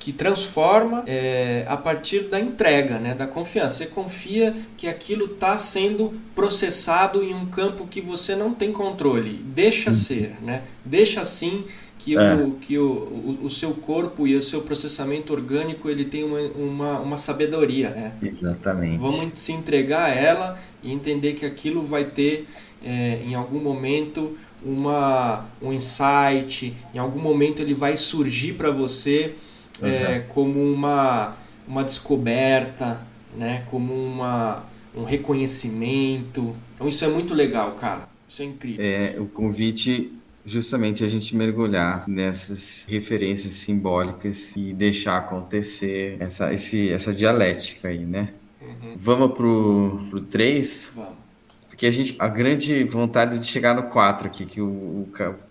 que 0.03 0.13
transforma 0.13 1.05
é, 1.07 1.65
a 1.69 1.77
partir 1.77 2.25
da 2.25 2.41
entrega, 2.41 2.99
né, 2.99 3.15
da 3.15 3.25
confiança. 3.25 3.77
Você 3.77 3.87
confia 3.87 4.53
que 4.77 4.89
aquilo 4.89 5.27
está 5.27 5.57
sendo 5.57 6.13
processado 6.35 7.23
em 7.23 7.33
um 7.33 7.47
campo 7.47 7.87
que 7.87 8.01
você 8.01 8.35
não 8.35 8.53
tem 8.53 8.73
controle. 8.73 9.35
Deixa 9.55 9.91
hum. 9.91 9.93
ser, 9.93 10.35
né? 10.43 10.65
deixa 10.85 11.21
assim 11.21 11.65
que, 11.97 12.17
é. 12.17 12.35
o, 12.35 12.51
que 12.55 12.77
o, 12.79 12.85
o, 12.85 13.39
o, 13.45 13.49
seu 13.49 13.75
corpo 13.75 14.27
e 14.27 14.35
o 14.35 14.43
seu 14.43 14.63
processamento 14.63 15.33
orgânico 15.33 15.89
ele 15.89 16.05
tem 16.05 16.25
uma, 16.25 16.41
uma, 16.41 16.99
uma 16.99 17.17
sabedoria. 17.17 17.91
Né? 17.91 18.13
Exatamente. 18.21 18.99
Vamos 18.99 19.39
se 19.39 19.53
entregar 19.53 20.11
a 20.11 20.13
ela 20.13 20.59
e 20.83 20.91
entender 20.91 21.35
que 21.35 21.47
aquilo 21.47 21.81
vai 21.81 22.07
ter 22.07 22.49
é, 22.85 23.21
em 23.25 23.37
algum 23.37 23.61
momento 23.61 24.37
uma, 24.65 25.47
um 25.63 25.73
insight, 25.73 26.75
em 26.93 26.99
algum 26.99 27.21
momento 27.21 27.63
ele 27.63 27.73
vai 27.73 27.97
surgir 27.97 28.55
para 28.55 28.73
você 28.73 29.37
uhum. 29.83 29.89
é, 29.89 30.21
como 30.29 30.61
uma, 30.61 31.37
uma 31.67 31.85
descoberta, 31.85 33.01
né? 33.37 33.65
como 33.71 33.93
uma, 33.93 34.65
um 34.95 35.05
reconhecimento. 35.05 36.55
Então 36.75 36.89
isso 36.89 37.05
é 37.05 37.09
muito 37.09 37.35
legal, 37.35 37.73
cara. 37.73 38.09
Isso 38.29 38.43
é 38.43 38.45
incrível. 38.47 38.85
É, 38.85 39.17
o 39.19 39.27
convite 39.27 40.13
justamente 40.45 41.05
a 41.05 41.09
gente 41.09 41.37
mergulhar 41.37 42.09
nessas 42.09 42.85
referências 42.89 43.53
simbólicas 43.55 44.57
e 44.57 44.73
deixar 44.73 45.19
acontecer 45.19 46.17
essa, 46.19 46.53
esse, 46.53 46.91
essa 46.91 47.13
dialética 47.13 47.89
aí, 47.89 48.05
né? 48.05 48.31
Uhum. 48.61 48.95
Vamos 48.97 49.33
pro, 49.37 50.01
pro 50.11 50.21
3? 50.21 50.91
Vamos. 50.95 51.23
Porque 51.69 51.87
a 51.87 51.91
gente, 51.91 52.17
a 52.19 52.29
grande 52.29 52.85
vontade 52.85 53.39
de 53.39 53.47
chegar 53.47 53.75
no 53.75 53.85
4 53.85 54.27
aqui, 54.27 54.45
que 54.45 54.61
o, 54.61 54.69
o 54.69 55.09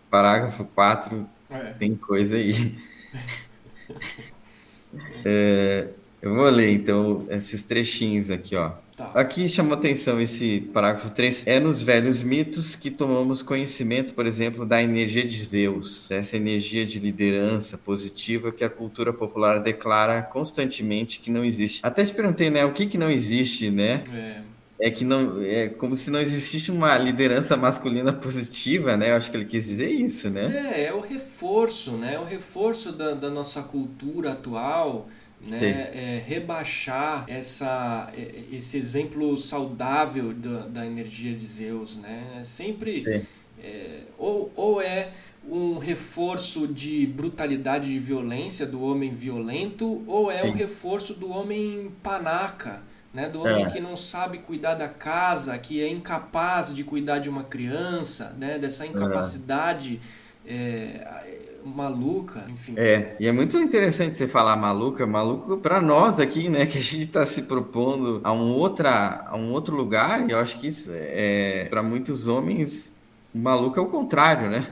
parágrafo 0.09 0.63
4 0.65 1.27
é. 1.49 1.57
tem 1.73 1.95
coisa 1.95 2.35
aí. 2.35 2.75
É, 5.23 5.87
eu 6.21 6.35
vou 6.35 6.49
ler 6.49 6.71
então 6.71 7.25
esses 7.29 7.63
trechinhos 7.63 8.29
aqui, 8.29 8.57
ó. 8.57 8.73
Tá. 8.97 9.09
Aqui 9.15 9.47
chamou 9.47 9.73
atenção 9.73 10.19
esse 10.19 10.69
parágrafo 10.73 11.09
3. 11.09 11.47
É 11.47 11.59
nos 11.59 11.81
velhos 11.81 12.21
mitos 12.21 12.75
que 12.75 12.91
tomamos 12.91 13.41
conhecimento, 13.41 14.13
por 14.13 14.25
exemplo, 14.27 14.65
da 14.65 14.83
energia 14.83 15.25
de 15.25 15.39
Zeus, 15.39 16.11
essa 16.11 16.35
energia 16.35 16.85
de 16.85 16.99
liderança 16.99 17.77
positiva 17.77 18.51
que 18.51 18.63
a 18.63 18.69
cultura 18.69 19.13
popular 19.13 19.59
declara 19.59 20.21
constantemente 20.21 21.21
que 21.21 21.31
não 21.31 21.45
existe. 21.45 21.79
Até 21.81 22.03
te 22.03 22.13
perguntei, 22.13 22.49
né, 22.49 22.65
o 22.65 22.73
que 22.73 22.85
que 22.85 22.97
não 22.97 23.09
existe, 23.09 23.71
né? 23.71 24.03
É 24.13 24.50
é 24.81 24.89
que 24.89 25.05
não 25.05 25.41
é 25.43 25.67
como 25.67 25.95
se 25.95 26.09
não 26.09 26.19
existisse 26.19 26.71
uma 26.71 26.97
liderança 26.97 27.55
masculina 27.55 28.11
positiva, 28.11 28.97
né? 28.97 29.11
Eu 29.11 29.15
acho 29.15 29.29
que 29.29 29.37
ele 29.37 29.45
quis 29.45 29.65
dizer 29.65 29.89
isso, 29.89 30.29
né? 30.29 30.73
É, 30.75 30.85
é 30.85 30.93
o 30.93 30.99
reforço, 30.99 31.91
né? 31.91 32.15
É 32.15 32.19
o 32.19 32.25
reforço 32.25 32.91
da, 32.91 33.13
da 33.13 33.29
nossa 33.29 33.61
cultura 33.61 34.31
atual, 34.31 35.07
né? 35.47 35.91
É, 35.93 36.23
rebaixar 36.25 37.25
essa, 37.27 38.11
é, 38.17 38.41
esse 38.51 38.75
exemplo 38.77 39.37
saudável 39.37 40.33
da, 40.33 40.67
da 40.67 40.85
energia 40.85 41.35
de 41.35 41.45
Zeus, 41.45 41.95
né? 41.97 42.37
É 42.39 42.43
sempre 42.43 43.23
é, 43.63 43.99
ou, 44.17 44.51
ou 44.55 44.81
é 44.81 45.11
um 45.47 45.77
reforço 45.77 46.67
de 46.67 47.05
brutalidade 47.05 47.87
de 47.87 47.99
violência 47.99 48.65
do 48.65 48.83
homem 48.83 49.13
violento 49.13 50.03
ou 50.07 50.31
é 50.31 50.39
Sim. 50.39 50.49
um 50.49 50.51
reforço 50.51 51.13
do 51.13 51.29
homem 51.29 51.91
panaca 52.01 52.81
né? 53.13 53.27
Do 53.29 53.41
homem 53.41 53.65
é. 53.65 53.69
que 53.69 53.79
não 53.79 53.97
sabe 53.97 54.39
cuidar 54.39 54.75
da 54.75 54.87
casa, 54.87 55.57
que 55.57 55.81
é 55.81 55.89
incapaz 55.89 56.73
de 56.73 56.83
cuidar 56.83 57.19
de 57.19 57.29
uma 57.29 57.43
criança, 57.43 58.35
né? 58.37 58.57
Dessa 58.57 58.85
incapacidade 58.85 59.99
é. 60.45 61.39
Maluca, 61.63 62.43
enfim. 62.49 62.73
É, 62.75 63.15
e 63.19 63.27
é 63.27 63.31
muito 63.31 63.55
interessante 63.57 64.15
você 64.15 64.27
falar 64.27 64.55
maluca, 64.55 65.05
maluco 65.05 65.57
para 65.57 65.79
nós 65.79 66.19
aqui, 66.19 66.49
né? 66.49 66.65
Que 66.65 66.79
a 66.79 66.81
gente 66.81 67.01
está 67.01 67.25
se 67.25 67.43
propondo 67.43 68.19
a 68.23 68.31
um, 68.31 68.53
outra, 68.53 69.25
a 69.27 69.37
um 69.37 69.51
outro 69.51 69.75
lugar, 69.75 70.27
e 70.27 70.31
eu 70.31 70.39
acho 70.39 70.59
que 70.59 70.67
isso 70.67 70.89
é, 70.91 71.67
para 71.69 71.83
muitos 71.83 72.27
homens, 72.27 72.91
maluco 73.33 73.79
é 73.79 73.83
o 73.83 73.87
contrário, 73.87 74.49
né? 74.49 74.65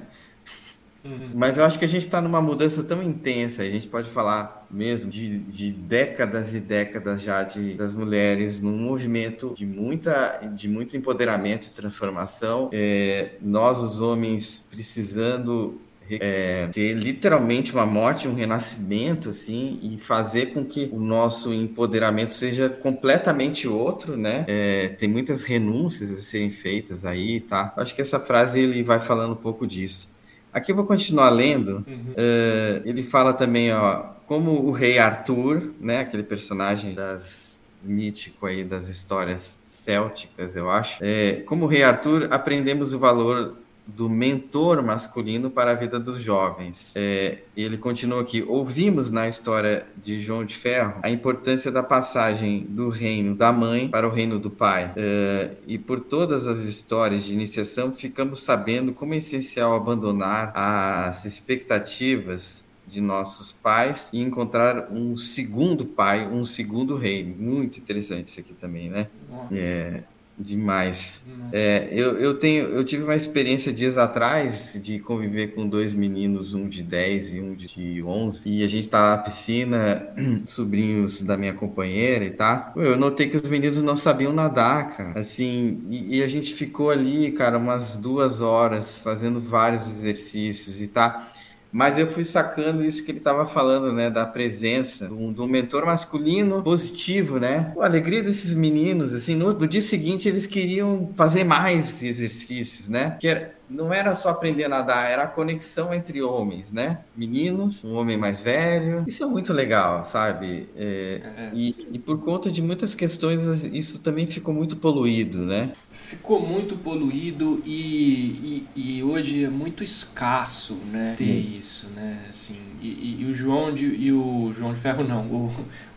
Uhum. 1.04 1.32
Mas 1.34 1.58
eu 1.58 1.64
acho 1.64 1.80
que 1.80 1.86
a 1.86 1.88
gente 1.88 2.06
está 2.06 2.22
numa 2.22 2.42
mudança 2.42 2.84
tão 2.84 3.02
intensa, 3.02 3.64
a 3.64 3.70
gente 3.70 3.88
pode 3.88 4.10
falar 4.10 4.68
mesmo 4.70 5.10
de, 5.10 5.40
de 5.40 5.72
décadas 5.72 6.54
e 6.54 6.60
décadas 6.60 7.22
já 7.22 7.44
de, 7.44 7.74
das 7.74 7.94
mulheres 7.94 8.60
num 8.60 8.78
movimento 8.78 9.54
de, 9.56 9.66
muita, 9.66 10.40
de 10.54 10.68
muito 10.68 10.96
empoderamento 10.98 11.68
e 11.68 11.70
transformação. 11.72 12.70
É, 12.72 13.32
nós, 13.42 13.80
os 13.80 14.02
homens, 14.02 14.68
precisando 14.70 15.80
é, 16.20 16.68
ter 16.68 16.94
literalmente 16.94 17.74
uma 17.74 17.86
morte, 17.86 18.28
um 18.28 18.34
renascimento, 18.34 19.30
assim, 19.30 19.80
e 19.82 19.98
fazer 19.98 20.48
com 20.48 20.66
que 20.66 20.90
o 20.92 21.00
nosso 21.00 21.54
empoderamento 21.54 22.34
seja 22.34 22.70
completamente 22.70 23.68
outro, 23.68 24.18
né? 24.18 24.46
É, 24.48 24.88
tem 24.90 25.08
muitas 25.08 25.44
renúncias 25.44 26.12
a 26.12 26.22
serem 26.22 26.50
feitas 26.50 27.06
aí, 27.06 27.40
tá? 27.42 27.74
Acho 27.78 27.94
que 27.94 28.02
essa 28.02 28.20
frase 28.20 28.60
ele 28.60 28.82
vai 28.82 29.00
falando 29.00 29.34
um 29.34 29.38
pouco 29.38 29.68
disso. 29.68 30.10
Aqui 30.54 30.72
eu 30.72 30.76
vou 30.76 30.86
continuar 30.86 31.30
lendo. 31.30 31.86
Uhum. 31.88 32.12
Uh, 32.12 32.82
ele 32.86 33.04
fala 33.04 33.34
também, 33.34 33.72
ó, 33.74 34.04
como 34.26 34.52
o 34.52 34.72
rei 34.72 34.98
Arthur, 34.98 35.72
né, 35.80 36.02
aquele 36.02 36.24
personagem 36.24 36.94
das 36.94 37.60
mítico 37.82 38.46
aí 38.46 38.64
das 38.64 38.90
histórias 38.90 39.60
célticas, 39.66 40.56
eu 40.56 40.70
acho. 40.70 40.98
É, 41.02 41.42
como 41.46 41.66
o 41.66 41.68
rei 41.68 41.84
Arthur, 41.84 42.28
aprendemos 42.32 42.94
o 42.94 43.00
valor 43.00 43.56
do 43.96 44.10
mentor 44.10 44.82
masculino 44.82 45.50
para 45.50 45.72
a 45.72 45.74
vida 45.74 46.00
dos 46.00 46.20
jovens. 46.22 46.94
É, 46.96 47.40
ele 47.56 47.78
continua 47.78 48.22
aqui: 48.22 48.44
ouvimos 48.44 49.12
na 49.12 49.28
história 49.28 49.86
de 50.04 50.20
João 50.20 50.46
de 50.46 50.56
Ferro 50.56 50.96
a 51.02 51.10
importância 51.10 51.72
da 51.72 51.84
passagem 51.84 52.66
do 52.70 52.90
reino 52.90 53.36
da 53.36 53.52
mãe 53.52 53.88
para 53.88 54.08
o 54.08 54.12
reino 54.12 54.40
do 54.40 54.50
pai. 54.50 54.92
É, 54.96 55.52
e 55.68 55.78
por 55.78 56.00
todas 56.00 56.48
as 56.48 56.60
histórias 56.60 57.24
de 57.24 57.34
iniciação, 57.34 57.94
ficamos 57.94 58.42
sabendo 58.42 58.94
como 58.94 59.14
é 59.14 59.18
essencial 59.18 59.74
abandonar 59.74 60.52
as 60.56 61.26
expectativas 61.26 62.64
de 62.88 63.00
nossos 63.00 63.52
pais 63.52 64.10
e 64.12 64.20
encontrar 64.20 64.92
um 64.92 65.16
segundo 65.16 65.86
pai, 65.86 66.28
um 66.28 66.44
segundo 66.44 66.96
rei. 66.96 67.24
Muito 67.24 67.78
interessante 67.78 68.28
isso 68.28 68.40
aqui 68.40 68.54
também, 68.54 68.90
né? 68.90 69.08
É, 69.52 70.04
Demais. 70.40 71.22
É, 71.52 71.90
eu, 71.92 72.18
eu, 72.20 72.38
tenho, 72.38 72.68
eu 72.68 72.84
tive 72.86 73.04
uma 73.04 73.16
experiência 73.16 73.74
dias 73.74 73.98
atrás 73.98 74.80
de 74.82 75.00
conviver 75.00 75.56
com 75.56 75.68
dois 75.68 75.94
meninos, 75.94 76.54
um 76.54 76.70
de 76.70 76.84
10 76.84 77.34
e 77.34 77.42
um 77.42 77.56
de 77.56 78.04
11, 78.04 78.50
e 78.50 78.64
a 78.64 78.68
gente 78.68 78.88
tá 78.88 79.10
na 79.10 79.18
piscina, 79.18 80.08
sobrinhos 80.46 81.22
da 81.22 81.36
minha 81.36 81.54
companheira 81.54 82.24
e 82.24 82.30
tá. 82.30 82.72
Eu 82.76 82.98
notei 82.98 83.28
que 83.28 83.36
os 83.36 83.50
meninos 83.50 83.82
não 83.82 83.96
sabiam 83.96 84.32
nadar, 84.32 84.96
cara. 84.96 85.20
Assim, 85.20 85.84
e, 85.90 86.18
e 86.20 86.24
a 86.24 86.28
gente 86.28 86.54
ficou 86.54 86.92
ali, 86.92 87.32
cara, 87.32 87.58
umas 87.58 87.98
duas 87.98 88.42
horas 88.42 88.98
fazendo 88.98 89.42
vários 89.42 89.88
exercícios 89.88 90.82
e 90.82 90.88
tá. 90.88 91.32
Mas 91.72 91.98
eu 91.98 92.10
fui 92.10 92.24
sacando 92.24 92.84
isso 92.84 93.04
que 93.06 93.12
ele 93.12 93.20
estava 93.20 93.46
falando, 93.46 93.94
né? 93.94 94.10
Da 94.10 94.26
presença 94.26 95.08
do, 95.08 95.32
do 95.32 95.48
mentor 95.48 95.86
masculino 95.86 96.64
positivo, 96.64 97.40
né? 97.40 97.74
A 97.80 97.86
alegria 97.86 98.24
desses 98.24 98.54
meninos, 98.54 99.14
assim, 99.14 99.36
no, 99.36 99.54
no 99.54 99.68
dia 99.68 99.82
seguinte 99.82 100.28
eles 100.28 100.48
queriam 100.48 101.12
fazer 101.16 101.44
mais 101.44 102.02
exercícios, 102.02 102.88
né? 102.90 103.18
Que 103.20 103.28
era, 103.28 103.54
não 103.70 103.94
era 103.94 104.14
só 104.14 104.30
aprender 104.30 104.64
a 104.66 104.70
nadar, 104.70 105.12
era 105.12 105.24
a 105.24 105.28
conexão 105.28 105.94
entre 105.94 106.22
homens, 106.22 106.72
né? 106.72 107.00
Meninos, 107.16 107.84
um 107.86 107.96
homem 107.96 108.18
mais 108.18 108.42
velho. 108.42 109.04
Isso 109.08 109.24
é 109.24 109.28
muito 109.28 109.54
legal, 109.54 110.04
sabe? 110.04 110.68
É, 110.76 111.22
é. 111.38 111.50
E, 111.54 111.88
e, 111.92 112.00
por 112.00 112.20
conta 112.20 112.52
de 112.52 112.62
muitas 112.62 112.96
questões, 112.96 113.64
isso 113.66 114.00
também 114.00 114.26
ficou 114.26 114.54
muito 114.54 114.76
poluído, 114.76 115.46
né? 115.46 115.72
Ficou 115.92 116.46
muito 116.46 116.76
poluído 116.78 117.62
e, 117.66 118.66
e, 118.76 118.98
e 118.98 119.04
hoje 119.04 119.44
é 119.44 119.50
muito 119.50 119.84
escasso, 119.84 120.76
né? 120.92 121.14
Ter 121.18 121.26
hum. 121.26 121.58
isso, 121.60 121.88
né? 121.90 122.26
Assim, 122.30 122.58
e, 122.82 123.22
e, 123.22 123.26
o 123.26 123.34
João 123.34 123.74
de, 123.74 123.86
e 123.86 124.12
o 124.12 124.52
João 124.54 124.74
de 124.74 124.80
Ferro 124.80 125.04
não, 125.04 125.26
o, 125.28 125.52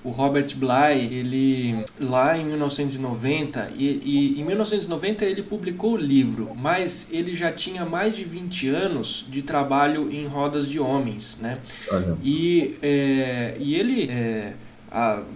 o 0.04 0.10
Robert 0.10 0.54
Bly, 0.56 1.12
ele 1.12 1.84
lá 2.00 2.36
em 2.36 2.44
1990 2.44 3.72
e, 3.76 4.00
e 4.04 4.40
em 4.40 4.44
1990 4.44 5.24
ele 5.24 5.42
publicou 5.42 5.92
o 5.92 5.96
livro, 5.96 6.54
mas 6.56 7.08
ele 7.12 7.34
já 7.34 7.52
tinha 7.52 7.84
mais 7.84 8.16
de 8.16 8.24
20 8.24 8.68
anos 8.68 9.24
de 9.28 9.42
trabalho 9.42 10.10
em 10.12 10.26
rodas 10.26 10.68
de 10.68 10.80
homens, 10.80 11.38
né? 11.40 11.58
E, 12.22 12.76
é, 12.82 13.56
e 13.58 13.74
ele 13.74 14.10
é, 14.10 14.54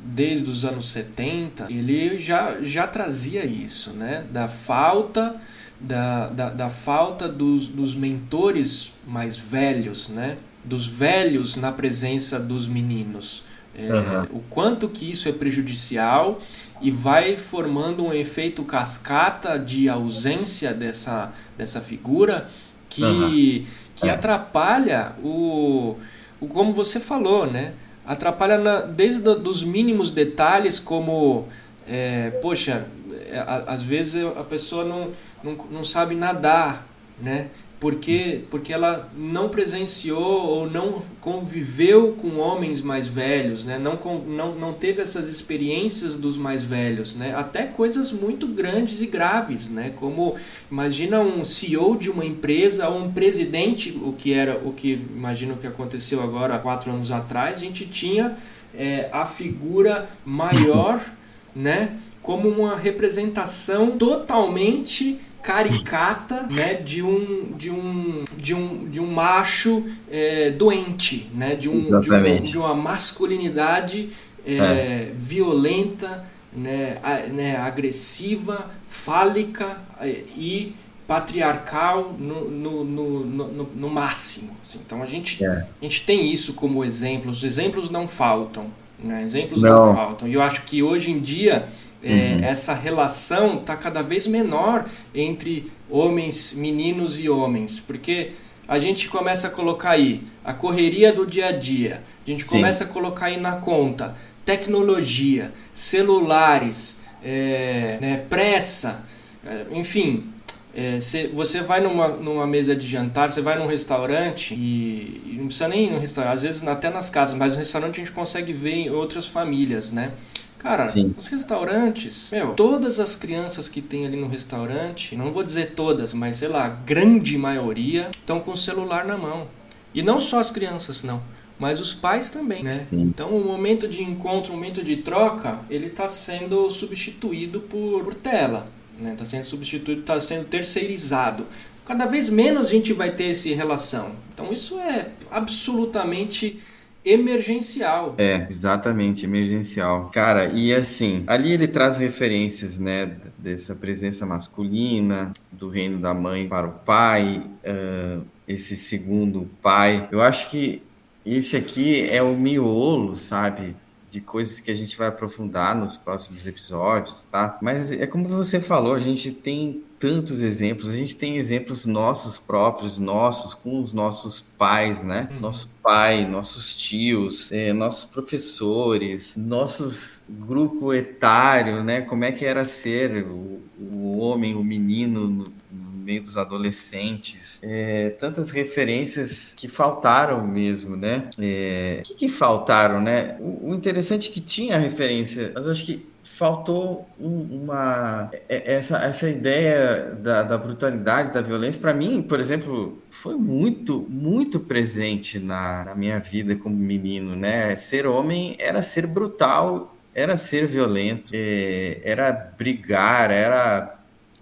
desde 0.05 0.51
os 0.51 0.65
anos 0.65 0.91
70 0.91 1.67
ele 1.71 2.19
já, 2.19 2.61
já 2.63 2.87
trazia 2.87 3.45
isso, 3.45 3.91
né? 3.93 4.25
Da 4.31 4.49
falta 4.49 5.41
da, 5.81 6.29
da, 6.29 6.51
da 6.51 6.71
falta 6.71 7.29
dos, 7.29 7.69
dos 7.69 7.95
mentores 7.95 8.93
mais 9.07 9.37
velhos, 9.37 10.09
né? 10.09 10.37
Dos 10.67 10.87
velhos 10.87 11.57
na 11.57 11.73
presença 11.73 12.39
dos 12.39 12.67
meninos. 12.67 13.45
É, 13.79 13.93
uhum. 13.93 14.39
O 14.39 14.41
quanto 14.49 14.89
que 14.89 15.11
isso 15.11 15.29
é 15.29 15.33
prejudicial 15.33 16.41
e 16.81 16.91
vai 16.91 17.37
formando 17.37 18.05
um 18.05 18.13
efeito 18.13 18.65
cascata 18.65 19.59
de 19.59 19.87
ausência 19.89 20.73
dessa, 20.73 21.33
dessa 21.59 21.81
figura 21.81 22.49
que, 22.89 23.05
uhum. 23.05 23.67
que 23.95 24.09
é. 24.09 24.11
atrapalha 24.11 25.13
o, 25.23 25.97
o. 26.41 26.47
Como 26.47 26.73
você 26.73 26.99
falou, 26.99 27.47
né? 27.47 27.75
Atrapalha 28.07 28.57
na, 28.57 28.81
desde 28.81 29.21
dos 29.21 29.63
mínimos 29.63 30.11
detalhes, 30.11 30.81
como. 30.81 31.47
É, 31.87 32.31
poxa, 32.41 32.87
é, 33.27 33.45
às 33.67 33.83
vezes 33.83 34.25
a 34.25 34.43
pessoa 34.43 34.85
não, 34.85 35.13
não, 35.45 35.57
não 35.71 35.85
sabe 35.85 36.15
nadar, 36.15 36.87
né? 37.21 37.49
Porque, 37.79 38.45
porque 38.51 38.73
ela 38.73 39.11
não 39.17 39.51
presenciou 39.51 40.47
ou 40.47 40.71
não 40.71 41.03
conviveu 41.21 42.13
com 42.13 42.39
homens 42.39 42.81
mais 42.81 43.07
velhos, 43.07 43.65
né? 43.65 43.79
não, 43.79 43.99
não, 44.27 44.55
não 44.55 44.73
teve 44.73 45.03
essas 45.03 45.29
experiências 45.29 46.17
dos 46.17 46.39
mais 46.39 46.63
velhos, 46.63 47.15
né? 47.15 47.35
até 47.37 47.65
coisas 47.65 48.13
muito 48.13 48.47
grandes 48.47 49.03
e 49.03 49.07
graves, 49.07 49.69
né? 49.69 49.93
como 49.97 50.37
imagina 50.71 51.21
um 51.21 51.45
CEO 51.45 51.97
de 51.97 52.11
uma 52.11 52.25
empresa 52.25 52.89
ou 52.89 52.99
um 52.99 53.13
presidente, 53.13 53.91
o 54.03 54.13
que 54.13 54.33
era 54.33 54.57
o 54.57 54.73
que 54.73 54.93
imagino 55.15 55.57
que 55.57 55.67
aconteceu 55.67 56.23
agora 56.23 56.55
há 56.55 56.59
quatro 56.59 56.91
anos 56.91 57.13
atrás, 57.13 57.59
a 57.59 57.61
gente 57.61 57.87
tinha 57.87 58.37
é, 58.75 59.11
a 59.13 59.27
figura 59.27 60.09
maior, 60.25 61.01
né? 61.55 61.99
como 62.23 62.49
uma 62.49 62.77
representação 62.77 63.97
totalmente 63.97 65.21
caricata 65.47 66.43
né, 66.51 66.75
de, 66.75 67.05
um, 67.05 67.53
de, 67.57 67.71
um, 67.71 68.25
de, 68.37 68.53
um, 68.53 68.91
de 68.91 68.99
um 68.99 69.07
macho 69.07 69.85
é, 70.11 70.51
doente, 70.51 71.31
né, 71.33 71.55
de, 71.55 71.69
um, 71.69 72.01
de, 72.01 72.11
um, 72.11 72.41
de 72.41 72.59
uma 72.59 72.75
masculinidade 72.75 74.09
é, 74.45 74.57
é. 74.57 75.13
violenta, 75.15 76.25
né, 76.53 76.99
a, 77.01 77.19
né, 77.29 77.57
agressiva, 77.59 78.73
fálica 78.89 79.79
é, 80.01 80.25
e 80.37 80.75
patriarcal 81.07 82.17
no, 82.19 82.51
no, 82.51 82.85
no, 82.85 83.21
no, 83.25 83.69
no 83.73 83.89
máximo. 83.89 84.51
Assim. 84.65 84.81
Então 84.85 85.01
a 85.01 85.07
gente, 85.07 85.45
é. 85.45 85.49
a 85.49 85.85
gente 85.85 86.05
tem 86.05 86.29
isso 86.29 86.55
como 86.55 86.85
exemplo. 86.85 87.31
Os 87.31 87.45
exemplos 87.45 87.89
não 87.89 88.09
faltam. 88.09 88.67
Né? 88.99 89.23
Exemplos 89.23 89.63
não. 89.63 89.87
não 89.87 89.95
faltam. 89.95 90.27
E 90.27 90.35
eu 90.35 90.43
acho 90.43 90.63
que 90.63 90.83
hoje 90.83 91.13
em 91.13 91.21
dia 91.21 91.69
é, 92.03 92.09
uhum. 92.09 92.45
essa 92.45 92.75
relação 92.75 93.59
está 93.59 93.77
cada 93.77 94.03
vez 94.03 94.27
menor 94.27 94.87
entre 95.15 95.71
homens, 95.91 96.53
meninos 96.55 97.19
e 97.19 97.29
homens, 97.29 97.81
porque 97.81 98.33
a 98.69 98.79
gente 98.79 99.09
começa 99.09 99.47
a 99.47 99.51
colocar 99.51 99.91
aí 99.91 100.23
a 100.45 100.53
correria 100.53 101.13
do 101.13 101.27
dia 101.27 101.49
a 101.49 101.53
dia, 101.53 102.03
a 102.27 102.31
gente 102.31 102.45
Sim. 102.45 102.57
começa 102.57 102.85
a 102.85 102.87
colocar 102.87 103.27
aí 103.27 103.39
na 103.39 103.57
conta 103.57 104.15
tecnologia, 104.47 105.53
celulares, 105.75 106.97
é, 107.23 107.99
né, 108.01 108.25
pressa, 108.31 109.05
é, 109.45 109.67
enfim. 109.73 110.33
É, 110.79 111.01
cê, 111.01 111.29
você 111.29 111.63
vai 111.63 111.81
numa, 111.81 112.09
numa 112.09 112.47
mesa 112.47 112.77
de 112.77 112.87
jantar, 112.87 113.33
você 113.33 113.41
vai 113.41 113.59
num 113.59 113.67
restaurante 113.67 114.55
e, 114.55 115.23
e, 115.25 115.37
não 115.39 115.47
precisa 115.47 115.69
nem 115.69 115.87
ir 115.87 115.91
no 115.91 115.99
restaurante, 115.99 116.35
às 116.35 116.43
vezes 116.43 116.63
até 116.69 116.91
nas 116.91 117.09
casas, 117.09 117.35
mas 117.35 117.53
no 117.53 117.59
restaurante 117.59 117.95
a 117.95 118.05
gente 118.05 118.13
consegue 118.13 118.53
ver 118.53 118.75
em 118.75 118.91
outras 118.91 119.27
famílias, 119.27 119.91
né? 119.91 120.13
Cara, 120.59 120.89
Sim. 120.89 121.15
os 121.19 121.29
restaurantes, 121.29 122.31
meu, 122.33 122.55
todas 122.55 122.99
as 122.99 123.15
crianças 123.15 123.69
que 123.69 123.81
tem 123.81 124.07
ali 124.07 124.17
no 124.17 124.27
restaurante, 124.29 125.17
não 125.17 125.33
vou 125.33 125.45
dizer 125.45 125.73
todas, 125.77 126.13
mas 126.13 126.37
sei 126.37 126.49
lá, 126.49 126.65
a 126.65 126.69
grande 126.69 127.39
maioria 127.39 128.09
estão 128.11 128.41
com 128.41 128.53
o 128.53 128.57
celular 128.57 129.05
na 129.05 129.17
mão. 129.17 129.47
E 129.95 130.03
não 130.03 130.19
só 130.19 130.39
as 130.41 130.51
crianças, 130.51 131.03
não 131.03 131.23
mas 131.59 131.81
os 131.81 131.95
pais 131.95 132.31
também, 132.31 132.63
né? 132.63 132.71
Sim. 132.71 133.01
Então 133.03 133.31
o 133.31 133.45
momento 133.45 133.89
de 133.89 134.03
encontro, 134.03 134.53
o 134.53 134.57
momento 134.57 134.83
de 134.83 134.97
troca, 134.97 135.61
ele 135.71 135.87
está 135.87 136.09
sendo 136.09 136.71
substituído 136.71 137.61
por, 137.61 138.05
por 138.05 138.15
tela, 138.15 138.67
né? 138.99 139.13
Está 139.13 139.25
sendo 139.25 139.45
substituído, 139.45 140.01
está 140.03 140.21
sendo 140.21 140.45
terceirizado. 140.45 141.47
Cada 141.85 142.05
vez 142.05 142.29
menos 142.29 142.69
a 142.69 142.71
gente 142.71 142.93
vai 142.93 143.11
ter 143.11 143.31
essa 143.31 143.49
relação. 143.51 144.13
Então 144.35 144.53
isso 144.53 144.79
é 144.79 145.11
absolutamente 145.31 146.61
emergencial. 147.07 148.17
É, 148.19 148.47
exatamente, 148.51 149.25
emergencial. 149.25 150.11
Cara, 150.13 150.47
e 150.47 150.75
assim, 150.75 151.23
ali 151.29 151.53
ele 151.53 151.69
traz 151.69 151.99
referências, 151.99 152.81
né, 152.81 153.17
dessa 153.39 153.77
presença 153.77 154.27
masculina, 154.27 155.33
do 155.53 155.69
reino 155.69 156.01
da 156.01 156.13
mãe 156.13 156.49
para 156.49 156.67
o 156.67 156.73
pai, 156.73 157.47
uh, 157.65 158.23
esse 158.49 158.77
segundo 158.77 159.49
pai. 159.63 160.09
Eu 160.11 160.21
acho 160.21 160.51
que 160.51 160.83
esse 161.25 161.57
aqui 161.57 162.09
é 162.11 162.21
o 162.21 162.37
miolo, 162.37 163.15
sabe? 163.15 163.77
De 164.17 164.23
coisas 164.23 164.61
que 164.61 164.71
a 164.71 164.75
gente 164.75 164.97
vai 164.97 165.09
aprofundar 165.09 165.77
nos 165.77 165.95
próximos 165.95 166.47
episódios, 166.47 167.25
tá? 167.25 167.59
Mas 167.61 167.93
é 167.93 168.07
como 168.07 168.27
você 168.27 168.63
falou, 168.63 168.95
a 168.95 168.99
gente 168.99 169.31
tem 169.31 169.85
tantos 169.99 170.41
exemplos. 170.41 170.89
A 170.89 170.95
gente 170.95 171.15
tem 171.17 171.37
exemplos 171.37 171.85
nossos 171.85 172.39
próprios, 172.39 172.99
nossos, 172.99 173.53
com 173.53 173.83
os 173.83 173.93
nossos 173.93 174.41
pais, 174.41 175.05
né? 175.05 175.29
Uhum. 175.33 175.41
Nosso 175.41 175.69
pai, 175.83 176.27
nossos 176.27 176.75
tios, 176.75 177.53
é, 177.53 177.75
nossos 177.75 178.07
professores, 178.07 179.37
nossos 179.37 180.23
grupo 180.29 180.95
etário, 180.95 181.85
né? 181.85 182.01
Como 182.01 182.25
é 182.25 182.33
que 182.33 182.47
era 182.47 182.65
ser 182.65 183.27
o, 183.27 183.61
o 183.79 184.19
homem, 184.19 184.55
o 184.55 184.65
menino 184.65 185.29
no, 185.29 185.53
no 185.71 185.86
meio 186.07 186.23
dos 186.23 186.37
adolescentes. 186.37 187.61
É, 187.65 188.11
tantas 188.11 188.51
referências 188.51 189.55
que 189.57 189.67
faltaram 189.67 190.47
mesmo, 190.47 190.97
né? 190.97 191.29
É, 191.37 192.03
o 192.05 192.09
que, 192.09 192.15
que 192.15 192.29
faltaram, 192.29 193.01
né? 193.01 193.37
O, 193.41 193.71
o 193.71 193.75
interessante 193.75 194.31
é 194.31 194.33
que 194.33 194.41
tinha 194.41 194.79
referência, 194.79 195.51
mas 195.53 195.67
acho 195.67 195.85
que 195.85 196.07
faltou 196.37 197.09
um, 197.19 197.65
uma 197.65 198.31
é, 198.49 198.75
essa, 198.75 198.99
essa 198.99 199.29
ideia 199.29 200.17
da, 200.23 200.43
da 200.43 200.59
brutalidade, 200.59 201.33
da 201.33 201.41
violência, 201.41 201.81
para 201.81 201.95
mim, 201.95 202.23
por 202.23 202.39
exemplo, 202.39 203.03
foi 203.11 203.35
muito, 203.35 204.07
muito 204.09 204.61
presente 204.61 205.39
na, 205.39 205.87
na, 205.87 205.95
minha 205.95 206.21
vida 206.21 206.55
como 206.55 206.77
menino, 206.77 207.35
né? 207.35 207.75
Ser 207.75 208.07
homem 208.07 208.55
era 208.59 208.83
ser 208.83 209.07
brutal, 209.07 209.97
era 210.15 210.37
ser 210.37 210.67
violento, 210.67 211.33
é, 211.35 212.01
era 212.05 212.31
brigar, 212.33 213.31
era 213.31 213.96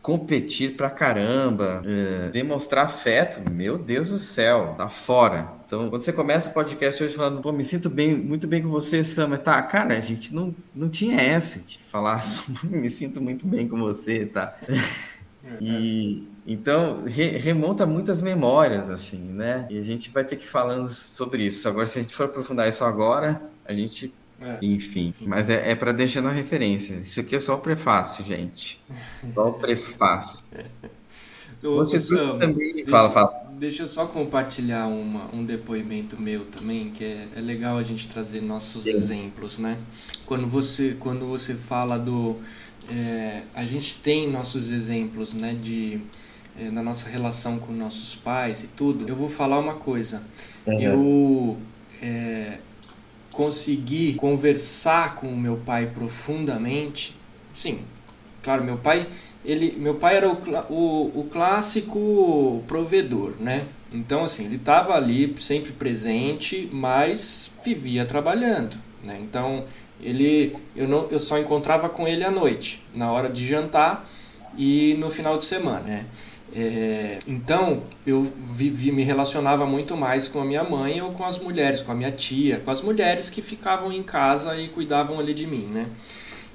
competir 0.04 0.76
pra 0.76 0.90
caramba, 0.90 1.82
é, 1.86 2.28
demonstrar 2.28 2.84
afeto, 2.84 3.50
meu 3.50 3.78
Deus 3.78 4.10
do 4.10 4.18
céu, 4.18 4.74
tá 4.76 4.86
fora. 4.86 5.50
Então, 5.64 5.88
quando 5.88 6.02
você 6.02 6.12
começa 6.12 6.50
o 6.50 6.52
podcast 6.52 7.02
hoje 7.02 7.16
falando, 7.16 7.40
pô, 7.40 7.50
me 7.50 7.64
sinto 7.64 7.88
bem, 7.88 8.14
muito 8.14 8.46
bem 8.46 8.62
com 8.62 8.68
você, 8.68 9.02
Sam, 9.02 9.34
tá, 9.38 9.62
cara, 9.62 9.96
a 9.96 10.00
gente 10.00 10.34
não, 10.34 10.54
não 10.74 10.90
tinha 10.90 11.18
essa 11.18 11.58
de 11.58 11.78
falar, 11.88 12.20
me 12.62 12.90
sinto 12.90 13.18
muito 13.18 13.46
bem 13.46 13.66
com 13.66 13.78
você, 13.78 14.26
tá? 14.26 14.54
E 15.58 16.28
então 16.46 17.04
re, 17.06 17.38
remonta 17.38 17.86
muitas 17.86 18.20
memórias, 18.20 18.90
assim, 18.90 19.16
né? 19.16 19.66
E 19.70 19.78
a 19.78 19.82
gente 19.82 20.10
vai 20.10 20.22
ter 20.22 20.36
que 20.36 20.44
ir 20.44 20.48
falando 20.48 20.86
sobre 20.86 21.46
isso. 21.46 21.66
Agora, 21.66 21.86
se 21.86 21.98
a 21.98 22.02
gente 22.02 22.14
for 22.14 22.24
aprofundar 22.24 22.68
isso 22.68 22.84
agora, 22.84 23.40
a 23.64 23.72
gente 23.72 24.12
é. 24.40 24.58
Enfim, 24.60 25.14
mas 25.22 25.48
é, 25.48 25.70
é 25.70 25.74
para 25.74 25.92
deixar 25.92 26.20
na 26.20 26.30
referência. 26.30 26.94
Isso 26.94 27.20
aqui 27.20 27.36
é 27.36 27.40
só 27.40 27.54
o 27.54 27.58
prefácio, 27.58 28.24
gente. 28.24 28.80
Só 29.32 29.48
o 29.48 29.52
prefácio. 29.54 30.44
Você 31.62 31.98
Sam, 31.98 32.38
também. 32.38 32.74
Deixa, 32.74 32.90
fala, 32.90 33.10
fala. 33.10 33.46
Deixa 33.58 33.82
eu 33.84 33.88
só 33.88 34.06
compartilhar 34.06 34.86
uma, 34.86 35.34
um 35.34 35.44
depoimento 35.44 36.20
meu 36.20 36.44
também, 36.44 36.90
que 36.90 37.04
é, 37.04 37.28
é 37.36 37.40
legal 37.40 37.78
a 37.78 37.82
gente 37.82 38.06
trazer 38.08 38.42
nossos 38.42 38.84
Sim. 38.84 38.90
exemplos, 38.90 39.58
né? 39.58 39.78
Quando 40.26 40.46
você, 40.46 40.96
quando 40.98 41.26
você 41.26 41.54
fala 41.54 41.98
do. 41.98 42.36
É, 42.90 43.42
a 43.54 43.64
gente 43.64 43.98
tem 44.00 44.28
nossos 44.30 44.70
exemplos, 44.70 45.32
né? 45.32 45.56
De, 45.58 46.00
é, 46.58 46.70
na 46.70 46.82
nossa 46.82 47.08
relação 47.08 47.58
com 47.58 47.72
nossos 47.72 48.14
pais 48.14 48.64
e 48.64 48.68
tudo. 48.68 49.08
Eu 49.08 49.16
vou 49.16 49.28
falar 49.28 49.58
uma 49.58 49.74
coisa. 49.74 50.22
Uhum. 50.66 50.80
Eu. 50.80 51.58
Conseguir 53.34 54.14
conversar 54.14 55.16
com 55.16 55.26
o 55.26 55.36
meu 55.36 55.56
pai 55.56 55.86
profundamente, 55.86 57.14
sim. 57.52 57.80
Claro, 58.42 58.62
meu 58.62 58.76
pai, 58.76 59.08
ele, 59.44 59.74
meu 59.78 59.94
pai 59.94 60.16
era 60.16 60.28
o, 60.28 60.36
o, 60.70 61.20
o 61.20 61.28
clássico 61.32 62.62
provedor, 62.68 63.32
né? 63.40 63.64
Então, 63.92 64.24
assim, 64.24 64.44
ele 64.44 64.56
estava 64.56 64.94
ali 64.94 65.34
sempre 65.38 65.72
presente, 65.72 66.68
mas 66.72 67.50
vivia 67.64 68.04
trabalhando, 68.04 68.76
né? 69.02 69.18
Então, 69.20 69.64
ele, 70.00 70.54
eu, 70.76 70.86
não, 70.86 71.08
eu 71.10 71.18
só 71.18 71.38
encontrava 71.38 71.88
com 71.88 72.06
ele 72.06 72.24
à 72.24 72.30
noite, 72.30 72.82
na 72.94 73.10
hora 73.10 73.28
de 73.28 73.46
jantar 73.46 74.08
e 74.56 74.94
no 74.98 75.10
final 75.10 75.36
de 75.36 75.44
semana, 75.44 75.80
né? 75.80 76.06
É, 76.56 77.18
então 77.26 77.82
eu 78.06 78.32
vivi, 78.52 78.92
me 78.92 79.02
relacionava 79.02 79.66
muito 79.66 79.96
mais 79.96 80.28
com 80.28 80.40
a 80.40 80.44
minha 80.44 80.62
mãe 80.62 81.02
ou 81.02 81.10
com 81.10 81.24
as 81.24 81.38
mulheres, 81.38 81.82
com 81.82 81.90
a 81.90 81.94
minha 81.94 82.12
tia, 82.12 82.60
com 82.60 82.70
as 82.70 82.80
mulheres 82.80 83.28
que 83.28 83.42
ficavam 83.42 83.92
em 83.92 84.02
casa 84.02 84.56
e 84.56 84.68
cuidavam 84.68 85.18
ali 85.18 85.34
de 85.34 85.46
mim, 85.46 85.66
né? 85.66 85.88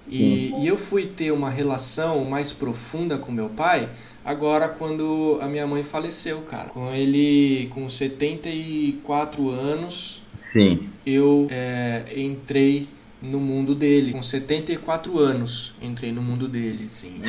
E, 0.07 0.53
e, 0.57 0.67
eu 0.67 0.75
fui 0.75 1.05
ter 1.05 1.31
uma 1.31 1.51
relação 1.51 2.25
mais 2.25 2.51
profunda 2.51 3.17
com 3.19 3.31
meu 3.31 3.47
pai 3.47 3.87
agora 4.25 4.67
quando 4.67 5.37
a 5.39 5.47
minha 5.47 5.67
mãe 5.67 5.83
faleceu, 5.83 6.39
cara. 6.41 6.69
Com 6.69 6.91
ele 6.91 7.67
com 7.67 7.87
74 7.87 9.49
anos, 9.51 10.23
Sim. 10.51 10.89
eu 11.05 11.45
é, 11.51 12.05
entrei 12.17 12.87
no 13.21 13.39
mundo 13.39 13.75
dele. 13.75 14.11
Com 14.11 14.21
74 14.21 15.17
anos, 15.19 15.73
entrei 15.81 16.11
no 16.11 16.21
mundo 16.21 16.47
dele, 16.47 16.87
sim. 16.89 17.21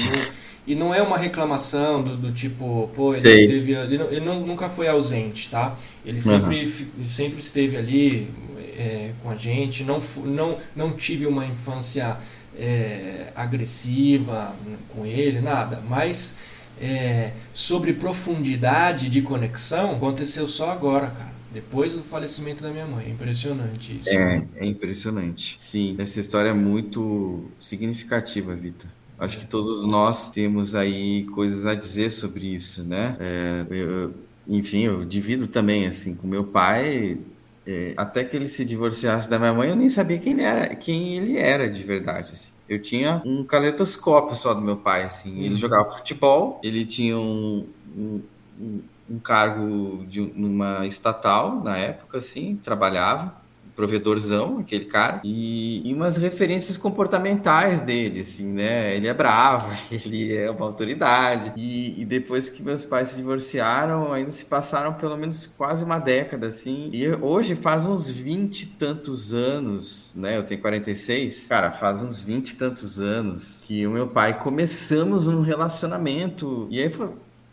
E 0.66 0.74
não 0.74 0.94
é 0.94 1.02
uma 1.02 1.16
reclamação 1.16 2.02
do, 2.02 2.16
do 2.16 2.32
tipo, 2.32 2.88
pô, 2.94 3.12
ele 3.12 3.22
Sei. 3.22 3.44
esteve 3.44 3.74
ali. 3.74 3.96
Ele 3.96 4.20
não, 4.20 4.40
nunca 4.40 4.68
foi 4.68 4.88
ausente, 4.88 5.48
tá? 5.48 5.76
Ele 6.04 6.20
sempre, 6.20 6.64
uhum. 6.98 7.06
sempre 7.06 7.40
esteve 7.40 7.76
ali 7.76 8.28
é, 8.76 9.10
com 9.22 9.30
a 9.30 9.36
gente. 9.36 9.82
Não, 9.84 10.00
não, 10.24 10.58
não 10.76 10.92
tive 10.92 11.26
uma 11.26 11.44
infância 11.46 12.18
é, 12.56 13.32
agressiva 13.34 14.54
com 14.94 15.04
ele, 15.04 15.40
nada. 15.40 15.82
Mas 15.88 16.36
é, 16.80 17.32
sobre 17.52 17.92
profundidade 17.92 19.08
de 19.08 19.22
conexão, 19.22 19.92
aconteceu 19.92 20.46
só 20.46 20.70
agora, 20.70 21.08
cara. 21.08 21.29
Depois 21.52 21.94
do 21.94 22.02
falecimento 22.02 22.62
da 22.62 22.70
minha 22.70 22.86
mãe. 22.86 23.06
É 23.06 23.10
impressionante 23.10 23.98
isso. 23.98 24.08
É, 24.08 24.46
é 24.56 24.66
impressionante. 24.66 25.54
Sim, 25.58 25.96
essa 25.98 26.20
história 26.20 26.50
é 26.50 26.54
muito 26.54 27.44
significativa, 27.58 28.54
Vitor. 28.54 28.88
Acho 29.18 29.38
que 29.38 29.46
todos 29.46 29.84
nós 29.84 30.30
temos 30.30 30.74
aí 30.74 31.24
coisas 31.34 31.66
a 31.66 31.74
dizer 31.74 32.10
sobre 32.10 32.46
isso, 32.54 32.82
né? 32.84 33.16
É, 33.20 33.66
eu, 33.68 34.14
enfim, 34.48 34.84
eu 34.84 35.04
divido 35.04 35.46
também, 35.46 35.86
assim, 35.86 36.14
com 36.14 36.26
meu 36.26 36.44
pai. 36.44 37.20
É, 37.66 37.92
até 37.96 38.24
que 38.24 38.34
ele 38.34 38.48
se 38.48 38.64
divorciasse 38.64 39.28
da 39.28 39.38
minha 39.38 39.52
mãe, 39.52 39.68
eu 39.68 39.76
nem 39.76 39.88
sabia 39.88 40.18
quem 40.18 40.32
ele 40.32 40.42
era, 40.42 40.74
quem 40.74 41.18
ele 41.18 41.36
era 41.36 41.68
de 41.68 41.82
verdade. 41.82 42.32
Assim. 42.32 42.50
Eu 42.66 42.80
tinha 42.80 43.20
um 43.26 43.44
caletoscópio 43.44 44.34
só 44.34 44.54
do 44.54 44.62
meu 44.62 44.76
pai, 44.76 45.02
assim. 45.02 45.40
Ele 45.40 45.50
uhum. 45.50 45.56
jogava 45.56 45.88
futebol, 45.90 46.58
ele 46.62 46.86
tinha 46.86 47.18
um, 47.18 47.66
um, 47.94 48.20
um 48.58 48.80
cargo 49.18 50.04
de 50.06 50.20
numa 50.20 50.86
estatal 50.86 51.62
na 51.62 51.76
época, 51.76 52.18
assim, 52.18 52.56
trabalhava 52.62 53.40
provedorzão, 53.80 54.58
aquele 54.58 54.84
cara, 54.84 55.22
e, 55.24 55.88
e, 55.88 55.94
umas 55.94 56.18
referências 56.18 56.76
comportamentais 56.76 57.80
dele, 57.80 58.20
assim, 58.20 58.52
né? 58.52 58.94
Ele 58.94 59.08
é 59.08 59.14
bravo, 59.14 59.74
ele 59.90 60.36
é 60.36 60.50
uma 60.50 60.66
autoridade. 60.66 61.52
E, 61.56 61.98
e, 62.00 62.04
depois 62.04 62.50
que 62.50 62.62
meus 62.62 62.84
pais 62.84 63.08
se 63.08 63.16
divorciaram, 63.16 64.12
ainda 64.12 64.30
se 64.30 64.44
passaram 64.44 64.92
pelo 64.92 65.16
menos 65.16 65.46
quase 65.46 65.82
uma 65.82 65.98
década, 65.98 66.48
assim. 66.48 66.90
E 66.92 67.08
hoje 67.08 67.56
faz 67.56 67.86
uns 67.86 68.10
20 68.10 68.62
e 68.62 68.66
tantos 68.66 69.32
anos, 69.32 70.12
né? 70.14 70.36
Eu 70.36 70.42
tenho 70.42 70.60
46. 70.60 71.46
Cara, 71.46 71.72
faz 71.72 72.02
uns 72.02 72.20
20 72.20 72.50
e 72.50 72.56
tantos 72.56 73.00
anos 73.00 73.62
que 73.64 73.86
o 73.86 73.90
meu 73.90 74.06
pai 74.06 74.38
começamos 74.38 75.26
um 75.26 75.40
relacionamento. 75.40 76.68
E 76.70 76.82
aí 76.82 76.90
foi 76.90 77.08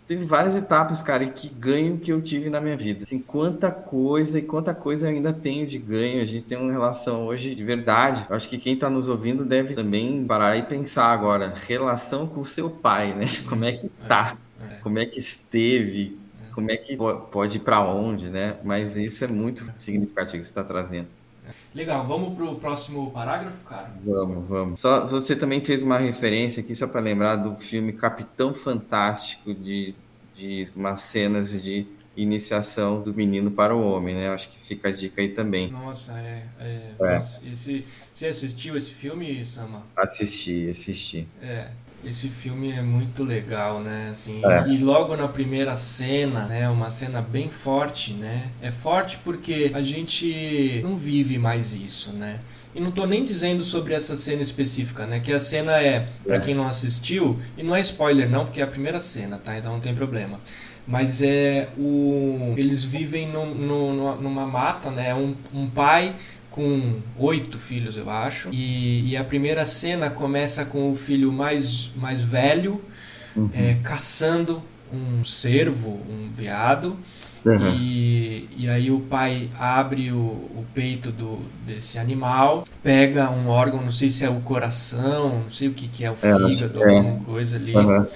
teve 0.08 0.26
várias 0.26 0.55
etapas, 0.55 1.01
cara, 1.01 1.26
e 1.26 1.32
que 1.32 1.49
ganho 1.49 1.97
que 1.97 2.12
eu 2.12 2.22
tive 2.22 2.49
na 2.49 2.62
minha 2.62 2.78
vida. 2.78 3.03
Assim, 3.03 3.20
quanta 3.20 3.70
coisa 3.70 4.39
e 4.39 4.41
quanta 4.41 4.74
coisa 4.74 5.08
eu 5.08 5.16
ainda 5.16 5.34
tenho 5.34 5.68
de 5.68 5.78
ganho. 5.78 6.22
A 6.22 6.26
gente 6.26 6.45
tem 6.45 6.58
uma 6.58 6.72
relação 6.72 7.26
hoje 7.26 7.53
de 7.53 7.64
verdade. 7.64 8.26
Eu 8.30 8.36
acho 8.36 8.47
que 8.47 8.58
quem 8.58 8.78
tá 8.78 8.89
nos 8.89 9.10
ouvindo 9.10 9.43
deve 9.43 9.76
também 9.76 10.26
parar 10.26 10.55
e 10.55 10.64
pensar 10.64 11.08
agora. 11.08 11.53
Relação 11.68 12.26
com 12.26 12.39
o 12.39 12.45
seu 12.45 12.70
pai, 12.70 13.14
né? 13.14 13.26
Como 13.49 13.66
é 13.66 13.74
que 13.74 13.86
está? 13.86 14.38
É, 14.62 14.76
é. 14.76 14.78
Como 14.78 14.97
é 14.97 15.05
que 15.05 15.20
esteve? 15.20 16.18
É. 16.49 16.53
Como 16.53 16.72
é 16.72 16.78
que 16.78 16.97
pode 17.30 17.58
ir 17.58 17.60
para 17.60 17.82
onde, 17.82 18.30
né? 18.30 18.55
Mas 18.64 18.95
isso 18.95 19.26
é 19.26 19.28
muito 19.28 19.70
significativo 19.78 20.39
que 20.39 20.47
você 20.47 20.51
está 20.51 20.64
trazendo. 20.64 21.08
Legal, 21.74 22.06
vamos 22.08 22.36
pro 22.36 22.56
próximo 22.56 23.12
parágrafo, 23.12 23.64
cara? 23.66 23.91
Vamos, 24.04 24.48
vamos. 24.48 24.80
Só, 24.80 25.06
você 25.06 25.36
também 25.36 25.62
fez 25.62 25.84
uma 25.84 25.98
referência 25.98 26.62
aqui, 26.62 26.74
só 26.74 26.88
para 26.88 27.02
lembrar 27.02 27.36
do 27.36 27.56
filme 27.56 27.93
Capitão 27.93 28.54
Fantástico, 28.54 29.54
de, 29.54 29.93
de 30.36 30.68
umas 30.76 31.02
cenas 31.02 31.62
de 31.62 31.86
iniciação 32.18 33.02
do 33.02 33.14
menino 33.14 33.52
para 33.52 33.76
o 33.76 33.82
homem, 33.82 34.16
né? 34.16 34.30
Acho 34.30 34.50
que 34.50 34.60
fica 34.60 34.89
a 34.89 34.91
dica 34.91 35.22
aí 35.22 35.30
também. 35.30 35.72
Nossa, 35.72 36.20
é. 36.20 36.45
é, 36.60 36.91
é. 37.00 37.16
Nossa, 37.18 37.41
esse, 37.45 37.86
você 38.14 38.28
assistiu 38.28 38.76
esse 38.76 38.93
filme, 38.93 39.45
Sama? 39.45 39.84
Assisti, 39.95 40.68
assisti. 40.70 41.28
É, 41.41 41.70
esse 42.08 42.30
filme 42.30 42.72
é 42.72 42.82
muito 42.82 43.24
legal, 43.24 43.80
né? 43.80 44.10
Assim, 44.12 44.41
é. 44.45 44.68
E 44.70 44.78
logo 44.78 45.16
na 45.16 45.28
primeira 45.28 45.76
cena, 45.76 46.45
né? 46.45 46.70
Uma 46.70 46.89
cena 46.89 47.22
bem 47.22 47.49
forte, 47.49 48.14
né? 48.14 48.49
É 48.62 48.72
forte 48.72 49.20
porque 49.24 49.72
a 49.74 49.82
gente 49.82 50.80
não 50.84 50.95
vive 50.95 51.38
mais 51.38 51.74
isso, 51.74 52.12
né? 52.14 52.39
E 52.74 52.80
não 52.80 52.91
tô 52.91 53.05
nem 53.05 53.26
dizendo 53.26 53.64
sobre 53.64 53.93
essa 53.93 54.16
cena 54.16 54.41
específica, 54.41 55.05
né? 55.05 55.20
Que 55.20 55.34
a 55.34 55.39
cena 55.39 55.82
é, 55.82 56.05
para 56.24 56.38
é. 56.38 56.39
quem 56.39 56.55
não 56.55 56.68
assistiu, 56.68 57.38
e 57.58 57.64
não 57.64 57.76
é 57.76 57.82
spoiler 57.82 58.30
não, 58.30 58.45
porque 58.45 58.62
é 58.62 58.64
a 58.64 58.68
primeira 58.68 58.99
cena, 58.99 59.38
tá? 59.38 59.58
Então 59.58 59.74
não 59.74 59.80
tem 59.80 59.93
problema. 59.93 60.39
Mas 60.88 61.22
é 61.22 61.68
o. 61.78 62.53
Eles 62.55 62.86
vivem 62.86 63.28
numa 63.28 64.45
mata, 64.45 64.89
né? 64.89 65.14
Um, 65.14 65.36
um 65.53 65.68
pai 65.68 66.16
com 66.58 66.95
oito 67.20 67.60
filhos, 67.60 67.95
eu 67.95 68.10
acho. 68.10 68.49
E, 68.51 69.12
e, 69.12 69.16
a 69.16 69.24
primeira 69.24 69.64
cena 69.64 70.10
começa 70.10 70.66
com 70.66 70.91
o 70.91 70.95
filho 70.95 71.32
mais, 71.32 71.91
mais 71.95 72.20
velho 72.20 72.82
uhum. 73.36 73.47
é, 73.53 73.76
caçando 73.84 74.64
um 74.91 75.24
cervo, 75.24 76.01
um 76.10 76.32
veado. 76.34 76.97
Uhum. 77.45 77.76
E, 77.76 78.49
e 78.58 78.68
aí 78.68 78.89
o 78.89 78.99
pai 79.01 79.51
abre 79.60 80.12
o, 80.12 80.18
o 80.18 80.66
peito 80.74 81.12
do, 81.12 81.38
desse 81.64 81.99
animal, 81.99 82.64
pega 82.82 83.30
um 83.30 83.49
órgão, 83.49 83.80
não 83.80 83.91
sei 83.91 84.10
se 84.10 84.26
é 84.26 84.30
o 84.30 84.39
coração, 84.39 85.43
não 85.43 85.51
sei 85.51 85.68
o 85.68 85.74
que, 85.74 85.88
que 85.88 86.03
é 86.03 86.10
o 86.10 86.14
é, 86.16 86.16
fígado, 86.16 86.84
é, 86.84 86.97
alguma 86.97 87.24
coisa 87.24 87.55
ali. 87.55 87.76
Uhum. 87.76 88.08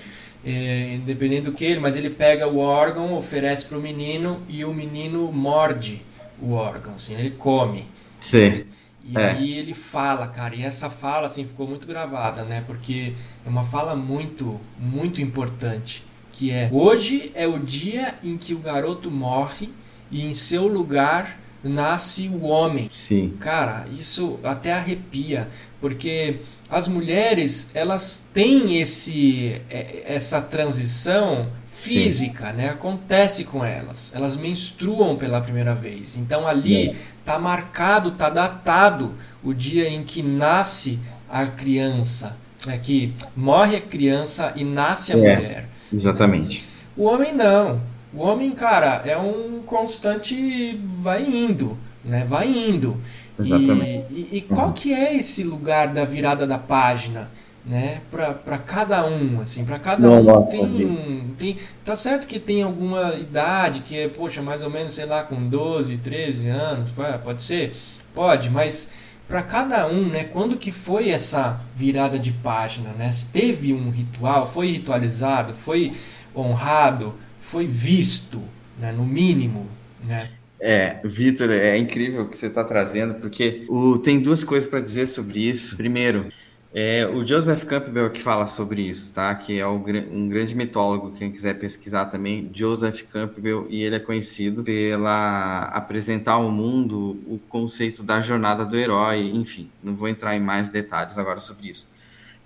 É, 0.43 0.95
independente 0.95 1.43
do 1.43 1.51
que 1.51 1.63
ele, 1.63 1.79
mas 1.79 1.95
ele 1.95 2.09
pega 2.09 2.47
o 2.47 2.57
órgão, 2.57 3.15
oferece 3.15 3.63
para 3.65 3.77
o 3.77 3.81
menino 3.81 4.39
e 4.49 4.65
o 4.65 4.73
menino 4.73 5.31
morde 5.31 6.01
o 6.41 6.53
órgão, 6.53 6.95
assim, 6.95 7.13
ele 7.13 7.29
come. 7.29 7.85
Sim. 8.21 8.63
E 9.03 9.17
é. 9.17 9.31
aí 9.31 9.57
ele 9.57 9.73
fala, 9.73 10.27
cara, 10.27 10.55
e 10.55 10.63
essa 10.63 10.89
fala 10.89 11.25
assim 11.25 11.45
ficou 11.45 11.67
muito 11.67 11.87
gravada, 11.87 12.43
né? 12.43 12.63
Porque 12.65 13.13
é 13.45 13.49
uma 13.49 13.63
fala 13.63 13.95
muito, 13.95 14.61
muito 14.79 15.21
importante, 15.21 16.03
que 16.31 16.51
é: 16.51 16.69
"Hoje 16.71 17.31
é 17.35 17.47
o 17.47 17.59
dia 17.59 18.15
em 18.23 18.37
que 18.37 18.53
o 18.53 18.59
garoto 18.59 19.11
morre 19.11 19.69
e 20.11 20.25
em 20.25 20.33
seu 20.33 20.67
lugar 20.67 21.39
nasce 21.63 22.27
o 22.27 22.43
homem. 22.43 22.89
Sim. 22.89 23.33
Cara, 23.39 23.85
isso 23.97 24.39
até 24.43 24.73
arrepia, 24.73 25.47
porque 25.79 26.37
as 26.69 26.87
mulheres, 26.87 27.69
elas 27.73 28.25
têm 28.33 28.81
esse 28.81 29.61
é, 29.69 30.03
essa 30.07 30.41
transição 30.41 31.49
física, 31.71 32.51
Sim. 32.51 32.57
né? 32.57 32.69
Acontece 32.69 33.43
com 33.45 33.63
elas. 33.63 34.11
Elas 34.13 34.35
menstruam 34.35 35.15
pela 35.15 35.41
primeira 35.41 35.73
vez. 35.73 36.15
Então 36.15 36.47
ali 36.47 36.89
é. 36.89 36.95
Tá 37.25 37.39
marcado, 37.39 38.11
tá 38.11 38.29
datado 38.29 39.15
o 39.43 39.53
dia 39.53 39.89
em 39.89 40.03
que 40.03 40.21
nasce 40.21 40.99
a 41.29 41.45
criança, 41.45 42.37
né? 42.65 42.77
que 42.77 43.13
morre 43.35 43.77
a 43.77 43.81
criança 43.81 44.53
e 44.55 44.63
nasce 44.63 45.13
a 45.13 45.17
é, 45.17 45.35
mulher. 45.35 45.69
Exatamente. 45.93 46.65
O 46.95 47.05
homem 47.05 47.33
não. 47.33 47.81
O 48.13 48.21
homem, 48.21 48.51
cara, 48.51 49.01
é 49.05 49.17
um 49.17 49.61
constante 49.65 50.79
vai 50.89 51.23
indo, 51.23 51.77
né? 52.03 52.25
Vai 52.27 52.47
indo. 52.49 52.99
Exatamente. 53.39 54.07
E, 54.11 54.29
e, 54.31 54.37
e 54.37 54.41
qual 54.41 54.67
uhum. 54.67 54.73
que 54.73 54.93
é 54.93 55.15
esse 55.15 55.43
lugar 55.43 55.87
da 55.87 56.03
virada 56.03 56.45
da 56.45 56.57
página? 56.57 57.31
Né 57.65 58.01
para 58.09 58.57
cada 58.57 59.05
um 59.05 59.39
assim 59.39 59.63
para 59.63 59.77
cada 59.77 60.07
Não, 60.07 60.19
um 60.19 60.23
nossa, 60.23 60.51
tem, 60.51 61.35
tem 61.37 61.57
tá 61.85 61.95
certo 61.95 62.25
que 62.27 62.39
tem 62.39 62.63
alguma 62.63 63.13
idade 63.15 63.81
que 63.81 63.97
é 63.97 64.07
poxa 64.07 64.41
mais 64.41 64.63
ou 64.63 64.69
menos 64.69 64.95
sei 64.95 65.05
lá 65.05 65.23
com 65.23 65.47
12 65.47 65.97
13 65.97 66.49
anos 66.49 66.91
pode 67.23 67.41
ser? 67.43 67.73
Pode 68.13 68.49
mas 68.49 68.89
para 69.27 69.43
cada 69.43 69.87
um 69.87 70.07
né 70.07 70.23
quando 70.23 70.57
que 70.57 70.71
foi 70.71 71.09
essa 71.09 71.61
virada 71.75 72.17
de 72.17 72.31
página 72.31 72.89
né? 72.93 73.11
Se 73.11 73.27
teve 73.27 73.73
um 73.73 73.91
ritual 73.91 74.47
foi 74.47 74.67
ritualizado 74.71 75.53
foi 75.53 75.91
honrado 76.35 77.13
foi 77.39 77.67
visto 77.67 78.41
né 78.79 78.91
no 78.91 79.05
mínimo 79.05 79.67
né? 80.03 80.29
É, 80.63 80.99
Vitor, 81.03 81.49
é 81.49 81.75
incrível 81.75 82.21
o 82.21 82.29
que 82.29 82.37
você 82.37 82.45
está 82.45 82.63
trazendo, 82.63 83.15
porque 83.15 83.65
o, 83.67 83.97
tem 83.97 84.21
duas 84.21 84.43
coisas 84.43 84.69
para 84.69 84.79
dizer 84.79 85.07
sobre 85.07 85.39
isso. 85.39 85.75
Primeiro, 85.75 86.29
é 86.73 87.05
o 87.05 87.25
Joseph 87.27 87.65
Campbell 87.65 88.09
que 88.09 88.21
fala 88.21 88.47
sobre 88.47 88.81
isso, 88.81 89.13
tá? 89.13 89.35
Que 89.35 89.59
é 89.59 89.67
um 89.67 90.29
grande 90.29 90.55
mitólogo, 90.55 91.11
quem 91.11 91.29
quiser 91.29 91.59
pesquisar 91.59 92.05
também, 92.05 92.49
Joseph 92.53 93.01
Campbell, 93.03 93.67
e 93.69 93.83
ele 93.83 93.95
é 93.95 93.99
conhecido 93.99 94.63
pela 94.63 95.65
apresentar 95.65 96.33
ao 96.33 96.49
mundo 96.49 97.21
o 97.27 97.37
conceito 97.49 98.03
da 98.03 98.21
jornada 98.21 98.65
do 98.65 98.77
herói, 98.77 99.31
enfim, 99.33 99.69
não 99.83 99.95
vou 99.95 100.07
entrar 100.07 100.35
em 100.35 100.39
mais 100.39 100.69
detalhes 100.69 101.17
agora 101.17 101.39
sobre 101.39 101.69
isso. 101.69 101.91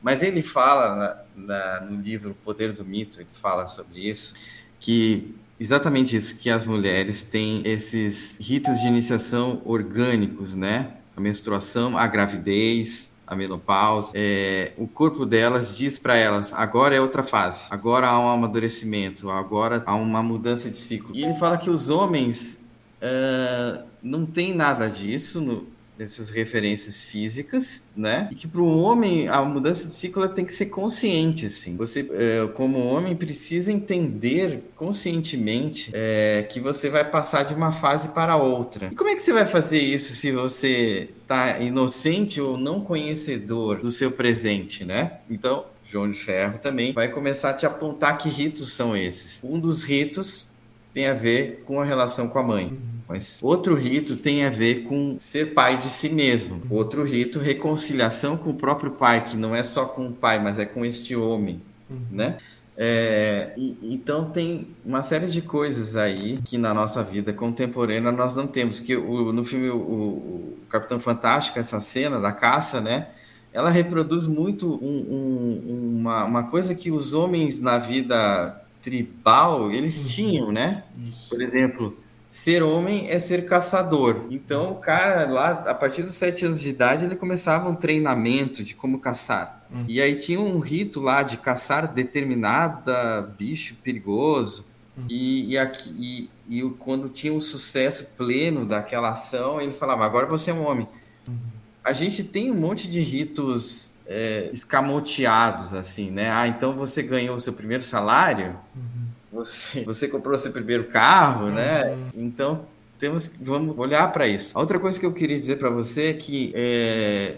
Mas 0.02 0.24
ele 0.24 0.42
fala 0.42 1.26
na, 1.36 1.46
na, 1.46 1.82
no 1.82 2.02
livro 2.02 2.32
O 2.32 2.36
Poder 2.36 2.74
do 2.74 2.84
Mito, 2.84 3.22
ele 3.22 3.30
fala 3.34 3.68
sobre 3.68 4.10
isso, 4.10 4.34
que 4.80 5.36
exatamente 5.60 6.16
isso, 6.16 6.38
que 6.40 6.50
as 6.50 6.66
mulheres 6.66 7.24
têm 7.24 7.62
esses 7.64 8.38
ritos 8.40 8.80
de 8.80 8.88
iniciação 8.88 9.62
orgânicos, 9.66 10.56
né? 10.56 10.94
A 11.16 11.22
menstruação, 11.22 11.98
a 11.98 12.08
gravidez, 12.08 13.10
a 13.28 13.36
menopausa, 13.36 14.12
é, 14.14 14.74
o 14.78 14.88
corpo 14.88 15.26
delas 15.26 15.76
diz 15.76 15.98
para 15.98 16.16
elas: 16.16 16.54
agora 16.54 16.96
é 16.96 17.02
outra 17.02 17.24
fase, 17.24 17.68
agora 17.70 18.08
há 18.08 18.20
um 18.20 18.30
amadurecimento, 18.30 19.30
agora 19.30 19.84
há 19.86 19.96
uma 19.96 20.22
mudança 20.22 20.70
de 20.70 20.78
ciclo. 20.78 21.16
E 21.16 21.24
ele 21.24 21.34
fala 21.36 21.58
que 21.58 21.70
os 21.70 21.90
homens 21.90 22.64
uh, 23.02 23.84
não 24.02 24.26
tem 24.26 24.54
nada 24.54 24.90
disso 24.90 25.42
no, 25.42 25.68
dessas 25.98 26.30
referências 26.30 27.02
físicas, 27.02 27.84
né? 27.96 28.28
E 28.32 28.36
que 28.36 28.48
para 28.48 28.62
o 28.62 28.82
homem 28.82 29.28
a 29.28 29.41
mudança 29.43 29.88
de 29.88 29.93
ciclo 29.93 30.28
tem 30.28 30.43
que 30.46 30.54
ser 30.54 30.68
consciente, 30.68 31.46
assim. 31.46 31.78
Você, 31.78 32.10
é, 32.12 32.48
como 32.54 32.80
homem, 32.80 33.16
precisa 33.16 33.72
entender 33.72 34.64
conscientemente 34.76 35.91
é, 35.93 36.46
que 36.50 36.60
você 36.60 36.89
vai 36.89 37.10
passar 37.10 37.43
de 37.43 37.54
uma 37.54 37.72
fase 37.72 38.10
para 38.10 38.36
outra. 38.36 38.89
E 38.91 38.96
como 38.96 39.10
é 39.10 39.16
que 39.16 39.22
você 39.22 39.32
vai 39.32 39.46
fazer 39.46 39.80
isso 39.80 40.14
se 40.14 40.32
você 40.32 41.10
está 41.22 41.60
inocente 41.60 42.41
ou 42.41 42.58
não 42.58 42.82
conhecedor 42.82 43.80
do 43.80 43.89
seu 43.89 44.12
presente, 44.12 44.84
né? 44.84 45.20
Então, 45.30 45.66
João 45.84 46.12
de 46.12 46.20
Ferro 46.20 46.58
também 46.60 46.93
vai 46.93 47.08
começar 47.08 47.52
a 47.52 47.54
te 47.54 47.66
apontar 47.66 48.18
que 48.18 48.28
ritos 48.28 48.74
são 48.74 48.98
esses. 48.98 49.41
Um 49.43 49.60
dos 49.60 49.84
ritos 49.84 50.50
tem 50.93 51.08
a 51.08 51.14
ver 51.14 51.64
com 51.66 51.80
a 51.80 51.86
relação 51.86 52.28
com 52.28 52.39
a 52.39 52.43
mãe. 52.43 52.78
Uhum. 53.08 53.16
Mas 53.16 53.39
outro 53.41 53.76
rito 53.76 54.16
tem 54.16 54.45
a 54.45 54.49
ver 54.49 54.84
com 54.84 55.18
ser 55.20 55.53
pai 55.53 55.78
de 55.78 55.89
si 55.89 56.10
mesmo. 56.10 56.62
Outro 56.70 57.03
rito, 57.03 57.39
reconciliação 57.39 58.36
com 58.38 58.49
o 58.49 58.56
próprio 58.56 58.91
pai, 58.91 59.24
que 59.24 59.38
não 59.38 59.56
é 59.56 59.64
só 59.64 59.86
com 59.86 60.08
o 60.08 60.12
pai, 60.12 60.41
mas 60.41 60.60
é 60.60 60.66
com 60.66 60.84
este 60.86 61.16
homem, 61.16 61.62
uhum. 61.89 61.99
né? 62.12 62.38
É, 62.78 63.53
e, 63.56 63.78
então 63.84 64.30
tem 64.32 64.68
uma 64.84 65.01
série 65.01 65.28
de 65.28 65.41
coisas 65.41 65.95
aí 65.95 66.39
que 66.43 66.58
na 66.58 66.74
nossa 66.74 67.01
vida 67.01 67.32
contemporânea 67.32 68.12
nós 68.12 68.36
não 68.36 68.47
temos. 68.47 68.80
Que 68.80 68.95
o, 68.95 69.32
no 69.32 69.45
filme 69.45 69.70
o, 69.70 69.78
o, 69.78 70.58
Capitão 70.70 70.99
Fantástico, 70.99 71.58
essa 71.58 71.80
cena 71.80 72.20
da 72.20 72.32
caça, 72.32 72.82
né? 72.82 73.08
Ela 73.53 73.70
reproduz 73.70 74.28
muito 74.28 74.74
um, 74.84 75.62
um, 75.70 75.99
uma, 75.99 76.26
uma 76.26 76.43
coisa 76.43 76.76
que 76.76 76.91
os 76.91 77.14
homens 77.14 77.62
na 77.62 77.78
vida 77.78 78.62
tribal 78.82 79.72
eles 79.72 80.01
uhum. 80.01 80.08
tinham, 80.08 80.51
né? 80.51 80.84
Isso. 81.08 81.30
Por 81.30 81.41
exemplo, 81.41 81.97
ser 82.30 82.64
homem 82.64 83.10
é 83.10 83.20
ser 83.20 83.46
caçador. 83.46 84.26
Então, 84.30 84.72
o 84.72 84.76
cara 84.76 85.26
lá, 85.30 85.52
a 85.52 85.74
partir 85.74 86.04
dos 86.04 86.16
sete 86.16 86.46
anos 86.46 86.60
de 86.60 86.70
idade, 86.70 87.06
ele 87.06 87.16
começava 87.16 87.70
um 87.70 87.76
treinamento 87.76 88.64
de 88.64 88.74
como 88.74 89.00
caçar. 89.00 89.66
Uhum. 89.72 89.86
E 89.88 90.02
aí 90.02 90.18
tinha 90.18 90.40
um 90.40 90.60
rito 90.60 91.00
lá 91.00 91.24
de 91.24 91.38
caçar 91.38 91.94
determinada 91.94 93.22
bicho 93.38 93.76
perigoso. 93.84 94.66
Uhum. 94.98 95.06
E, 95.10 95.54
e, 95.54 95.58
aqui, 95.58 96.30
e, 96.50 96.58
e, 96.58 96.70
quando 96.80 97.10
tinha 97.10 97.34
o 97.34 97.42
sucesso 97.42 98.08
pleno 98.18 98.66
daquela 98.66 99.10
ação, 99.10 99.62
ele 99.62 99.72
falava: 99.72 100.06
agora 100.06 100.26
você 100.26 100.52
é 100.52 100.54
um 100.54 100.66
homem. 100.66 100.88
Uhum. 101.28 101.38
A 101.84 101.94
gente 101.94 102.24
tem 102.24 102.52
um 102.52 102.56
monte 102.56 102.90
de 102.90 103.00
ritos 103.02 103.92
é, 104.08 104.50
escamoteados, 104.52 105.74
assim, 105.74 106.12
né? 106.12 106.32
Ah, 106.32 106.48
então 106.48 106.74
você 106.74 107.04
ganhou 107.04 107.36
o 107.36 107.40
seu 107.40 107.54
primeiro 107.54 107.84
salário. 107.84 108.58
Uhum 108.76 109.05
você, 109.36 109.82
você 109.86 110.08
comprou 110.08 110.38
seu 110.38 110.52
primeiro 110.52 110.86
carro, 110.86 111.48
né? 111.48 111.92
Uhum. 111.92 112.10
Então 112.16 112.66
temos 112.98 113.32
vamos 113.40 113.78
olhar 113.78 114.12
para 114.12 114.28
isso. 114.28 114.58
A 114.58 114.62
outra 114.62 114.80
coisa 114.80 115.00
que 115.00 115.06
eu 115.06 115.14
queria 115.14 115.38
dizer 115.38 115.58
para 115.58 115.70
você 115.70 116.06
é 116.08 116.14
que 116.14 116.52
é, 116.56 117.38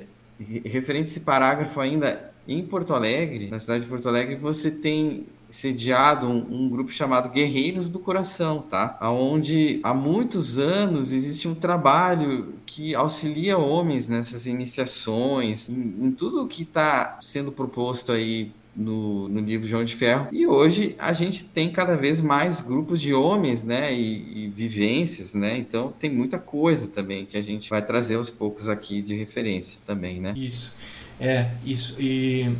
referente 0.65 1.09
a 1.09 1.11
esse 1.11 1.21
parágrafo 1.21 1.79
ainda 1.79 2.31
em 2.47 2.63
Porto 2.63 2.93
Alegre, 2.93 3.49
na 3.49 3.59
cidade 3.59 3.83
de 3.83 3.89
Porto 3.89 4.07
Alegre, 4.07 4.35
você 4.35 4.71
tem 4.71 5.25
sediado 5.49 6.27
um, 6.27 6.65
um, 6.65 6.69
grupo 6.69 6.91
chamado 6.91 7.29
Guerreiros 7.29 7.89
do 7.89 7.99
Coração, 7.99 8.61
tá? 8.61 8.97
Onde 9.01 9.79
há 9.83 9.93
muitos 9.93 10.57
anos 10.57 11.11
existe 11.11 11.47
um 11.47 11.55
trabalho 11.55 12.53
que 12.65 12.93
auxilia 12.93 13.57
homens 13.57 14.07
nessas 14.07 14.45
iniciações, 14.45 15.69
em, 15.69 15.95
em 16.01 16.11
tudo 16.11 16.43
o 16.43 16.47
que 16.47 16.63
está 16.63 17.17
sendo 17.21 17.51
proposto 17.51 18.11
aí 18.11 18.51
no, 18.77 19.27
no 19.27 19.41
livro 19.41 19.67
João 19.67 19.83
de 19.83 19.95
Ferro. 19.95 20.27
E 20.31 20.45
hoje 20.45 20.95
a 20.99 21.11
gente 21.11 21.43
tem 21.43 21.71
cada 21.71 21.97
vez 21.97 22.21
mais 22.21 22.61
grupos 22.61 23.01
de 23.01 23.13
homens, 23.13 23.63
né, 23.63 23.91
e, 23.91 24.45
e, 24.45 24.47
vivências, 24.47 25.33
né, 25.33 25.57
então 25.57 25.91
tem 25.99 26.09
muita 26.09 26.37
coisa 26.37 26.87
também 26.87 27.25
que 27.25 27.35
a 27.35 27.41
gente 27.41 27.69
vai 27.69 27.81
trazer 27.81 28.15
aos 28.15 28.29
poucos 28.29 28.69
aqui 28.69 29.01
de 29.01 29.15
referência 29.15 29.79
também, 29.85 30.21
né. 30.21 30.33
Isso, 30.37 30.73
é, 31.19 31.47
isso, 31.65 31.99
e 31.99 32.51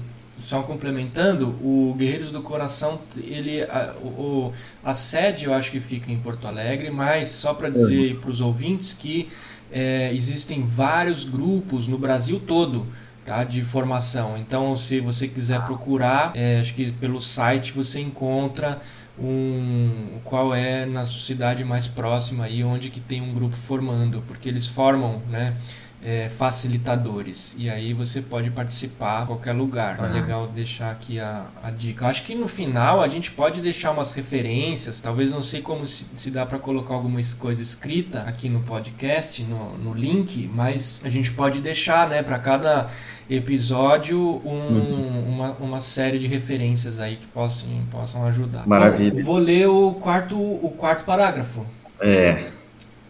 só 0.42 0.64
complementando, 0.64 1.50
o 1.62 1.96
Guerreiros 1.98 2.32
do 2.32 2.42
Coração, 2.42 3.00
ele, 3.18 3.62
a, 3.64 3.96
o, 4.02 4.52
a 4.84 4.94
sede 4.94 5.46
eu 5.46 5.54
acho 5.54 5.72
que 5.72 5.80
fica 5.80 6.12
em 6.12 6.18
Porto 6.18 6.48
Alegre, 6.48 6.90
mas 6.90 7.30
só 7.30 7.54
para 7.54 7.70
dizer 7.70 8.14
uhum. 8.14 8.22
para 8.22 8.30
os 8.30 8.42
ouvintes 8.42 8.94
que 8.94 9.28
é, 9.72 10.12
existem 10.14 10.64
vários 10.64 11.26
grupos 11.26 11.88
no 11.88 11.98
Brasil 11.98 12.40
todo, 12.40 12.88
tá? 13.28 13.44
de 13.44 13.62
formação. 13.62 14.38
Então, 14.38 14.76
se 14.76 15.02
você 15.02 15.28
quiser 15.28 15.62
procurar, 15.66 16.32
é, 16.34 16.60
acho 16.60 16.74
que 16.74 16.92
pelo 16.94 17.20
site 17.20 17.74
você 17.74 18.00
encontra 18.00 18.80
um 19.20 20.20
qual 20.24 20.56
é 20.56 20.86
na 20.86 21.06
cidade 21.06 21.66
mais 21.66 21.88
próxima 21.88 22.46
aí 22.46 22.64
onde 22.64 22.90
que 22.90 23.00
tem 23.00 23.22
um 23.22 23.34
grupo 23.34 23.56
formando, 23.56 24.24
porque 24.28 24.48
eles 24.48 24.66
formam, 24.66 25.22
né? 25.30 25.56
É, 26.00 26.30
facilitadores 26.30 27.56
e 27.58 27.72
aí 27.72 27.92
você 27.92 28.22
pode 28.22 28.52
participar 28.52 29.24
em 29.24 29.26
qualquer 29.26 29.52
lugar. 29.52 29.98
É 30.00 30.08
legal 30.08 30.46
deixar 30.48 30.92
aqui 30.92 31.20
a, 31.20 31.48
a 31.64 31.72
dica. 31.72 32.06
Acho 32.06 32.24
que 32.24 32.36
no 32.36 32.48
final 32.48 33.02
a 33.02 33.08
gente 33.08 33.32
pode 33.32 33.62
deixar 33.62 33.90
umas 33.90 34.12
referências, 34.12 35.00
talvez 35.00 35.34
não 35.34 35.42
sei 35.42 35.60
como 35.60 35.88
se, 35.88 36.06
se 36.16 36.30
dá 36.30 36.46
para 36.46 36.60
colocar 36.60 36.94
alguma 36.94 37.20
coisa 37.40 37.64
escrita 37.64 38.22
aqui 38.22 38.48
no 38.48 38.60
podcast, 38.60 39.42
no, 39.42 39.76
no 39.80 39.94
link, 39.94 40.48
mas 40.54 41.02
a 41.04 41.10
gente 41.10 41.32
pode 41.32 41.62
deixar, 41.62 42.08
né, 42.08 42.22
para 42.22 42.38
cada 42.38 42.88
episódio 43.30 44.20
um, 44.20 44.50
uhum. 44.50 45.26
uma, 45.28 45.52
uma 45.60 45.82
série 45.82 46.20
de 46.20 46.28
referências 46.28 47.00
aí 47.00 47.18
que 47.18 47.26
possam, 47.28 47.70
possam 47.92 48.26
ajudar. 48.26 48.68
Maravilha. 48.68 49.12
Bom, 49.16 49.24
vou 49.24 49.38
ler 49.38 49.68
o 49.68 49.94
quarto, 49.94 50.38
o 50.38 50.74
quarto 50.78 51.04
parágrafo. 51.04 51.66
É. 52.00 52.52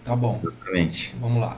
Tá 0.04 0.16
bom. 0.16 0.40
Exatamente. 0.42 1.14
Vamos 1.20 1.42
lá. 1.42 1.58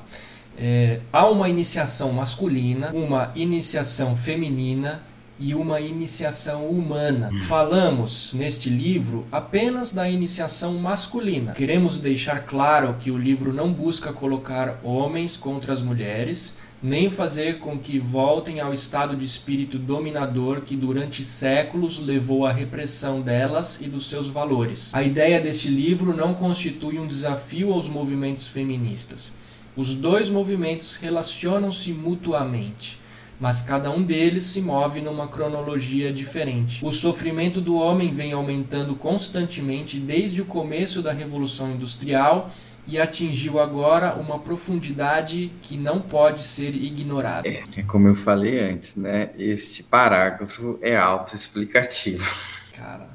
É, 0.62 1.00
há 1.14 1.26
uma 1.26 1.48
iniciação 1.48 2.12
masculina, 2.12 2.92
uma 2.94 3.32
iniciação 3.34 4.14
feminina 4.14 5.02
e 5.40 5.56
uma 5.56 5.80
iniciação 5.80 6.68
humana. 6.68 7.32
Falamos 7.48 8.34
neste 8.34 8.70
livro 8.70 9.26
apenas 9.32 9.92
da 9.92 10.10
iniciação 10.10 10.74
masculina. 10.74 11.54
Queremos 11.54 11.98
deixar 11.98 12.42
claro 12.46 12.98
que 13.00 13.10
o 13.10 13.18
livro 13.18 13.54
não 13.54 13.72
busca 13.72 14.12
colocar 14.12 14.82
homens 14.84 15.38
contra 15.38 15.74
as 15.74 15.82
mulheres, 15.82 16.56
nem 16.84 17.10
fazer 17.10 17.60
com 17.60 17.78
que 17.78 17.98
voltem 17.98 18.60
ao 18.60 18.74
estado 18.74 19.16
de 19.16 19.24
espírito 19.24 19.78
dominador 19.78 20.62
que 20.62 20.76
durante 20.76 21.24
séculos 21.24 22.00
levou 22.00 22.46
à 22.46 22.52
repressão 22.52 23.22
delas 23.22 23.80
e 23.80 23.86
dos 23.86 24.10
seus 24.10 24.28
valores. 24.28 24.90
A 24.94 25.04
ideia 25.04 25.40
deste 25.40 25.70
livro 25.70 26.14
não 26.14 26.34
constitui 26.34 27.00
um 27.00 27.08
desafio 27.08 27.72
aos 27.72 27.88
movimentos 27.88 28.50
feministas. 28.50 29.39
Os 29.80 29.96
dois 29.96 30.30
movimentos 30.30 30.96
relacionam-se 30.96 31.94
mutuamente 31.94 33.00
mas 33.40 33.62
cada 33.62 33.90
um 33.90 34.04
deles 34.04 34.44
se 34.44 34.60
move 34.60 35.00
numa 35.00 35.26
cronologia 35.26 36.12
diferente. 36.12 36.86
O 36.86 36.92
sofrimento 36.92 37.62
do 37.62 37.78
homem 37.78 38.14
vem 38.14 38.34
aumentando 38.34 38.98
constantemente 38.98 39.98
desde 39.98 40.42
o 40.42 40.46
começo 40.46 41.02
da 41.02 41.14
Revolução 41.14 41.72
Industrial 41.72 42.52
e 42.86 43.00
atingiu 43.00 43.58
agora 43.58 44.16
uma 44.16 44.40
profundidade 44.40 45.54
que 45.62 45.78
não 45.78 46.02
pode 46.02 46.44
ser 46.44 46.76
ignorada. 46.76 47.48
É, 47.48 47.64
como 47.84 48.10
eu 48.10 48.16
falei 48.16 48.60
antes, 48.60 48.98
né? 48.98 49.30
Este 49.38 49.84
parágrafo 49.84 50.78
é 50.82 50.98
autoexplicativo. 50.98 52.30
Cara. 52.76 53.08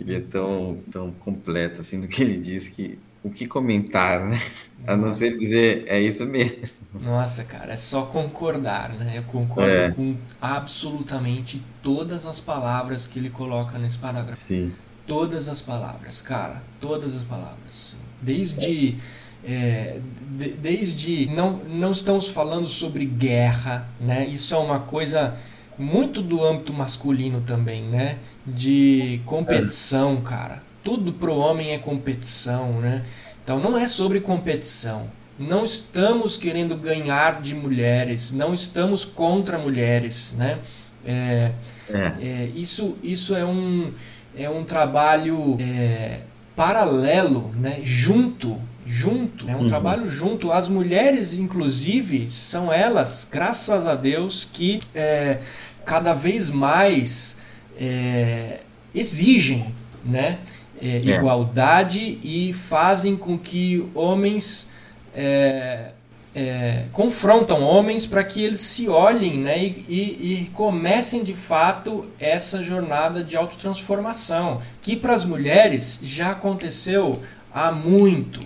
Ele 0.00 0.16
é 0.16 0.20
tão, 0.20 0.80
tão 0.90 1.10
completo 1.12 1.82
assim 1.82 2.00
do 2.00 2.08
que 2.08 2.22
ele 2.22 2.38
diz 2.38 2.66
que 2.66 2.98
o 3.22 3.30
que 3.30 3.46
comentar, 3.46 4.24
né? 4.24 4.40
A 4.84 4.96
não 4.96 5.14
ser 5.14 5.38
dizer, 5.38 5.84
é 5.86 6.00
isso 6.00 6.26
mesmo. 6.26 6.56
Nossa, 7.00 7.44
cara, 7.44 7.72
é 7.72 7.76
só 7.76 8.02
concordar, 8.02 8.90
né? 8.90 9.18
Eu 9.18 9.22
concordo 9.22 9.70
é. 9.70 9.90
com 9.92 10.16
absolutamente 10.40 11.62
todas 11.82 12.26
as 12.26 12.40
palavras 12.40 13.06
que 13.06 13.18
ele 13.18 13.30
coloca 13.30 13.78
nesse 13.78 13.96
parágrafo. 13.96 14.44
Sim. 14.44 14.72
Todas 15.06 15.48
as 15.48 15.60
palavras, 15.60 16.20
cara, 16.20 16.62
todas 16.80 17.14
as 17.14 17.22
palavras. 17.22 17.96
Desde. 18.20 18.96
É, 19.44 19.98
de, 20.36 20.50
desde. 20.54 21.26
Não, 21.26 21.60
não 21.68 21.92
estamos 21.92 22.28
falando 22.28 22.66
sobre 22.66 23.04
guerra, 23.04 23.88
né? 24.00 24.26
Isso 24.26 24.52
é 24.52 24.58
uma 24.58 24.80
coisa 24.80 25.36
muito 25.78 26.20
do 26.20 26.44
âmbito 26.44 26.72
masculino 26.72 27.40
também, 27.40 27.82
né? 27.84 28.18
De 28.44 29.20
competição, 29.26 30.20
cara 30.20 30.71
tudo 30.82 31.12
pro 31.12 31.36
homem 31.36 31.72
é 31.72 31.78
competição, 31.78 32.80
né? 32.80 33.02
Então 33.42 33.58
não 33.58 33.76
é 33.78 33.86
sobre 33.86 34.20
competição. 34.20 35.10
Não 35.38 35.64
estamos 35.64 36.36
querendo 36.36 36.76
ganhar 36.76 37.40
de 37.40 37.54
mulheres, 37.54 38.32
não 38.32 38.52
estamos 38.52 39.04
contra 39.04 39.58
mulheres, 39.58 40.34
né? 40.36 40.58
É, 41.04 41.52
é. 41.90 42.12
É, 42.20 42.50
isso, 42.54 42.96
isso 43.02 43.34
é 43.34 43.44
um, 43.44 43.92
é 44.36 44.48
um 44.48 44.64
trabalho 44.64 45.56
é, 45.60 46.20
paralelo, 46.54 47.52
né? 47.56 47.80
Junto, 47.82 48.58
junto, 48.86 49.48
é 49.48 49.56
um 49.56 49.60
uhum. 49.60 49.68
trabalho 49.68 50.08
junto. 50.08 50.52
As 50.52 50.68
mulheres, 50.68 51.36
inclusive, 51.36 52.30
são 52.30 52.72
elas, 52.72 53.26
graças 53.30 53.86
a 53.86 53.94
Deus, 53.94 54.48
que 54.52 54.78
é, 54.94 55.38
cada 55.84 56.12
vez 56.12 56.50
mais 56.50 57.38
é, 57.76 58.60
exigem, 58.94 59.74
né? 60.04 60.38
É, 60.82 60.96
é. 60.96 61.16
igualdade 61.16 62.18
e 62.22 62.52
fazem 62.52 63.16
com 63.16 63.38
que 63.38 63.88
homens 63.94 64.70
é, 65.14 65.92
é, 66.34 66.84
confrontam 66.92 67.62
homens 67.62 68.06
para 68.06 68.24
que 68.24 68.42
eles 68.42 68.60
se 68.60 68.88
olhem 68.88 69.38
né, 69.38 69.58
e, 69.58 69.84
e, 69.88 70.42
e, 70.42 70.50
comecem 70.52 71.22
de 71.22 71.34
fato 71.34 72.08
essa 72.18 72.62
jornada 72.62 73.22
de 73.22 73.36
autotransformação, 73.36 74.60
que 74.80 74.96
para 74.96 75.14
as 75.14 75.24
mulheres 75.24 76.00
já 76.02 76.30
aconteceu 76.30 77.20
há 77.52 77.70
muito. 77.70 78.40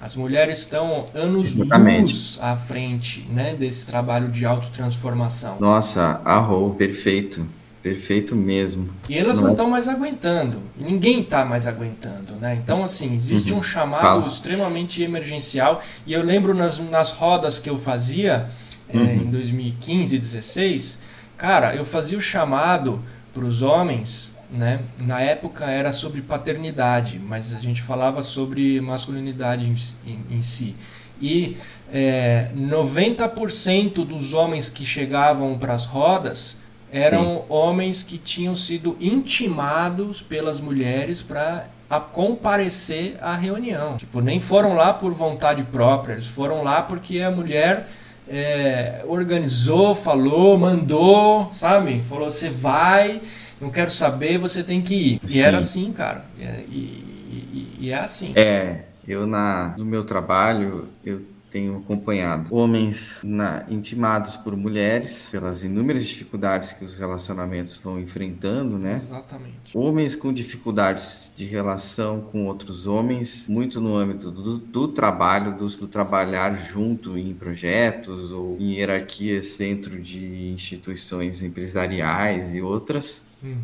As 0.00 0.14
mulheres 0.14 0.58
estão 0.58 1.06
anos 1.12 1.56
luz 1.56 2.38
à 2.40 2.56
frente 2.56 3.26
né, 3.32 3.54
desse 3.54 3.86
trabalho 3.86 4.28
de 4.28 4.44
autotransformação. 4.44 5.56
Nossa, 5.58 6.20
arrou, 6.24 6.74
perfeito. 6.74 7.46
Perfeito 7.88 8.36
mesmo. 8.36 8.88
E 9.08 9.18
elas 9.18 9.38
não 9.38 9.52
estão 9.52 9.66
é... 9.66 9.70
mais 9.70 9.88
aguentando. 9.88 10.60
Ninguém 10.76 11.20
está 11.20 11.44
mais 11.44 11.66
aguentando, 11.66 12.34
né? 12.34 12.60
Então, 12.62 12.84
assim, 12.84 13.14
existe 13.16 13.52
uhum. 13.52 13.60
um 13.60 13.62
chamado 13.62 14.02
Fala. 14.02 14.26
extremamente 14.26 15.02
emergencial. 15.02 15.80
E 16.06 16.12
eu 16.12 16.22
lembro 16.22 16.54
nas, 16.54 16.78
nas 16.78 17.12
rodas 17.12 17.58
que 17.58 17.70
eu 17.70 17.78
fazia 17.78 18.48
é, 18.88 18.96
uhum. 18.96 19.06
é, 19.06 19.14
em 19.14 19.30
2015, 19.30 20.18
16, 20.18 20.98
cara, 21.36 21.74
eu 21.74 21.84
fazia 21.84 22.18
o 22.18 22.20
chamado 22.20 23.02
para 23.32 23.44
os 23.44 23.62
homens, 23.62 24.30
né? 24.50 24.80
Na 25.02 25.20
época 25.20 25.64
era 25.66 25.92
sobre 25.92 26.20
paternidade, 26.20 27.18
mas 27.18 27.54
a 27.54 27.58
gente 27.58 27.82
falava 27.82 28.22
sobre 28.22 28.80
masculinidade 28.80 29.68
em, 29.68 30.10
em, 30.10 30.38
em 30.38 30.42
si. 30.42 30.74
E 31.20 31.56
é, 31.92 32.50
90% 32.56 34.04
dos 34.04 34.34
homens 34.34 34.68
que 34.68 34.84
chegavam 34.84 35.58
para 35.58 35.74
as 35.74 35.84
rodas 35.84 36.56
eram 36.92 37.38
Sim. 37.38 37.42
homens 37.48 38.02
que 38.02 38.18
tinham 38.18 38.54
sido 38.54 38.96
intimados 39.00 40.22
pelas 40.22 40.60
mulheres 40.60 41.20
para 41.22 41.66
a 41.88 42.00
comparecer 42.00 43.16
à 43.20 43.34
reunião. 43.34 43.96
Tipo, 43.96 44.20
nem 44.20 44.40
foram 44.40 44.74
lá 44.74 44.92
por 44.92 45.12
vontade 45.12 45.62
própria, 45.64 46.12
eles 46.14 46.26
foram 46.26 46.62
lá 46.62 46.82
porque 46.82 47.20
a 47.20 47.30
mulher 47.30 47.88
é, 48.28 49.02
organizou, 49.06 49.94
falou, 49.94 50.58
mandou, 50.58 51.50
sabe? 51.54 52.02
Falou, 52.02 52.30
você 52.30 52.50
vai, 52.50 53.20
não 53.60 53.70
quero 53.70 53.90
saber, 53.90 54.38
você 54.38 54.62
tem 54.62 54.82
que 54.82 54.94
ir. 54.94 55.20
E 55.24 55.32
Sim. 55.32 55.40
era 55.40 55.58
assim, 55.58 55.92
cara. 55.92 56.24
E, 56.38 56.44
e, 56.44 57.76
e, 57.80 57.90
é 57.90 57.98
assim. 57.98 58.32
É, 58.36 58.82
eu 59.06 59.26
na, 59.26 59.74
no 59.78 59.84
meu 59.84 60.04
trabalho, 60.04 60.88
eu 61.04 61.22
tenho 61.50 61.78
acompanhado 61.78 62.54
homens 62.54 63.18
na, 63.22 63.64
intimados 63.68 64.36
por 64.36 64.56
mulheres, 64.56 65.28
pelas 65.30 65.64
inúmeras 65.64 66.06
dificuldades 66.06 66.72
que 66.72 66.84
os 66.84 66.94
relacionamentos 66.94 67.76
vão 67.76 67.98
enfrentando, 67.98 68.78
né? 68.78 68.94
Exatamente. 68.96 69.76
Homens 69.76 70.14
com 70.14 70.32
dificuldades 70.32 71.32
de 71.36 71.44
relação 71.44 72.20
com 72.20 72.46
outros 72.46 72.86
homens, 72.86 73.48
muito 73.48 73.80
no 73.80 73.96
âmbito 73.96 74.30
do, 74.30 74.58
do 74.58 74.88
trabalho, 74.88 75.56
do, 75.56 75.66
do, 75.66 75.88
trabalhar 75.88 76.54
junto 76.54 77.16
em 77.16 77.32
projetos 77.34 78.30
ou 78.30 78.56
em 78.58 78.74
hierarquias 78.74 79.56
dentro 79.56 80.00
de 80.00 80.52
instituições 80.52 81.42
empresariais 81.42 82.54
e 82.54 82.60
outras. 82.60 83.28
Uhum. 83.42 83.56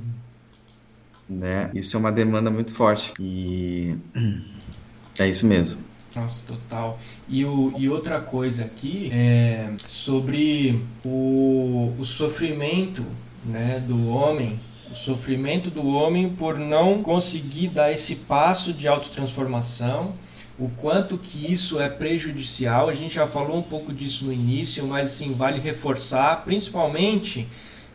Né? 1.28 1.70
Isso 1.74 1.96
é 1.96 2.00
uma 2.00 2.12
demanda 2.12 2.50
muito 2.50 2.72
forte. 2.72 3.12
E 3.18 3.96
é 5.18 5.28
isso 5.28 5.46
mesmo. 5.46 5.93
Nossa, 6.14 6.44
total. 6.46 6.98
E, 7.28 7.44
o, 7.44 7.72
e 7.76 7.88
outra 7.88 8.20
coisa 8.20 8.64
aqui 8.64 9.10
é 9.12 9.72
sobre 9.86 10.80
o, 11.04 11.92
o 11.98 12.04
sofrimento 12.04 13.04
né, 13.44 13.82
do 13.86 14.08
homem 14.08 14.60
o 14.94 14.96
sofrimento 14.96 15.70
do 15.70 15.88
homem 15.88 16.28
por 16.28 16.56
não 16.56 17.02
conseguir 17.02 17.68
dar 17.68 17.90
esse 17.90 18.14
passo 18.14 18.72
de 18.72 18.86
autotransformação, 18.86 20.14
o 20.56 20.68
quanto 20.68 21.18
que 21.18 21.52
isso 21.52 21.80
é 21.80 21.88
prejudicial. 21.88 22.88
A 22.88 22.94
gente 22.94 23.16
já 23.16 23.26
falou 23.26 23.58
um 23.58 23.62
pouco 23.62 23.92
disso 23.92 24.24
no 24.24 24.32
início, 24.32 24.86
mas 24.86 25.10
sim 25.10 25.34
vale 25.34 25.58
reforçar, 25.58 26.44
principalmente 26.44 27.48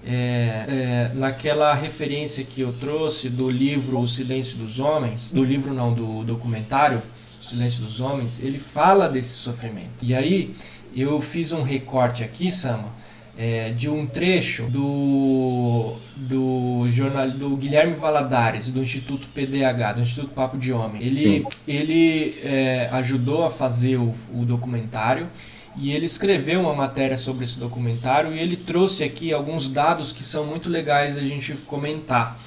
é, 0.06 0.66
é, 0.68 1.12
naquela 1.16 1.74
referência 1.74 2.44
que 2.44 2.60
eu 2.60 2.74
trouxe 2.74 3.30
do 3.30 3.50
livro 3.50 3.98
O 3.98 4.08
Silêncio 4.08 4.58
dos 4.58 4.82
Homens, 4.82 5.30
do 5.30 5.44
livro 5.44 5.74
não, 5.74 5.94
do 5.94 6.26
documentário 6.26 7.02
Silêncio 7.50 7.84
dos 7.84 8.00
Homens, 8.00 8.40
ele 8.40 8.60
fala 8.60 9.10
desse 9.10 9.34
sofrimento. 9.34 10.04
E 10.04 10.14
aí 10.14 10.54
eu 10.96 11.20
fiz 11.20 11.52
um 11.52 11.64
recorte 11.64 12.24
aqui, 12.24 12.52
Sama, 12.52 12.94
é, 13.38 13.72
de 13.72 13.90
um 13.90 14.06
trecho 14.06 14.64
do, 14.64 15.96
do, 16.16 16.88
jornal, 16.92 17.30
do 17.30 17.56
Guilherme 17.56 17.96
Valadares, 17.96 18.70
do 18.70 18.82
Instituto 18.82 19.30
PDH, 19.30 19.94
do 19.94 20.02
Instituto 20.02 20.34
Papo 20.34 20.58
de 20.58 20.74
Homem. 20.74 21.02
Ele, 21.02 21.48
ele 21.68 22.36
é, 22.44 22.90
ajudou 22.92 23.46
a 23.46 23.50
fazer 23.50 23.98
o, 23.98 24.14
o 24.34 24.46
documentário 24.46 25.30
e 25.78 25.92
ele 25.92 26.06
escreveu 26.06 26.60
uma 26.60 26.74
matéria 26.74 27.18
sobre 27.18 27.46
esse 27.46 27.58
documentário 27.58 28.34
e 28.34 28.40
ele 28.40 28.58
trouxe 28.58 29.06
aqui 29.06 29.32
alguns 29.32 29.70
dados 29.70 30.12
que 30.12 30.24
são 30.24 30.46
muito 30.46 30.70
legais 30.70 31.18
a 31.18 31.22
gente 31.22 31.54
comentar, 31.66 32.38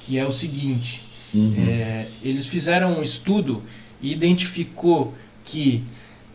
que 0.00 0.18
é 0.18 0.26
o 0.26 0.32
seguinte, 0.32 1.02
uhum. 1.32 1.54
é, 1.56 2.08
eles 2.22 2.46
fizeram 2.46 2.98
um 2.98 3.02
estudo 3.02 3.62
e 4.02 4.12
identificou 4.12 5.14
que 5.44 5.84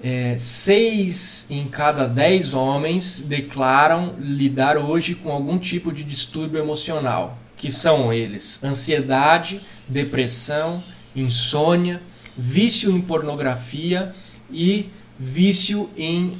é, 0.03 0.35
seis 0.37 1.45
em 1.49 1.65
cada 1.67 2.07
dez 2.07 2.53
homens 2.53 3.21
declaram 3.21 4.15
lidar 4.19 4.77
hoje 4.77 5.15
com 5.15 5.31
algum 5.31 5.57
tipo 5.57 5.91
de 5.91 6.03
distúrbio 6.03 6.59
emocional, 6.59 7.37
que 7.55 7.71
são 7.71 8.13
eles 8.13 8.63
ansiedade, 8.63 9.59
depressão, 9.87 10.83
insônia, 11.15 12.01
vício 12.37 12.91
em 12.91 13.01
pornografia 13.01 14.13
e 14.51 14.89
vício 15.19 15.89
em, 15.97 16.37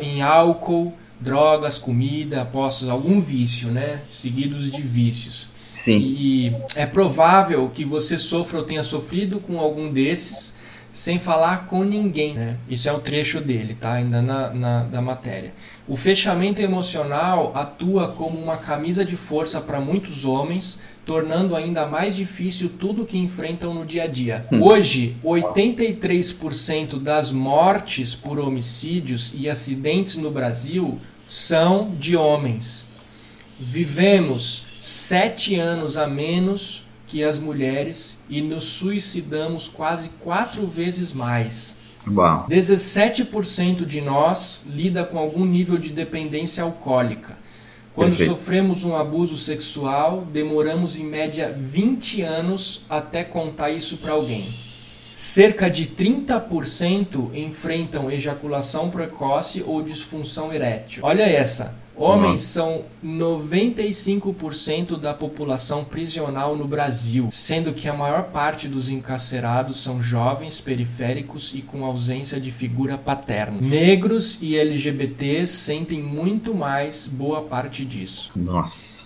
em 0.00 0.22
álcool, 0.22 0.94
drogas, 1.20 1.78
comida, 1.78 2.42
após 2.42 2.88
algum 2.88 3.20
vício, 3.20 3.68
né? 3.68 4.02
Seguidos 4.10 4.70
de 4.70 4.80
vícios. 4.80 5.48
Sim. 5.76 5.98
E 5.98 6.56
é 6.76 6.86
provável 6.86 7.70
que 7.74 7.84
você 7.84 8.18
sofra 8.18 8.58
ou 8.58 8.64
tenha 8.64 8.84
sofrido 8.84 9.40
com 9.40 9.58
algum 9.58 9.90
desses 9.90 10.52
sem 10.92 11.18
falar 11.18 11.66
com 11.66 11.84
ninguém. 11.84 12.34
Né? 12.34 12.56
Isso 12.68 12.88
é 12.88 12.92
um 12.92 13.00
trecho 13.00 13.40
dele, 13.40 13.74
tá? 13.74 13.94
Ainda 13.94 14.20
na, 14.20 14.50
na 14.50 14.82
da 14.84 15.00
matéria. 15.00 15.52
O 15.86 15.96
fechamento 15.96 16.62
emocional 16.62 17.52
atua 17.54 18.08
como 18.08 18.38
uma 18.38 18.56
camisa 18.56 19.04
de 19.04 19.16
força 19.16 19.60
para 19.60 19.80
muitos 19.80 20.24
homens, 20.24 20.78
tornando 21.04 21.56
ainda 21.56 21.86
mais 21.86 22.14
difícil 22.14 22.70
tudo 22.78 23.04
que 23.04 23.18
enfrentam 23.18 23.74
no 23.74 23.84
dia 23.84 24.04
a 24.04 24.06
dia. 24.06 24.46
Hum. 24.52 24.62
Hoje, 24.62 25.16
83% 25.24 27.00
das 27.00 27.30
mortes 27.30 28.14
por 28.14 28.38
homicídios 28.38 29.32
e 29.34 29.48
acidentes 29.48 30.16
no 30.16 30.30
Brasil 30.30 30.98
são 31.26 31.90
de 31.98 32.16
homens. 32.16 32.84
Vivemos 33.58 34.64
sete 34.80 35.56
anos 35.56 35.96
a 35.96 36.06
menos 36.06 36.82
que 37.10 37.24
as 37.24 37.40
mulheres 37.40 38.16
e 38.28 38.40
nos 38.40 38.64
suicidamos 38.66 39.68
quase 39.68 40.10
quatro 40.20 40.64
vezes 40.64 41.12
mais. 41.12 41.74
Bom. 42.06 42.46
17% 42.48 43.84
de 43.84 44.00
nós 44.00 44.62
lida 44.64 45.04
com 45.04 45.18
algum 45.18 45.44
nível 45.44 45.76
de 45.76 45.90
dependência 45.90 46.62
alcoólica. 46.62 47.36
Quando 47.92 48.10
Perfeito. 48.10 48.30
sofremos 48.30 48.84
um 48.84 48.94
abuso 48.94 49.36
sexual, 49.36 50.24
demoramos 50.32 50.96
em 50.96 51.02
média 51.02 51.52
20 51.52 52.22
anos 52.22 52.82
até 52.88 53.24
contar 53.24 53.70
isso 53.70 53.96
para 53.96 54.12
alguém. 54.12 54.48
Cerca 55.12 55.68
de 55.68 55.86
30% 55.86 57.34
enfrentam 57.34 58.08
ejaculação 58.08 58.88
precoce 58.88 59.64
ou 59.66 59.82
disfunção 59.82 60.52
erétil. 60.52 61.02
Olha 61.04 61.24
essa. 61.24 61.76
Homens 62.00 62.40
são 62.40 62.84
95% 63.04 64.98
da 64.98 65.12
população 65.12 65.84
prisional 65.84 66.56
no 66.56 66.66
Brasil, 66.66 67.28
sendo 67.30 67.74
que 67.74 67.86
a 67.90 67.92
maior 67.92 68.24
parte 68.24 68.66
dos 68.66 68.88
encarcerados 68.88 69.82
são 69.82 70.00
jovens, 70.00 70.62
periféricos 70.62 71.52
e 71.54 71.60
com 71.60 71.84
ausência 71.84 72.40
de 72.40 72.50
figura 72.50 72.96
paterna. 72.96 73.58
Negros 73.60 74.38
e 74.40 74.56
LGBTs 74.56 75.52
sentem 75.52 76.02
muito 76.02 76.54
mais 76.54 77.06
boa 77.06 77.42
parte 77.42 77.84
disso. 77.84 78.30
Nossa. 78.34 79.04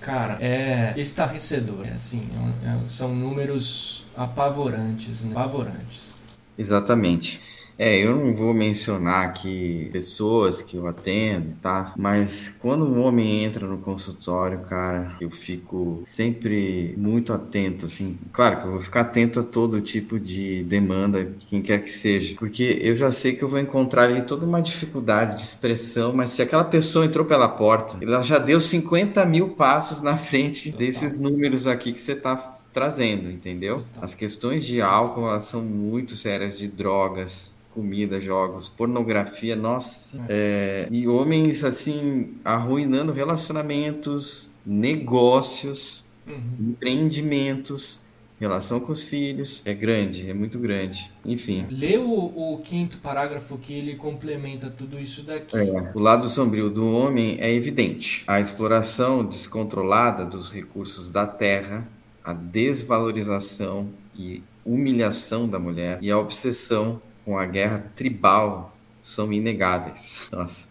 Cara, 0.00 0.36
é 0.40 0.92
estarrecedor. 0.96 1.86
É 1.86 1.92
assim, 1.92 2.28
é, 2.64 2.68
é, 2.68 2.78
são 2.88 3.14
números 3.14 4.04
apavorantes, 4.16 5.22
né? 5.22 5.30
apavorantes. 5.30 6.14
Exatamente. 6.58 7.40
É, 7.76 7.98
eu 7.98 8.14
não 8.16 8.34
vou 8.34 8.54
mencionar 8.54 9.26
aqui 9.26 9.88
pessoas 9.92 10.62
que 10.62 10.76
eu 10.76 10.86
atendo, 10.86 11.56
tá? 11.60 11.92
Mas 11.98 12.48
quando 12.60 12.84
um 12.86 13.00
homem 13.00 13.42
entra 13.44 13.66
no 13.66 13.78
consultório, 13.78 14.60
cara, 14.60 15.16
eu 15.20 15.30
fico 15.30 16.00
sempre 16.04 16.94
muito 16.96 17.32
atento, 17.32 17.86
assim. 17.86 18.16
Claro 18.32 18.60
que 18.60 18.66
eu 18.66 18.70
vou 18.72 18.80
ficar 18.80 19.00
atento 19.00 19.40
a 19.40 19.42
todo 19.42 19.80
tipo 19.80 20.20
de 20.20 20.62
demanda, 20.64 21.34
quem 21.48 21.60
quer 21.60 21.82
que 21.82 21.90
seja, 21.90 22.36
porque 22.38 22.78
eu 22.80 22.96
já 22.96 23.10
sei 23.10 23.34
que 23.34 23.42
eu 23.42 23.48
vou 23.48 23.58
encontrar 23.58 24.04
ali 24.04 24.22
toda 24.22 24.46
uma 24.46 24.62
dificuldade 24.62 25.36
de 25.36 25.42
expressão, 25.42 26.12
mas 26.12 26.30
se 26.30 26.42
aquela 26.42 26.64
pessoa 26.64 27.04
entrou 27.04 27.24
pela 27.24 27.48
porta, 27.48 27.96
ela 28.00 28.22
já 28.22 28.38
deu 28.38 28.60
50 28.60 29.24
mil 29.26 29.50
passos 29.50 30.00
na 30.00 30.16
frente 30.16 30.70
desses 30.70 31.18
números 31.18 31.66
aqui 31.66 31.92
que 31.92 32.00
você 32.00 32.14
tá 32.14 32.56
trazendo, 32.72 33.30
entendeu? 33.30 33.84
As 34.02 34.14
questões 34.14 34.64
de 34.66 34.80
álcool 34.82 35.28
elas 35.28 35.44
são 35.44 35.62
muito 35.62 36.16
sérias, 36.16 36.58
de 36.58 36.66
drogas, 36.66 37.53
comida, 37.74 38.20
jogos, 38.20 38.68
pornografia, 38.68 39.56
nossa. 39.56 40.24
É. 40.28 40.88
É, 40.88 40.88
e 40.90 41.08
homens, 41.08 41.64
assim, 41.64 42.34
arruinando 42.44 43.12
relacionamentos, 43.12 44.54
negócios, 44.64 46.04
uhum. 46.26 46.70
empreendimentos, 46.70 48.04
relação 48.38 48.78
com 48.78 48.92
os 48.92 49.02
filhos. 49.02 49.62
É 49.64 49.74
grande, 49.74 50.30
é 50.30 50.34
muito 50.34 50.58
grande. 50.58 51.10
Enfim. 51.24 51.66
Lê 51.70 51.96
o, 51.98 52.10
o 52.12 52.60
quinto 52.62 52.98
parágrafo 52.98 53.58
que 53.58 53.72
ele 53.72 53.96
complementa 53.96 54.70
tudo 54.70 54.98
isso 54.98 55.22
daqui. 55.22 55.56
É, 55.56 55.90
o 55.94 55.98
lado 55.98 56.28
sombrio 56.28 56.70
do 56.70 56.88
homem 56.88 57.36
é 57.40 57.52
evidente. 57.52 58.22
A 58.26 58.40
exploração 58.40 59.24
descontrolada 59.24 60.24
dos 60.24 60.52
recursos 60.52 61.08
da 61.08 61.26
terra, 61.26 61.86
a 62.22 62.32
desvalorização 62.32 63.88
e 64.16 64.42
humilhação 64.64 65.48
da 65.48 65.58
mulher 65.58 65.98
e 66.00 66.10
a 66.10 66.18
obsessão 66.18 67.00
com 67.24 67.38
a 67.38 67.46
guerra 67.46 67.90
tribal 67.94 68.76
são 69.02 69.32
inegáveis. 69.32 70.26
Nossa. 70.32 70.68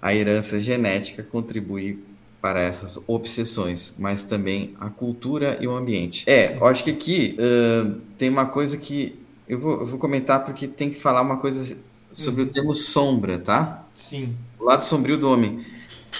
A 0.00 0.14
herança 0.14 0.58
genética 0.60 1.22
contribui 1.22 2.02
para 2.40 2.60
essas 2.60 2.98
obsessões, 3.06 3.94
mas 3.98 4.24
também 4.24 4.74
a 4.80 4.90
cultura 4.90 5.56
e 5.60 5.68
o 5.68 5.76
ambiente. 5.76 6.28
É, 6.28 6.56
eu 6.56 6.66
acho 6.66 6.82
que 6.82 6.90
aqui 6.90 7.36
uh, 7.38 8.00
tem 8.18 8.28
uma 8.28 8.46
coisa 8.46 8.76
que 8.76 9.16
eu 9.46 9.60
vou, 9.60 9.80
eu 9.80 9.86
vou, 9.86 9.98
comentar 9.98 10.44
porque 10.44 10.66
tem 10.66 10.90
que 10.90 10.98
falar 10.98 11.22
uma 11.22 11.36
coisa 11.36 11.78
sobre 12.12 12.42
uhum. 12.42 12.48
o 12.48 12.50
termo 12.50 12.74
sombra, 12.74 13.38
tá? 13.38 13.86
Sim. 13.94 14.34
O 14.58 14.64
lado 14.64 14.84
sombrio 14.84 15.16
do 15.16 15.30
homem. 15.30 15.64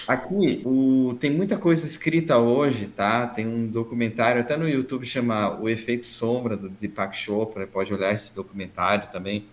Aqui 0.07 0.63
o, 0.65 1.17
tem 1.19 1.31
muita 1.31 1.57
coisa 1.57 1.87
escrita 1.87 2.39
hoje, 2.39 2.87
tá? 2.87 3.27
Tem 3.27 3.47
um 3.47 3.67
documentário 3.67 4.41
até 4.41 4.57
no 4.57 4.69
YouTube 4.69 5.05
chama 5.05 5.59
O 5.61 5.69
Efeito 5.69 6.07
Sombra 6.07 6.57
do 6.57 6.69
Deepak 6.69 7.17
Chopra, 7.17 7.67
pode 7.67 7.93
olhar 7.93 8.13
esse 8.13 8.35
documentário 8.35 9.09
também. 9.11 9.45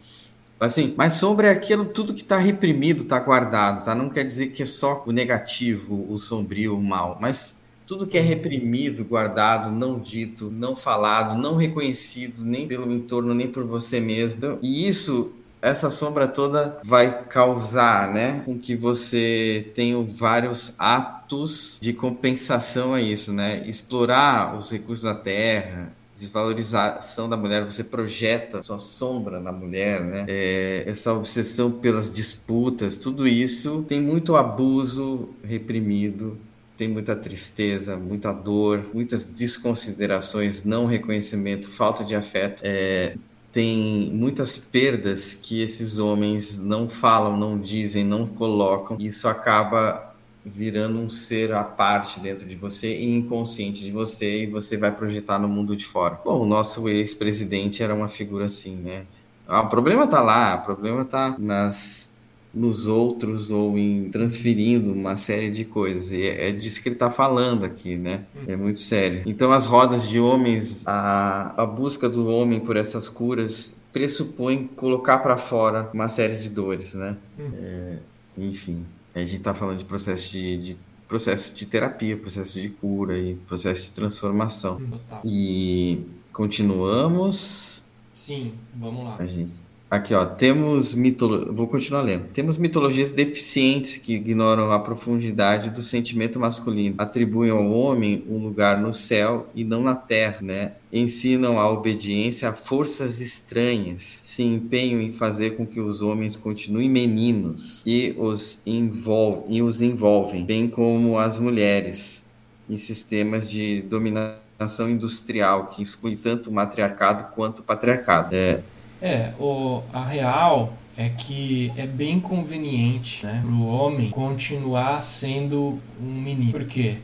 Assim, 0.59 0.93
mas 0.97 1.13
sobre 1.13 1.47
aquilo 1.47 1.85
tudo 1.85 2.13
que 2.13 2.21
está 2.21 2.37
reprimido, 2.37 3.03
está 3.03 3.17
guardado, 3.19 3.85
tá? 3.85 3.95
Não 3.95 4.09
quer 4.09 4.25
dizer 4.25 4.47
que 4.47 4.63
é 4.63 4.65
só 4.65 5.03
o 5.05 5.11
negativo, 5.11 6.05
o 6.09 6.17
sombrio, 6.17 6.75
o 6.75 6.83
mal, 6.83 7.17
mas 7.21 7.57
tudo 7.87 8.05
que 8.05 8.17
é 8.17 8.21
reprimido, 8.21 9.05
guardado, 9.05 9.71
não 9.71 9.97
dito, 9.97 10.51
não 10.51 10.75
falado, 10.75 11.41
não 11.41 11.55
reconhecido 11.55 12.43
nem 12.43 12.67
pelo 12.67 12.91
entorno, 12.91 13.33
nem 13.33 13.47
por 13.47 13.63
você 13.63 13.99
mesmo. 13.99 14.59
E 14.61 14.87
isso 14.87 15.33
essa 15.61 15.89
sombra 15.89 16.27
toda 16.27 16.79
vai 16.83 17.23
causar, 17.23 18.13
né, 18.13 18.41
com 18.45 18.57
que 18.57 18.75
você 18.75 19.71
tenha 19.75 20.01
vários 20.01 20.73
atos 20.77 21.77
de 21.81 21.91
compensação 21.93 22.93
a 22.93 23.01
isso, 23.01 23.33
né? 23.33 23.67
Explorar 23.67 24.57
os 24.57 24.71
recursos 24.71 25.03
da 25.03 25.15
terra, 25.15 25.91
desvalorização 26.19 27.29
da 27.29 27.37
mulher, 27.37 27.63
você 27.63 27.83
projeta 27.83 28.61
sua 28.61 28.77
sombra 28.77 29.39
na 29.39 29.51
mulher, 29.51 30.01
né? 30.01 30.25
É, 30.27 30.83
essa 30.85 31.13
obsessão 31.13 31.71
pelas 31.71 32.13
disputas, 32.13 32.97
tudo 32.97 33.25
isso 33.25 33.85
tem 33.87 34.01
muito 34.01 34.35
abuso 34.35 35.29
reprimido, 35.41 36.37
tem 36.75 36.89
muita 36.89 37.15
tristeza, 37.15 37.95
muita 37.95 38.33
dor, 38.33 38.85
muitas 38.93 39.29
desconsiderações, 39.29 40.65
não 40.65 40.85
reconhecimento, 40.85 41.69
falta 41.69 42.03
de 42.03 42.13
afeto. 42.15 42.61
É, 42.65 43.15
tem 43.51 44.11
muitas 44.13 44.57
perdas 44.57 45.33
que 45.33 45.61
esses 45.61 45.99
homens 45.99 46.57
não 46.57 46.87
falam, 46.89 47.35
não 47.37 47.59
dizem, 47.59 48.03
não 48.03 48.27
colocam. 48.27 48.97
Isso 48.99 49.27
acaba 49.27 50.08
virando 50.45 50.99
um 50.99 51.09
ser 51.09 51.53
à 51.53 51.63
parte 51.63 52.19
dentro 52.19 52.47
de 52.47 52.55
você 52.55 52.95
e 52.97 53.15
inconsciente 53.15 53.83
de 53.83 53.91
você 53.91 54.43
e 54.43 54.47
você 54.47 54.77
vai 54.77 54.91
projetar 54.91 55.37
no 55.37 55.47
mundo 55.47 55.75
de 55.75 55.85
fora. 55.85 56.19
Bom, 56.23 56.41
o 56.41 56.45
nosso 56.45 56.87
ex-presidente 56.87 57.83
era 57.83 57.93
uma 57.93 58.07
figura 58.07 58.45
assim, 58.45 58.75
né? 58.75 59.03
Ah, 59.47 59.61
o 59.61 59.69
problema 59.69 60.07
tá 60.07 60.21
lá, 60.21 60.55
o 60.55 60.65
problema 60.65 61.03
tá 61.03 61.35
nas 61.37 62.09
nos 62.53 62.87
outros 62.87 63.51
ou 63.51 63.77
em 63.77 64.09
transferindo 64.09 64.91
uma 64.91 65.15
série 65.15 65.51
de 65.51 65.63
coisas. 65.65 66.11
E 66.11 66.25
é 66.25 66.51
disso 66.51 66.81
que 66.81 66.89
ele 66.89 66.95
está 66.95 67.11
falando 67.11 67.63
aqui, 67.63 67.95
né? 67.95 68.25
É 68.47 68.55
muito 68.55 68.79
sério. 68.79 69.21
Então, 69.25 69.51
as 69.51 69.65
rodas 69.65 70.07
de 70.07 70.19
homens, 70.19 70.83
a, 70.87 71.53
a 71.55 71.65
busca 71.65 72.09
do 72.09 72.27
homem 72.27 72.59
por 72.59 72.75
essas 72.75 73.07
curas 73.07 73.75
pressupõe 73.93 74.67
colocar 74.75 75.19
para 75.19 75.37
fora 75.37 75.89
uma 75.93 76.09
série 76.09 76.37
de 76.37 76.49
dores, 76.49 76.93
né? 76.93 77.17
É, 77.53 77.97
enfim. 78.37 78.83
A 79.13 79.19
gente 79.19 79.35
está 79.35 79.53
falando 79.53 79.79
de 79.79 79.85
processo 79.85 80.31
de, 80.31 80.57
de, 80.57 80.77
processo 81.07 81.55
de 81.55 81.65
terapia, 81.65 82.15
processo 82.15 82.61
de 82.61 82.69
cura 82.69 83.17
e 83.17 83.35
processo 83.35 83.85
de 83.85 83.91
transformação. 83.91 84.79
Total. 84.79 85.21
E 85.25 86.05
continuamos. 86.31 87.83
Sim, 88.13 88.53
vamos 88.75 89.03
lá. 89.03 89.15
A 89.17 89.25
gente 89.25 89.63
Aqui, 89.89 90.13
ó, 90.13 90.23
temos 90.23 90.93
mitolo... 90.93 91.51
vou 91.51 91.67
continuar 91.67 92.03
lendo. 92.03 92.25
Temos 92.25 92.59
mitologias 92.59 93.11
deficientes 93.11 93.97
que 93.97 94.13
ignoram 94.13 94.71
a 94.71 94.77
profundidade 94.77 95.71
do 95.71 95.81
sentimento 95.81 96.39
masculino, 96.39 96.93
atribuem 96.99 97.49
ao 97.49 97.71
homem 97.71 98.23
um 98.29 98.37
lugar 98.37 98.79
no 98.79 98.93
céu 98.93 99.47
e 99.55 99.63
não 99.63 99.81
na 99.81 99.95
terra, 99.95 100.37
né? 100.43 100.73
Ensinam 100.93 101.57
a 101.57 101.67
obediência 101.67 102.49
a 102.49 102.53
forças 102.53 103.19
estranhas, 103.19 104.03
se 104.23 104.43
empenham 104.43 105.01
em 105.01 105.11
fazer 105.11 105.57
com 105.57 105.65
que 105.65 105.79
os 105.79 106.03
homens 106.03 106.37
continuem 106.37 106.87
meninos 106.87 107.81
e 107.83 108.13
os, 108.15 108.61
envolvem, 108.67 109.57
e 109.57 109.63
os 109.63 109.81
envolvem, 109.81 110.45
bem 110.45 110.67
como 110.67 111.17
as 111.17 111.39
mulheres, 111.39 112.23
em 112.69 112.77
sistemas 112.77 113.49
de 113.49 113.81
dominação 113.81 114.87
industrial 114.87 115.65
que 115.65 115.81
exclui 115.81 116.15
tanto 116.15 116.51
o 116.51 116.53
matriarcado 116.53 117.33
quanto 117.33 117.59
o 117.59 117.63
patriarcado. 117.63 118.35
É, 118.35 118.61
é, 119.01 119.31
o, 119.39 119.81
a 119.93 120.03
real 120.03 120.73
é 120.97 121.09
que 121.09 121.71
é 121.77 121.87
bem 121.87 122.19
conveniente 122.19 123.25
né, 123.25 123.41
para 123.45 123.53
o 123.53 123.65
homem 123.65 124.09
continuar 124.09 125.01
sendo 125.01 125.79
um 126.01 126.21
menino. 126.21 126.51
Por 126.51 126.65
quê? 126.65 126.97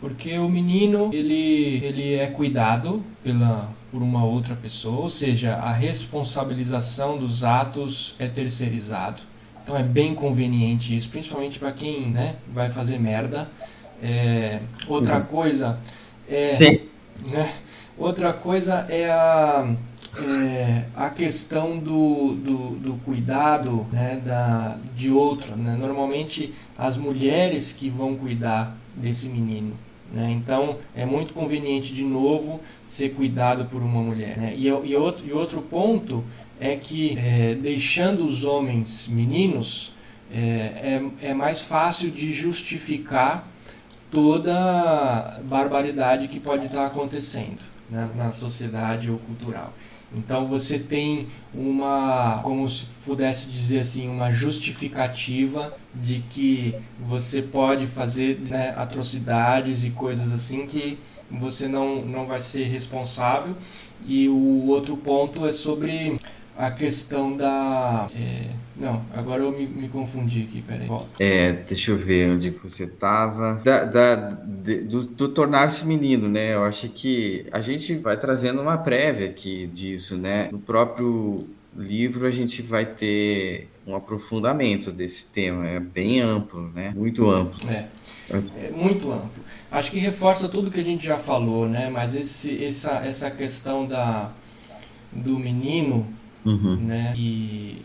Porque 0.00 0.38
o 0.38 0.48
menino 0.48 1.10
ele, 1.12 1.80
ele 1.82 2.14
é 2.14 2.26
cuidado 2.26 3.02
pela, 3.24 3.72
por 3.90 4.02
uma 4.02 4.24
outra 4.24 4.54
pessoa, 4.54 5.00
ou 5.00 5.08
seja, 5.08 5.54
a 5.54 5.72
responsabilização 5.72 7.16
dos 7.16 7.42
atos 7.42 8.14
é 8.18 8.28
terceirizado. 8.28 9.22
Então 9.64 9.76
é 9.76 9.82
bem 9.82 10.14
conveniente 10.14 10.96
isso, 10.96 11.08
principalmente 11.08 11.58
para 11.58 11.72
quem 11.72 12.10
né, 12.10 12.36
vai 12.52 12.70
fazer 12.70 12.98
merda. 12.98 13.48
É, 14.02 14.60
outra 14.86 15.16
uhum. 15.16 15.24
coisa 15.24 15.78
é. 16.28 16.46
Sim. 16.46 16.88
Né, 17.26 17.50
outra 17.96 18.32
coisa 18.32 18.86
é 18.88 19.10
a, 19.10 19.74
é, 20.20 20.84
a 20.96 21.10
questão 21.10 21.78
do, 21.78 22.34
do, 22.34 22.70
do 22.76 22.94
cuidado 23.04 23.86
né, 23.92 24.20
da, 24.24 24.76
de 24.96 25.10
outro. 25.10 25.56
Né? 25.56 25.76
Normalmente 25.78 26.52
as 26.76 26.96
mulheres 26.96 27.72
que 27.72 27.88
vão 27.88 28.16
cuidar 28.16 28.76
desse 28.96 29.28
menino. 29.28 29.74
Né? 30.12 30.30
Então 30.30 30.78
é 30.94 31.04
muito 31.04 31.34
conveniente 31.34 31.92
de 31.92 32.04
novo 32.04 32.60
ser 32.86 33.10
cuidado 33.10 33.66
por 33.66 33.82
uma 33.82 34.02
mulher. 34.02 34.36
Né? 34.36 34.54
E, 34.56 34.66
e, 34.66 34.96
outro, 34.96 35.26
e 35.26 35.32
outro 35.32 35.60
ponto 35.62 36.24
é 36.60 36.76
que 36.76 37.16
é, 37.18 37.54
deixando 37.54 38.24
os 38.24 38.44
homens 38.44 39.06
meninos 39.08 39.92
é, 40.32 40.38
é, 40.40 41.28
é, 41.28 41.34
mais 41.34 41.60
fácil 41.60 42.10
de 42.10 42.32
justificar 42.32 43.48
toda 44.10 45.40
barbaridade 45.48 46.28
que 46.28 46.40
pode 46.40 46.66
estar 46.66 46.86
acontecendo 46.86 47.60
né, 47.90 48.08
na 48.14 48.30
sociedade 48.32 49.10
ou 49.10 49.18
cultural. 49.18 49.72
Então 50.14 50.46
você 50.46 50.78
tem 50.78 51.26
uma, 51.52 52.40
como 52.42 52.68
se 52.68 52.86
pudesse 53.04 53.48
dizer 53.48 53.80
assim, 53.80 54.08
uma 54.08 54.32
justificativa 54.32 55.76
de 55.94 56.20
que 56.30 56.74
você 56.98 57.42
pode 57.42 57.86
fazer 57.86 58.40
né, 58.48 58.74
atrocidades 58.76 59.84
e 59.84 59.90
coisas 59.90 60.32
assim 60.32 60.66
que 60.66 60.98
você 61.30 61.68
não, 61.68 62.02
não 62.02 62.26
vai 62.26 62.40
ser 62.40 62.64
responsável. 62.64 63.54
E 64.06 64.28
o 64.28 64.66
outro 64.68 64.96
ponto 64.96 65.46
é 65.46 65.52
sobre 65.52 66.18
a 66.58 66.72
questão 66.72 67.36
da. 67.36 68.08
É, 68.16 68.48
não, 68.76 69.04
agora 69.14 69.44
eu 69.44 69.52
me, 69.52 69.64
me, 69.64 69.88
confundi 69.88 70.42
aqui, 70.42 70.60
peraí. 70.60 70.88
Volta. 70.88 71.06
É, 71.20 71.52
deixa 71.52 71.92
eu 71.92 71.96
ver 71.96 72.30
onde 72.30 72.50
você 72.50 72.84
estava. 72.84 73.60
Da, 73.62 73.84
da, 73.84 74.16
do, 74.16 75.06
do 75.06 75.28
tornar-se 75.28 75.86
menino, 75.86 76.28
né? 76.28 76.54
Eu 76.54 76.64
acho 76.64 76.88
que 76.88 77.46
a 77.52 77.60
gente 77.60 77.94
vai 77.94 78.16
trazendo 78.16 78.60
uma 78.60 78.76
prévia 78.76 79.28
aqui 79.28 79.68
disso, 79.68 80.16
né? 80.16 80.48
No 80.50 80.58
próprio 80.58 81.36
livro 81.76 82.26
a 82.26 82.30
gente 82.32 82.60
vai 82.60 82.84
ter 82.84 83.68
um 83.86 83.94
aprofundamento 83.94 84.90
desse 84.90 85.28
tema. 85.28 85.64
É 85.64 85.78
bem 85.78 86.20
amplo, 86.20 86.72
né? 86.74 86.92
Muito 86.94 87.30
amplo. 87.30 87.70
É. 87.70 87.86
É 88.30 88.70
muito 88.70 89.10
amplo. 89.12 89.44
Acho 89.70 89.92
que 89.92 89.98
reforça 89.98 90.48
tudo 90.48 90.70
que 90.72 90.80
a 90.80 90.84
gente 90.84 91.06
já 91.06 91.16
falou, 91.16 91.68
né? 91.68 91.88
Mas 91.88 92.16
esse, 92.16 92.62
essa, 92.64 92.96
essa 93.04 93.30
questão 93.30 93.86
da, 93.86 94.32
do 95.12 95.38
menino 95.38 96.17
uhum. 96.44 96.76
né? 96.76 97.14
E 97.16 97.82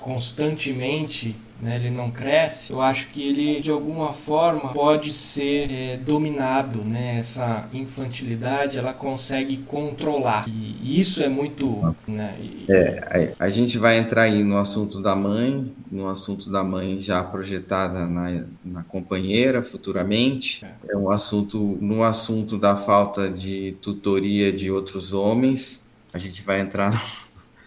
constantemente 0.00 1.34
né, 1.60 1.76
ele 1.76 1.90
não 1.90 2.10
cresce, 2.10 2.72
eu 2.72 2.80
acho 2.80 3.08
que 3.08 3.26
ele 3.26 3.60
de 3.60 3.70
alguma 3.70 4.12
forma 4.12 4.72
pode 4.72 5.12
ser 5.12 5.70
é, 5.70 5.96
dominado, 5.96 6.84
né? 6.84 7.18
Essa 7.18 7.68
infantilidade 7.72 8.78
ela 8.78 8.92
consegue 8.92 9.56
controlar 9.58 10.46
e 10.46 11.00
isso 11.00 11.22
é 11.22 11.28
muito, 11.28 11.80
né? 12.08 12.36
E... 12.38 12.66
É, 12.68 13.32
a, 13.38 13.44
a 13.46 13.48
gente 13.48 13.78
vai 13.78 13.96
entrar 13.96 14.24
aí 14.24 14.44
no 14.44 14.58
assunto 14.58 15.00
da 15.00 15.16
mãe, 15.16 15.72
no 15.90 16.08
assunto 16.08 16.50
da 16.50 16.62
mãe 16.62 17.00
já 17.00 17.22
projetada 17.22 18.04
na, 18.06 18.44
na 18.62 18.82
companheira 18.82 19.62
futuramente, 19.62 20.64
é. 20.64 20.92
é 20.92 20.96
um 20.96 21.10
assunto 21.10 21.78
no 21.80 22.02
assunto 22.02 22.58
da 22.58 22.76
falta 22.76 23.30
de 23.30 23.76
tutoria 23.80 24.52
de 24.52 24.70
outros 24.70 25.14
homens. 25.14 25.82
A 26.12 26.18
gente 26.18 26.42
vai 26.42 26.60
entrar 26.60 26.92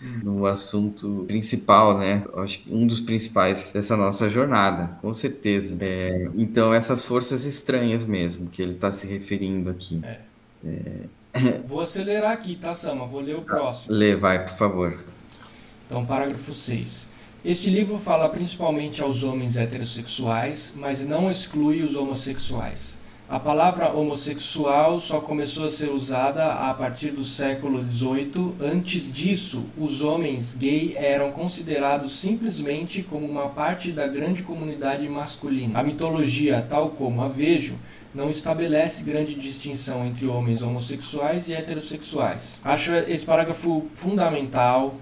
no 0.02 0.46
assunto 0.46 1.26
principal, 1.28 1.98
né? 1.98 2.24
Acho 2.36 2.60
que 2.60 2.74
um 2.74 2.86
dos 2.86 3.00
principais 3.00 3.72
dessa 3.74 3.98
nossa 3.98 4.30
jornada, 4.30 4.98
com 5.02 5.12
certeza. 5.14 5.76
É, 5.80 6.30
então, 6.36 6.74
essas 6.74 7.06
forças 7.06 7.46
estranhas 7.46 8.06
mesmo 8.06 8.50
que 8.50 8.62
ele 8.62 8.74
está 8.74 8.92
se 8.92 9.08
referindo 9.08 9.70
aqui. 9.70 10.02
É. 10.04 10.20
É... 10.66 11.60
Vou 11.66 11.82
acelerar 11.82 12.32
aqui, 12.32 12.56
tá, 12.56 12.74
Sama? 12.74 13.06
Vou 13.06 13.22
ler 13.22 13.36
o 13.36 13.42
próximo. 13.42 13.94
Lê, 13.94 14.16
vai, 14.16 14.44
por 14.46 14.58
favor. 14.58 14.98
Então, 15.88 16.06
parágrafo 16.06 16.54
6. 16.54 17.08
Este 17.46 17.70
livro 17.70 17.98
fala 17.98 18.28
principalmente 18.30 19.02
aos 19.02 19.24
homens 19.24 19.58
heterossexuais, 19.58 20.74
mas 20.76 21.06
não 21.06 21.30
exclui 21.32 21.82
os 21.82 21.96
homossexuais. 21.96 22.97
A 23.30 23.38
palavra 23.38 23.92
homossexual 23.92 25.02
só 25.02 25.20
começou 25.20 25.66
a 25.66 25.70
ser 25.70 25.90
usada 25.90 26.46
a 26.46 26.74
partir 26.74 27.12
do 27.12 27.26
século 27.26 27.86
XVIII. 27.86 28.54
Antes 28.62 29.12
disso, 29.12 29.66
os 29.78 30.02
homens 30.02 30.56
gay 30.58 30.96
eram 30.96 31.34
considerados 31.34 32.18
simplesmente 32.18 33.04
como 33.04 33.28
uma 33.28 33.50
parte 33.50 33.92
da 33.92 34.08
grande 34.08 34.44
comunidade 34.44 35.10
masculina. 35.10 35.78
A 35.78 35.84
mitologia, 35.84 36.66
tal 36.70 36.92
como 36.92 37.22
a 37.22 37.28
vejo, 37.28 37.76
não 38.16 38.30
estabelece 38.30 39.04
grande 39.04 39.36
distinção 39.36 40.06
entre 40.06 40.26
homens 40.26 40.64
homossexuais 40.64 41.50
e 41.50 41.54
heterossexuais. 41.54 42.62
Acho 42.64 42.94
esse 42.94 43.26
parágrafo 43.26 43.88
fundamental, 43.94 44.96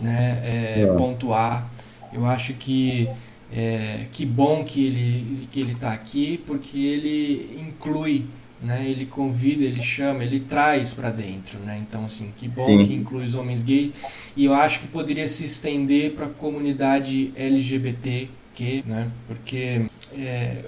né, 0.00 0.40
é, 0.44 0.82
é. 0.82 0.86
pontuar. 0.94 1.68
Eu 2.12 2.26
acho 2.26 2.54
que 2.54 3.08
é, 3.54 4.06
que 4.10 4.24
bom 4.24 4.64
que 4.64 4.86
ele 4.86 5.48
que 5.50 5.60
ele 5.60 5.72
está 5.72 5.92
aqui, 5.92 6.38
porque 6.46 6.78
ele 6.78 7.60
inclui, 7.60 8.24
né? 8.62 8.88
Ele 8.88 9.04
convida, 9.04 9.62
ele 9.62 9.82
chama, 9.82 10.24
ele 10.24 10.40
traz 10.40 10.94
para 10.94 11.10
dentro, 11.10 11.58
né? 11.58 11.78
Então 11.86 12.06
assim, 12.06 12.32
que 12.36 12.48
bom 12.48 12.64
Sim. 12.64 12.84
que 12.84 12.94
inclui 12.94 13.26
os 13.26 13.34
homens 13.34 13.62
gays 13.62 13.92
e 14.34 14.46
eu 14.46 14.54
acho 14.54 14.80
que 14.80 14.86
poderia 14.88 15.28
se 15.28 15.44
estender 15.44 16.12
para 16.12 16.26
a 16.26 16.30
comunidade 16.30 17.30
LGBTQ, 17.36 18.84
né? 18.86 19.10
Porque 19.28 19.84
é, 20.14 20.64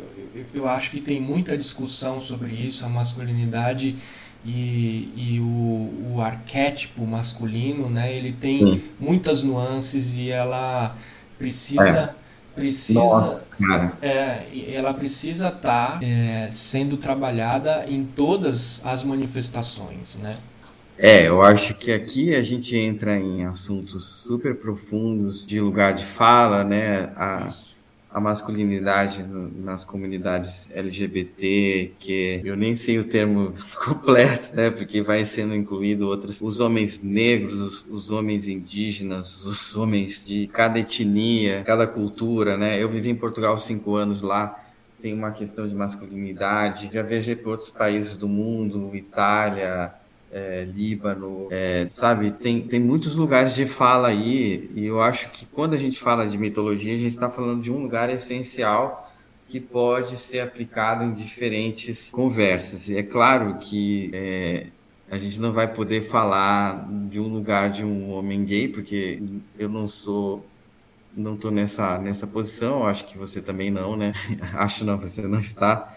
eu 0.53 0.69
acho 0.69 0.91
que 0.91 1.01
tem 1.01 1.21
muita 1.21 1.57
discussão 1.57 2.21
sobre 2.21 2.53
isso, 2.53 2.85
a 2.85 2.89
masculinidade 2.91 3.97
e, 4.45 5.09
e 5.17 5.41
o, 5.41 6.17
o 6.17 6.21
arquétipo 6.21 7.07
masculino, 7.07 7.89
né? 7.89 8.15
Ele 8.15 8.33
tem 8.33 8.59
Sim. 8.59 8.83
muitas 9.01 9.43
nuances 9.43 10.17
e 10.17 10.29
ela 10.29 10.95
precisa 11.39 12.15
é 12.21 12.24
precisa 12.55 13.01
Nossa, 13.01 13.47
é, 14.01 14.47
ela 14.73 14.95
precisa 14.95 15.49
estar 15.49 15.99
tá, 15.99 16.05
é, 16.05 16.49
sendo 16.51 16.97
trabalhada 16.97 17.85
em 17.89 18.05
todas 18.05 18.81
as 18.85 19.03
manifestações 19.03 20.17
né? 20.17 20.37
É, 20.97 21.27
eu 21.27 21.43
acho 21.43 21.75
que 21.75 21.91
aqui 21.91 22.37
a 22.37 22.43
gente 22.43 22.77
entra 22.77 23.19
em 23.19 23.45
assuntos 23.45 24.23
super 24.23 24.55
profundos 24.55 25.45
de 25.45 25.61
lugar 25.61 25.93
de 25.93 26.05
fala, 26.05 26.63
né? 26.63 27.13
A, 27.17 27.53
a 28.15 28.21
masculinidade 28.21 29.25
nas 29.57 29.85
comunidades 29.85 30.71
LGBT, 30.73 31.95
que 31.99 32.41
eu 32.45 32.57
nem 32.57 32.77
sei 32.77 33.01
o 33.01 33.05
termo 33.05 33.53
completo, 33.85 34.55
né, 34.55 34.71
porque 34.71 35.03
vai 35.03 35.25
sendo 35.25 35.53
incluído 35.53 36.07
outras, 36.07 36.41
os 36.41 36.61
homens 36.61 37.03
negros, 37.03 37.61
os, 37.61 37.87
os, 37.91 38.11
homens 38.13 38.47
indígenas, 38.47 39.45
os 39.45 39.75
homens 39.75 40.25
de 40.25 40.47
cada 40.47 40.79
etnia, 40.79 41.65
cada 41.65 41.89
cultura, 41.89 42.57
né? 42.57 42.81
Eu 42.81 42.89
vivi 42.89 43.11
em 43.11 43.17
Portugal 43.17 43.59
cinco 43.59 43.97
anos 43.97 44.23
lá, 44.23 44.65
tem 45.01 45.13
uma 45.13 45.33
questão 45.33 45.67
de 45.67 45.75
masculinidade, 45.75 46.91
já 46.93 47.03
viajei 47.03 47.35
por 47.35 47.51
outros 47.51 47.69
países 47.69 48.17
do 48.17 48.29
mundo, 48.29 48.95
Itália, 48.95 49.93
é, 50.35 50.65
Líbano, 50.65 51.47
é, 51.53 51.87
sabe? 51.89 52.33
Tem, 52.33 52.61
tem 52.61 52.81
muitos 52.81 53.15
lugares 53.15 53.55
de 53.55 53.67
fala 53.67 54.09
aí, 54.09 54.69
e 54.75 54.85
eu 54.85 55.01
acho 55.01 55.31
que 55.31 55.47
quando 55.47 55.75
a 55.75 55.77
gente 55.77 56.01
fala 56.01 56.27
de 56.27 56.37
mitologia, 56.37 56.93
a 56.93 56.99
gente 56.99 57.15
está 57.15 57.31
falando 57.31 57.63
de 57.63 57.71
um 57.71 57.81
lugar 57.81 58.11
essencial 58.11 59.09
que 59.47 59.61
pode 59.61 60.17
ser 60.17 60.41
aplicado 60.41 61.05
em 61.05 61.13
diferentes 61.13 62.11
conversas. 62.11 62.89
E 62.89 62.97
é 62.97 63.03
claro 63.05 63.59
que 63.59 64.11
é, 64.13 64.67
a 65.09 65.19
gente 65.19 65.39
não 65.39 65.53
vai 65.53 65.73
poder 65.73 66.03
falar 66.03 66.85
de 67.09 67.21
um 67.21 67.29
lugar 67.29 67.71
de 67.71 67.85
um 67.85 68.11
homem 68.11 68.45
gay, 68.45 68.67
porque 68.67 69.23
eu 69.57 69.69
não 69.69 69.87
sou 69.87 70.45
não 71.17 71.35
estou 71.35 71.53
nessa 71.53 71.97
nessa 71.99 72.27
posição, 72.27 72.85
acho 72.89 73.07
que 73.07 73.17
você 73.17 73.41
também 73.41 73.71
não, 73.71 73.97
né? 73.97 74.13
acho 74.55 74.85
não, 74.85 74.99
você 74.99 75.23
não 75.23 75.39
está, 75.39 75.95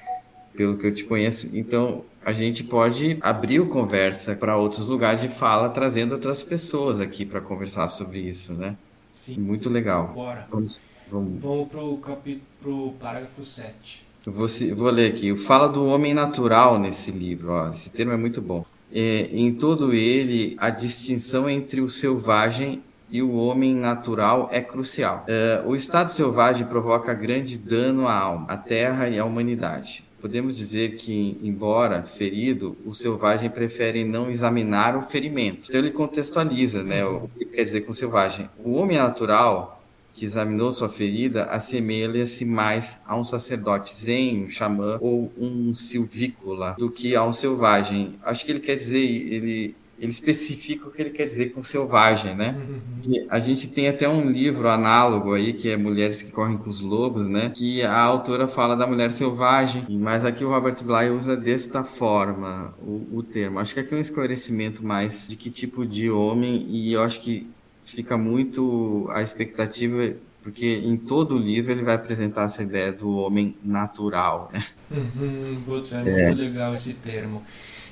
pelo 0.56 0.78
que 0.78 0.86
eu 0.86 0.94
te 0.94 1.04
conheço. 1.06 1.50
Então, 1.58 2.06
a 2.28 2.34
gente 2.34 2.61
pode 2.61 3.17
abrir 3.21 3.61
o 3.61 3.69
conversa 3.69 4.36
para 4.36 4.57
outros 4.57 4.86
lugares 4.86 5.21
de 5.21 5.30
fala, 5.30 5.69
trazendo 5.69 6.11
outras 6.11 6.43
pessoas 6.43 6.99
aqui 6.99 7.25
para 7.25 7.39
conversar 7.39 7.88
sobre 7.88 8.19
isso, 8.19 8.51
né? 8.51 8.75
Sim. 9.13 9.39
Muito 9.39 9.69
legal. 9.69 10.09
Bora. 10.13 10.45
Vamos, 10.51 10.82
vamos. 11.09 11.41
vamos 11.41 11.69
para 11.69 11.82
o 11.82 11.97
capítulo, 11.99 12.91
parágrafo 12.99 13.45
7. 13.45 14.05
vou, 14.25 14.45
vou 14.75 14.91
ler 14.91 15.09
aqui. 15.09 15.38
Fala 15.38 15.69
do 15.69 15.86
homem 15.86 16.13
natural 16.13 16.78
nesse 16.78 17.11
livro. 17.11 17.53
Ó. 17.53 17.69
Esse 17.69 17.91
termo 17.91 18.11
é 18.11 18.17
muito 18.17 18.41
bom. 18.41 18.65
É, 18.91 19.30
em 19.32 19.53
todo 19.55 19.93
ele, 19.93 20.57
a 20.59 20.69
distinção 20.69 21.49
entre 21.49 21.80
o 21.80 21.89
selvagem 21.89 22.84
e 23.09 23.21
o 23.21 23.36
homem 23.36 23.73
natural 23.73 24.49
é 24.51 24.59
crucial. 24.59 25.25
Uh, 25.30 25.69
o 25.69 25.78
estado 25.78 26.11
selvagem 26.11 26.67
provoca 26.67 27.13
grande 27.13 27.57
dano 27.57 28.05
à 28.05 28.13
alma, 28.13 28.47
à 28.49 28.57
terra 28.57 29.07
e 29.07 29.17
à 29.17 29.23
humanidade. 29.23 30.03
Podemos 30.20 30.57
dizer 30.57 30.95
que, 30.95 31.38
embora 31.43 32.03
ferido, 32.03 32.76
o 32.86 32.93
selvagem 32.93 33.49
prefere 33.49 34.03
não 34.03 34.30
examinar 34.30 34.97
o 34.97 35.03
ferimento. 35.03 35.70
Então 35.70 35.80
ele 35.80 35.91
contextualiza, 35.91 36.84
né, 36.84 37.05
o 37.05 37.30
que 37.38 37.45
quer 37.45 37.63
dizer 37.63 37.82
com 37.82 37.93
selvagem. 37.93 38.49
O 38.63 38.74
homem 38.74 38.97
natural 38.97 39.78
que 40.18 40.26
examinou 40.26 40.72
sua 40.72 40.89
ferida 40.89 41.45
assemelha-se 41.45 42.43
mais 42.43 42.99
a 43.05 43.15
um 43.15 43.24
sacerdote 43.24 43.93
zen, 43.93 44.45
um 44.45 44.49
xamã 44.49 44.97
ou 44.99 45.32
um 45.38 45.74
silvícola 45.76 46.76
do 46.78 46.89
que 46.89 47.15
a 47.15 47.24
um 47.24 47.32
selvagem. 47.32 48.15
Acho 48.24 48.43
que 48.43 48.51
ele 48.51 48.59
quer 48.59 48.76
dizer, 48.76 48.97
ele 48.97 49.76
ele 50.00 50.12
especifica 50.12 50.88
o 50.88 50.91
que 50.91 51.02
ele 51.02 51.10
quer 51.10 51.26
dizer 51.26 51.48
com 51.48 51.64
selvagem, 51.64 52.36
né? 52.36 52.56
Uhum. 52.58 53.28
a 53.30 53.39
gente 53.39 53.68
tem 53.68 53.88
até 53.88 54.08
um 54.08 54.30
livro 54.30 54.70
análogo 54.70 55.34
aí, 55.34 55.54
que 55.54 55.70
é 55.70 55.78
Mulheres 55.78 56.22
que 56.22 56.32
Correm 56.32 56.58
com 56.58 56.70
os 56.70 56.82
Lobos, 56.82 57.28
né? 57.28 57.52
Que 57.56 57.82
a 57.82 58.00
autora 58.00 58.48
fala 58.48 58.76
da 58.76 58.86
mulher 58.86 59.12
selvagem, 59.12 59.86
mas 59.89 60.24
aqui 60.24 60.45
o 60.45 60.50
Robert 60.50 60.84
Bly 60.84 61.10
usa 61.10 61.36
desta 61.36 61.84
forma 61.84 62.74
o, 62.80 63.08
o 63.12 63.24
termo. 63.24 63.60
Acho 63.60 63.74
que 63.74 63.80
aqui 63.80 63.93
é 63.93 63.98
um 63.98 64.02
esclarecimento 64.02 64.86
mais 64.86 65.28
de 65.28 65.36
que 65.36 65.50
tipo 65.50 65.86
de 65.86 66.12
homem, 66.12 66.68
e 66.70 66.93
eu 66.93 67.02
acho 67.02 67.22
que 67.22 67.50
fica 67.84 68.18
muito 68.18 69.10
a 69.12 69.22
expectativa 69.22 70.16
porque 70.48 70.66
em 70.66 70.95
todo 70.95 71.36
o 71.36 71.38
livro 71.38 71.74
ele 71.74 71.84
vai 71.84 71.95
apresentar 71.95 72.43
essa 72.43 72.64
ideia 72.64 72.93
do 72.93 73.18
homem 73.18 73.54
natural. 73.62 74.50
Né? 74.54 74.64
Uhum, 74.89 75.62
putz, 75.66 75.91
é, 75.91 76.00
é 76.00 76.04
muito 76.04 76.39
legal 76.39 76.74
esse 76.74 76.93
termo. 76.93 77.43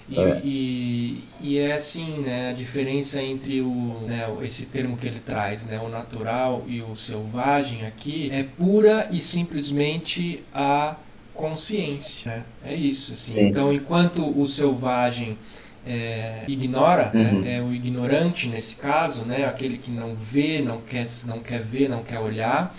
E 0.08 0.20
é. 0.20 0.42
E, 0.44 1.24
e, 1.42 1.58
é 1.58 1.74
assim, 1.74 2.20
né, 2.20 2.50
a 2.52 2.54
diferença 2.54 3.22
entre 3.22 3.62
o, 3.62 4.00
né, 4.06 4.28
esse 4.44 4.68
termo 4.68 4.96
que 4.98 5.08
ele 5.08 5.20
traz, 5.20 5.66
né, 5.66 5.80
o 5.80 5.90
natural 5.90 6.64
e 6.68 6.82
o 6.82 6.96
selvagem 6.96 7.86
aqui, 7.86 8.30
é 8.32 8.44
pura 8.44 9.10
e 9.12 9.20
simplesmente 9.22 10.44
a 10.54 10.96
consciência. 11.34 12.32
Né? 12.32 12.44
É 12.66 12.76
isso. 12.76 13.14
Assim. 13.14 13.40
Então, 13.48 13.74
enquanto 13.74 14.40
o 14.40 14.48
selvagem 14.48 15.38
é, 15.86 16.44
ignora, 16.48 17.12
né, 17.12 17.32
uhum. 17.32 17.42
né, 17.42 17.58
é 17.58 17.62
o 17.62 17.74
ignorante 17.74 18.48
nesse 18.48 18.76
caso, 18.76 19.24
né, 19.24 19.46
aquele 19.46 19.78
que 19.78 19.92
não 19.92 20.16
vê, 20.16 20.62
não 20.62 20.82
quer, 20.82 21.08
não 21.26 21.40
quer 21.40 21.62
ver, 21.62 21.90
não 21.90 22.04
quer 22.04 22.20
olhar, 22.20 22.76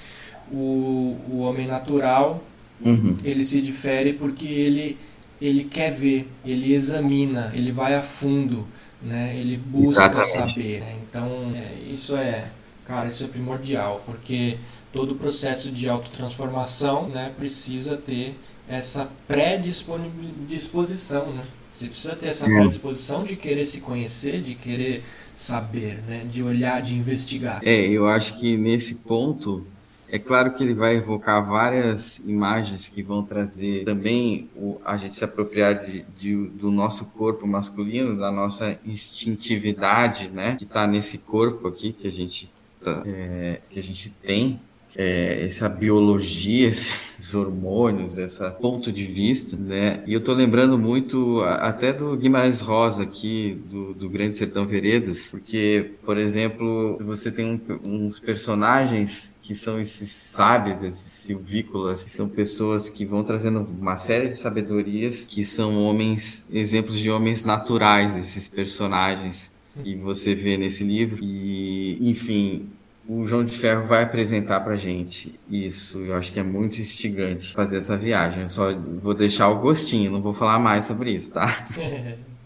o, 0.50 1.16
o 1.28 1.38
homem 1.40 1.66
natural 1.66 2.42
uhum. 2.84 3.16
ele 3.24 3.44
se 3.44 3.60
difere 3.60 4.12
porque 4.12 4.46
ele 4.46 4.96
ele 5.40 5.64
quer 5.64 5.92
ver, 5.92 6.28
ele 6.44 6.72
examina, 6.72 7.50
ele 7.54 7.72
vai 7.72 7.94
a 7.94 8.02
fundo, 8.02 8.66
né? 9.02 9.36
Ele 9.36 9.56
busca 9.56 10.02
Exatamente. 10.04 10.32
saber. 10.32 10.80
Né? 10.80 10.96
Então, 11.08 11.52
é, 11.54 11.74
isso 11.90 12.16
é, 12.16 12.48
cara, 12.84 13.06
isso 13.08 13.24
é 13.24 13.28
primordial, 13.28 14.02
porque 14.06 14.58
todo 14.92 15.12
o 15.12 15.14
processo 15.16 15.70
de 15.70 15.88
autotransformação, 15.88 17.08
né, 17.08 17.32
precisa 17.36 17.96
ter 17.96 18.34
essa 18.68 19.08
predisposição, 19.28 21.26
né? 21.32 21.42
Você 21.74 21.88
precisa 21.88 22.16
ter 22.16 22.28
essa 22.28 22.46
predisposição 22.46 23.22
de 23.22 23.36
querer 23.36 23.66
se 23.66 23.82
conhecer, 23.82 24.40
de 24.40 24.54
querer 24.54 25.02
saber, 25.36 26.02
né? 26.08 26.24
De 26.30 26.42
olhar, 26.42 26.80
de 26.80 26.94
investigar. 26.94 27.60
É, 27.62 27.86
eu 27.86 28.08
acho 28.08 28.38
que 28.38 28.56
nesse 28.56 28.94
ponto 28.94 29.66
é 30.08 30.18
claro 30.18 30.52
que 30.52 30.62
ele 30.62 30.74
vai 30.74 30.96
evocar 30.96 31.44
várias 31.44 32.18
imagens 32.20 32.88
que 32.88 33.02
vão 33.02 33.22
trazer 33.22 33.84
também 33.84 34.48
o, 34.54 34.80
a 34.84 34.96
gente 34.96 35.16
se 35.16 35.24
apropriar 35.24 35.74
de, 35.74 36.04
de, 36.16 36.46
do 36.48 36.70
nosso 36.70 37.06
corpo 37.06 37.46
masculino, 37.46 38.16
da 38.16 38.30
nossa 38.30 38.78
instintividade, 38.84 40.28
né? 40.28 40.54
Que 40.56 40.64
está 40.64 40.86
nesse 40.86 41.18
corpo 41.18 41.66
aqui 41.68 41.92
que 41.92 42.06
a 42.06 42.12
gente, 42.12 42.50
tá, 42.82 43.02
é, 43.04 43.60
que 43.68 43.78
a 43.78 43.82
gente 43.82 44.10
tem, 44.10 44.60
é, 44.94 45.44
essa 45.44 45.68
biologia, 45.68 46.68
esses 46.68 47.34
hormônios, 47.34 48.16
esse 48.16 48.48
ponto 48.52 48.92
de 48.92 49.04
vista, 49.04 49.56
né? 49.56 50.02
E 50.06 50.12
eu 50.14 50.20
tô 50.20 50.32
lembrando 50.32 50.78
muito 50.78 51.40
até 51.42 51.92
do 51.92 52.16
Guimarães 52.16 52.60
Rosa 52.60 53.02
aqui, 53.02 53.60
do, 53.68 53.92
do 53.92 54.08
Grande 54.08 54.34
Sertão 54.34 54.64
Veredas, 54.64 55.30
porque, 55.30 55.92
por 56.04 56.16
exemplo, 56.16 56.96
você 57.04 57.30
tem 57.30 57.44
um, 57.44 57.60
uns 58.04 58.18
personagens 58.18 59.34
que 59.46 59.54
são 59.54 59.78
esses 59.78 60.10
sábios, 60.10 60.82
esses 60.82 61.12
silvícolas, 61.12 62.00
são 62.00 62.28
pessoas 62.28 62.88
que 62.88 63.04
vão 63.04 63.22
trazendo 63.22 63.64
uma 63.80 63.96
série 63.96 64.28
de 64.28 64.34
sabedorias, 64.34 65.24
que 65.24 65.44
são 65.44 65.84
homens, 65.84 66.44
exemplos 66.50 66.98
de 66.98 67.08
homens 67.08 67.44
naturais, 67.44 68.16
esses 68.16 68.48
personagens 68.48 69.52
que 69.84 69.94
você 69.94 70.34
vê 70.34 70.56
nesse 70.56 70.82
livro. 70.82 71.18
E, 71.22 72.10
enfim, 72.10 72.68
o 73.08 73.24
João 73.28 73.44
de 73.44 73.56
Ferro 73.56 73.86
vai 73.86 74.02
apresentar 74.02 74.60
pra 74.60 74.74
gente 74.74 75.38
isso. 75.48 75.98
Eu 75.98 76.16
acho 76.16 76.32
que 76.32 76.40
é 76.40 76.42
muito 76.42 76.80
instigante 76.80 77.54
fazer 77.54 77.76
essa 77.76 77.96
viagem. 77.96 78.42
Eu 78.42 78.48
só 78.48 78.74
vou 78.74 79.14
deixar 79.14 79.48
o 79.48 79.60
gostinho, 79.60 80.10
não 80.10 80.20
vou 80.20 80.32
falar 80.32 80.58
mais 80.58 80.86
sobre 80.86 81.12
isso, 81.12 81.32
tá? 81.32 81.46
tá. 81.46 82.26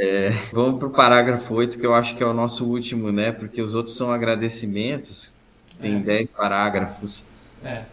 É, 0.00 0.30
vamos 0.52 0.78
pro 0.78 0.90
parágrafo 0.90 1.54
8, 1.54 1.78
que 1.78 1.84
eu 1.84 1.92
acho 1.92 2.16
que 2.16 2.22
é 2.22 2.26
o 2.26 2.32
nosso 2.32 2.64
último, 2.64 3.10
né? 3.10 3.32
Porque 3.32 3.60
os 3.60 3.74
outros 3.74 3.96
são 3.96 4.12
agradecimentos 4.12 5.34
tem 5.80 6.00
10 6.00 6.30
é. 6.30 6.36
parágrafos. 6.36 7.24
É. 7.64 7.84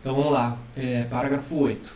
Então 0.00 0.14
vamos 0.14 0.32
lá. 0.32 0.56
É, 0.76 1.04
parágrafo 1.04 1.56
8. 1.56 1.94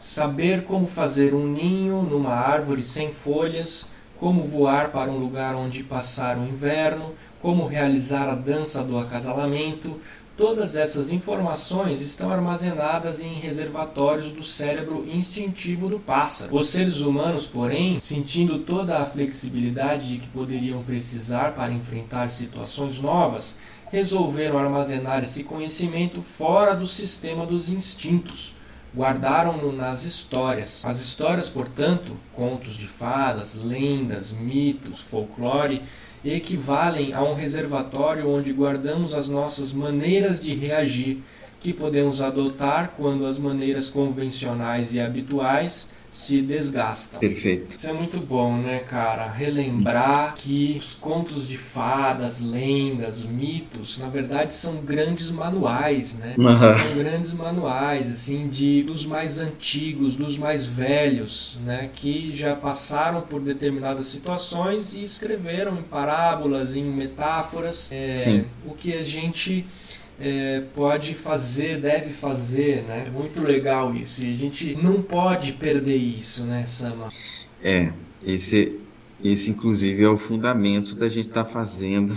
Saber 0.00 0.64
como 0.64 0.86
fazer 0.86 1.34
um 1.34 1.46
ninho 1.46 2.02
numa 2.02 2.34
árvore 2.34 2.82
sem 2.82 3.12
folhas, 3.12 3.88
como 4.18 4.42
voar 4.42 4.90
para 4.90 5.10
um 5.10 5.18
lugar 5.18 5.54
onde 5.54 5.82
passar 5.82 6.38
o 6.38 6.44
inverno, 6.44 7.14
como 7.40 7.66
realizar 7.66 8.28
a 8.28 8.34
dança 8.34 8.82
do 8.82 8.98
acasalamento, 8.98 10.00
todas 10.36 10.76
essas 10.76 11.12
informações 11.12 12.00
estão 12.00 12.30
armazenadas 12.30 13.22
em 13.22 13.34
reservatórios 13.34 14.32
do 14.32 14.42
cérebro 14.42 15.06
instintivo 15.08 15.88
do 15.88 15.98
pássaro. 15.98 16.54
Os 16.54 16.68
seres 16.68 17.00
humanos, 17.00 17.46
porém, 17.46 17.98
sentindo 18.00 18.58
toda 18.58 18.98
a 18.98 19.06
flexibilidade 19.06 20.08
de 20.08 20.18
que 20.18 20.28
poderiam 20.28 20.82
precisar 20.82 21.52
para 21.52 21.72
enfrentar 21.72 22.28
situações 22.28 23.00
novas, 23.00 23.56
resolveram 23.90 24.58
armazenar 24.58 25.22
esse 25.22 25.44
conhecimento 25.44 26.22
fora 26.22 26.74
do 26.74 26.86
sistema 26.86 27.46
dos 27.46 27.68
instintos. 27.68 28.54
Guardaram-no 28.94 29.72
nas 29.72 30.04
histórias. 30.04 30.82
As 30.84 31.00
histórias, 31.00 31.48
portanto, 31.48 32.16
contos 32.34 32.74
de 32.74 32.86
fadas, 32.86 33.54
lendas, 33.54 34.32
mitos, 34.32 35.00
folclore, 35.00 35.82
equivalem 36.24 37.12
a 37.12 37.22
um 37.22 37.34
reservatório 37.34 38.28
onde 38.28 38.52
guardamos 38.52 39.14
as 39.14 39.28
nossas 39.28 39.72
maneiras 39.72 40.40
de 40.40 40.54
reagir, 40.54 41.22
que 41.60 41.72
podemos 41.72 42.22
adotar 42.22 42.94
quando 42.96 43.26
as 43.26 43.38
maneiras 43.38 43.90
convencionais 43.90 44.94
e 44.94 45.00
habituais 45.00 45.88
se 46.16 46.40
desgastam. 46.40 47.20
Perfeito. 47.20 47.76
Isso 47.76 47.86
é 47.86 47.92
muito 47.92 48.18
bom, 48.18 48.56
né, 48.56 48.78
cara? 48.78 49.30
Relembrar 49.30 50.34
que 50.34 50.74
os 50.78 50.94
contos 50.94 51.46
de 51.46 51.58
fadas, 51.58 52.40
lendas, 52.40 53.22
mitos, 53.22 53.98
na 53.98 54.08
verdade 54.08 54.54
são 54.54 54.76
grandes 54.76 55.30
manuais, 55.30 56.14
né? 56.14 56.34
Uhum. 56.38 56.78
São 56.78 56.96
grandes 56.96 57.34
manuais, 57.34 58.10
assim, 58.10 58.48
de 58.48 58.82
dos 58.82 59.04
mais 59.04 59.40
antigos, 59.40 60.16
dos 60.16 60.38
mais 60.38 60.64
velhos, 60.64 61.58
né, 61.62 61.90
que 61.94 62.34
já 62.34 62.56
passaram 62.56 63.20
por 63.20 63.42
determinadas 63.42 64.06
situações 64.06 64.94
e 64.94 65.02
escreveram 65.02 65.78
em 65.78 65.82
parábolas, 65.82 66.74
em 66.74 66.84
metáforas, 66.84 67.90
é, 67.92 68.42
o 68.64 68.72
que 68.72 68.94
a 68.94 69.04
gente 69.04 69.66
é, 70.18 70.62
pode 70.74 71.14
fazer, 71.14 71.80
deve 71.80 72.12
fazer, 72.12 72.82
né? 72.84 73.04
É 73.06 73.10
muito 73.10 73.42
legal 73.42 73.94
isso. 73.94 74.24
E 74.24 74.32
a 74.32 74.36
gente 74.36 74.74
não 74.76 75.02
pode 75.02 75.52
perder 75.52 75.96
isso, 75.96 76.44
né, 76.44 76.64
Sama? 76.64 77.10
É, 77.62 77.92
esse, 78.24 78.80
esse 79.22 79.50
inclusive 79.50 80.02
é 80.02 80.08
o 80.08 80.18
fundamento 80.18 80.94
da 80.94 81.08
gente 81.08 81.28
estar 81.28 81.44
tá 81.44 81.50
fazendo 81.50 82.16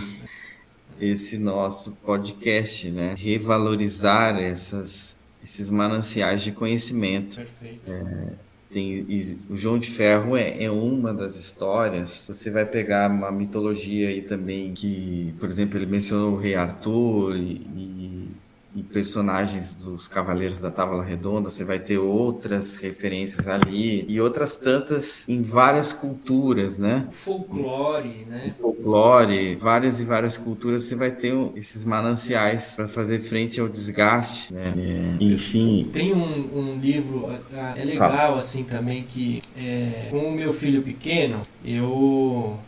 esse 1.00 1.38
nosso 1.38 1.92
podcast, 2.04 2.90
né? 2.90 3.14
Revalorizar 3.16 4.38
essas, 4.38 5.16
esses 5.42 5.70
mananciais 5.70 6.42
de 6.42 6.52
conhecimento. 6.52 7.36
Perfeito. 7.36 7.90
É, 7.90 8.32
tem, 8.70 9.36
o 9.48 9.56
João 9.56 9.78
de 9.78 9.90
Ferro 9.90 10.36
é, 10.36 10.62
é, 10.64 10.70
uma 10.70 11.12
das 11.12 11.36
histórias. 11.36 12.26
Você 12.28 12.50
vai 12.50 12.64
pegar 12.64 13.10
uma 13.10 13.30
mitologia 13.32 14.08
aí 14.08 14.22
também 14.22 14.72
que, 14.72 15.34
por 15.40 15.48
exemplo, 15.48 15.76
ele 15.76 15.86
mencionou 15.86 16.34
o 16.34 16.36
rei 16.36 16.54
Arthur 16.54 17.36
e, 17.36 17.66
e, 17.76 18.19
e 18.74 18.82
personagens 18.82 19.74
dos 19.74 20.06
Cavaleiros 20.06 20.60
da 20.60 20.70
Távola 20.70 21.04
Redonda. 21.04 21.50
Você 21.50 21.64
vai 21.64 21.78
ter 21.78 21.98
outras 21.98 22.76
referências 22.76 23.48
ali 23.48 24.04
e 24.08 24.20
outras 24.20 24.56
tantas 24.56 25.28
em 25.28 25.42
várias 25.42 25.92
culturas, 25.92 26.78
né? 26.78 27.06
Folclore, 27.10 28.26
né? 28.28 28.54
Folclore, 28.60 29.56
várias 29.56 30.00
e 30.00 30.04
várias 30.04 30.36
culturas. 30.36 30.84
Você 30.84 30.94
vai 30.94 31.10
ter 31.10 31.34
esses 31.56 31.84
mananciais 31.84 32.74
para 32.74 32.86
fazer 32.86 33.20
frente 33.20 33.60
ao 33.60 33.68
desgaste, 33.68 34.52
né? 34.52 34.72
É, 34.76 35.24
enfim. 35.24 35.90
Tem 35.92 36.14
um, 36.14 36.58
um 36.58 36.78
livro 36.80 37.28
é 37.76 37.84
legal 37.84 38.38
assim 38.38 38.64
também 38.64 39.02
que 39.02 39.40
é, 39.58 40.08
com 40.10 40.18
o 40.18 40.32
meu 40.32 40.52
filho 40.52 40.82
pequeno 40.82 41.40
eu 41.64 42.58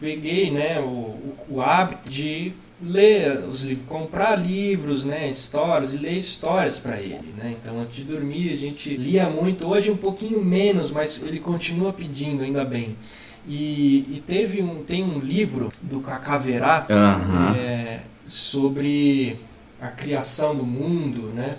peguei 0.00 0.50
né 0.50 0.80
o, 0.80 0.84
o 0.84 1.28
o 1.48 1.62
hábito 1.62 2.10
de 2.10 2.52
ler 2.80 3.40
os 3.40 3.62
livros, 3.62 3.86
comprar 3.88 4.36
livros, 4.36 5.04
né, 5.04 5.28
histórias 5.28 5.92
e 5.94 5.96
ler 5.96 6.12
histórias 6.12 6.78
para 6.78 7.00
ele, 7.00 7.34
né? 7.36 7.56
Então 7.60 7.80
antes 7.80 7.96
de 7.96 8.04
dormir 8.04 8.52
a 8.52 8.56
gente 8.56 8.96
lia 8.96 9.28
muito, 9.28 9.66
hoje 9.66 9.90
um 9.90 9.96
pouquinho 9.96 10.44
menos, 10.44 10.92
mas 10.92 11.20
ele 11.22 11.40
continua 11.40 11.92
pedindo, 11.92 12.44
ainda 12.44 12.64
bem. 12.64 12.96
E, 13.48 14.06
e 14.10 14.22
teve 14.26 14.62
um 14.62 14.84
tem 14.84 15.02
um 15.02 15.18
livro 15.18 15.70
do 15.82 16.00
Cacaverá 16.00 16.86
Aham. 16.88 17.56
é, 17.56 18.02
sobre 18.26 19.36
a 19.80 19.88
criação 19.88 20.54
do 20.54 20.64
mundo, 20.64 21.32
né? 21.34 21.56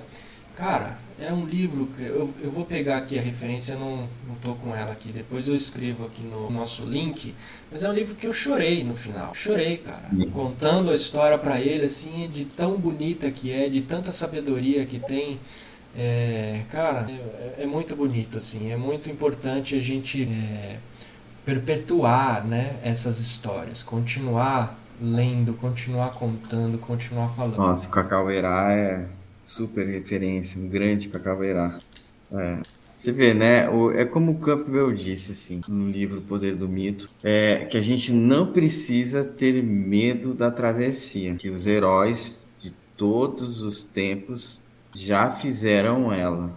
Cara, 0.56 0.98
é 1.22 1.34
um 1.34 1.46
livro 1.46 1.88
que 1.88 2.04
eu, 2.04 2.34
eu 2.42 2.50
vou 2.50 2.66
pegar 2.66 2.98
aqui 2.98 3.20
a 3.20 3.22
referência, 3.22 3.74
eu 3.74 3.80
não, 3.80 3.98
não 4.28 4.36
tô 4.42 4.54
com 4.56 4.74
ela 4.74 4.92
aqui, 4.92 5.12
depois 5.12 5.48
eu 5.48 5.56
escrevo 5.56 6.06
aqui 6.06 6.24
no 6.24 6.50
nosso 6.50 6.86
link, 6.86 7.36
mas 7.72 7.84
é 7.84 7.90
um 7.90 7.94
livro 7.94 8.16
que 8.16 8.26
eu 8.26 8.34
chorei 8.34 8.84
no 8.84 8.96
final. 8.96 9.34
Chorei, 9.34 9.78
cara, 9.78 10.10
contando 10.32 10.92
a 10.92 10.96
história 10.96 11.38
para 11.38 11.60
ele 11.60 11.86
assim, 11.86 12.30
de 12.32 12.46
tão 12.46 12.78
bonita 12.78 13.30
que 13.30 13.52
é, 13.52 13.68
de 13.68 13.82
tanta 13.82 14.12
sabedoria 14.12 14.86
que 14.86 15.00
tem. 15.00 15.40
É, 15.98 16.62
cara, 16.70 17.08
é, 17.10 17.64
é 17.64 17.66
muito 17.66 17.96
bonito 17.96 18.38
assim, 18.38 18.72
é 18.72 18.78
muito 18.78 19.10
importante 19.10 19.76
a 19.76 19.82
gente 19.82 20.24
é, 20.24 20.78
perpetuar, 21.44 22.46
né, 22.46 22.80
essas 22.84 23.20
histórias, 23.20 23.84
continuar 23.84 24.80
lendo, 25.02 25.54
continuar 25.54 26.12
contando, 26.12 26.78
continuar 26.78 27.30
falando. 27.30 27.58
Nossa, 27.58 27.88
o 27.88 27.92
Cacauerá 27.92 28.74
é 28.74 29.06
super 29.50 29.86
referência, 29.86 30.62
um 30.62 30.68
grande 30.68 31.10
Cacauerá. 31.10 31.80
É. 32.32 32.60
Você 32.96 33.12
vê, 33.12 33.34
né? 33.34 33.70
O, 33.70 33.92
é 33.92 34.04
como 34.04 34.34
o 34.34 34.40
Campbell 34.40 34.92
disse, 34.94 35.32
assim, 35.32 35.62
no 35.68 35.90
livro 35.90 36.22
Poder 36.22 36.56
do 36.56 36.68
Mito, 36.68 37.10
é 37.24 37.66
que 37.66 37.78
a 37.78 37.82
gente 37.82 38.12
não 38.12 38.52
precisa 38.52 39.24
ter 39.24 39.64
medo 39.64 40.34
da 40.34 40.52
travessia, 40.52 41.36
que 41.36 41.50
os 41.50 41.66
heróis 41.66 42.46
de 42.60 42.72
todos 42.98 43.62
os 43.62 43.82
tempos 43.82 44.62
já 44.94 45.32
fizeram 45.32 46.12
ela. 46.12 46.54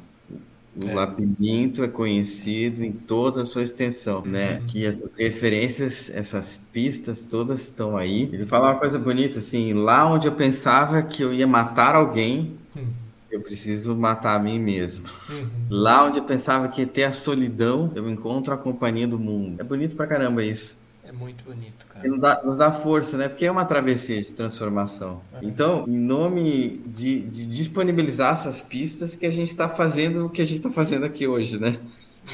O 0.74 0.88
É. 0.88 0.94
labirinto 0.94 1.84
é 1.84 1.88
conhecido 1.88 2.82
em 2.82 2.92
toda 2.92 3.42
a 3.42 3.44
sua 3.44 3.62
extensão, 3.62 4.22
né? 4.24 4.60
Uhum. 4.60 4.66
Que 4.66 4.86
essas 4.86 5.12
referências, 5.18 6.10
essas 6.14 6.58
pistas 6.72 7.24
todas 7.24 7.60
estão 7.62 7.96
aí. 7.96 8.22
Ele 8.32 8.46
fala 8.46 8.70
uma 8.72 8.78
coisa 8.78 8.98
bonita 8.98 9.38
assim: 9.38 9.74
lá 9.74 10.06
onde 10.10 10.26
eu 10.28 10.32
pensava 10.34 11.02
que 11.02 11.22
eu 11.22 11.32
ia 11.34 11.46
matar 11.46 11.94
alguém, 11.94 12.58
Hum. 12.76 12.86
eu 13.30 13.40
preciso 13.42 13.94
matar 13.96 14.34
a 14.36 14.38
mim 14.38 14.58
mesmo. 14.58 15.06
Uhum. 15.28 15.50
Lá 15.70 16.04
onde 16.06 16.18
eu 16.20 16.24
pensava 16.24 16.68
que 16.68 16.80
ia 16.82 16.86
ter 16.86 17.04
a 17.04 17.12
solidão, 17.12 17.92
eu 17.94 18.08
encontro 18.10 18.52
a 18.54 18.56
companhia 18.58 19.06
do 19.06 19.18
mundo. 19.18 19.60
É 19.60 19.64
bonito 19.64 19.94
pra 19.96 20.06
caramba 20.06 20.42
isso. 20.44 20.81
É 21.12 21.14
muito 21.14 21.44
bonito, 21.44 21.86
cara. 21.86 22.08
nos 22.08 22.20
dá, 22.20 22.42
nos 22.42 22.56
dá 22.58 22.72
força, 22.72 23.18
né? 23.18 23.28
Porque 23.28 23.44
é 23.44 23.50
uma 23.50 23.66
travessia 23.66 24.22
de 24.22 24.32
transformação. 24.32 25.22
Então, 25.42 25.84
em 25.86 25.98
nome 25.98 26.78
de, 26.86 27.20
de 27.28 27.46
disponibilizar 27.46 28.32
essas 28.32 28.62
pistas, 28.62 29.14
que 29.14 29.26
a 29.26 29.30
gente 29.30 29.48
está 29.48 29.68
fazendo 29.68 30.26
o 30.26 30.30
que 30.30 30.40
a 30.42 30.44
gente 30.44 30.58
está 30.58 30.70
fazendo 30.70 31.04
aqui 31.04 31.26
hoje, 31.26 31.58
né? 31.58 31.78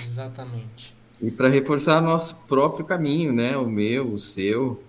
Exatamente. 0.06 0.94
E 1.20 1.30
para 1.30 1.48
reforçar 1.48 2.00
nosso 2.00 2.44
próprio 2.46 2.84
caminho, 2.86 3.32
né? 3.32 3.56
O 3.56 3.66
meu, 3.66 4.12
o 4.12 4.18
seu, 4.18 4.80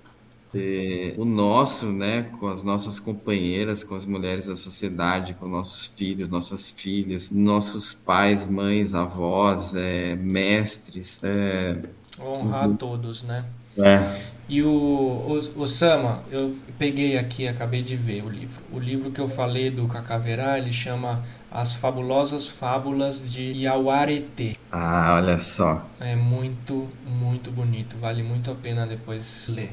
eh, 0.54 1.14
o 1.18 1.26
nosso, 1.26 1.88
né? 1.92 2.24
Com 2.40 2.48
as 2.50 2.64
nossas 2.64 3.00
companheiras, 3.00 3.84
com 3.84 3.96
as 3.96 4.06
mulheres 4.06 4.46
da 4.48 4.56
sociedade, 4.56 5.34
com 5.36 5.48
nossos 5.48 5.88
filhos, 5.88 6.30
nossas 6.30 6.70
filhas, 6.70 7.32
nossos 7.32 7.94
pais, 7.94 8.48
mães, 8.48 8.94
avós, 8.96 9.74
eh, 9.76 10.16
mestres. 10.16 11.20
eh, 11.24 11.82
Honrar 12.20 12.66
a 12.66 12.70
todos, 12.70 13.24
né? 13.24 13.46
É, 13.84 14.19
E 14.47 14.63
o, 14.63 15.39
o, 15.55 15.67
Sama, 15.67 16.21
eu 16.32 16.55
peguei 16.77 17.17
aqui, 17.17 17.47
acabei 17.47 17.84
de 17.84 17.95
ver 17.95 18.23
o 18.23 18.30
livro. 18.30 18.63
O 18.71 18.80
livro 18.80 19.11
que 19.11 19.21
eu 19.21 19.27
falei 19.30 19.69
do 19.69 19.88
Cacaverá, 19.88 20.57
ele 20.57 20.71
chama 20.73 21.23
As 21.51 21.73
Fabulosas 21.73 22.47
Fábulas 22.47 23.21
de 23.32 23.51
Yawarete. 23.53 24.55
Ah, 24.71 25.15
olha 25.17 25.38
só. 25.38 25.86
É 25.99 26.15
muito, 26.15 26.88
muito 27.05 27.51
bonito. 27.51 27.97
Vale 27.99 28.23
muito 28.23 28.49
a 28.51 28.55
pena 28.55 28.88
depois 28.88 29.47
ler. 29.49 29.71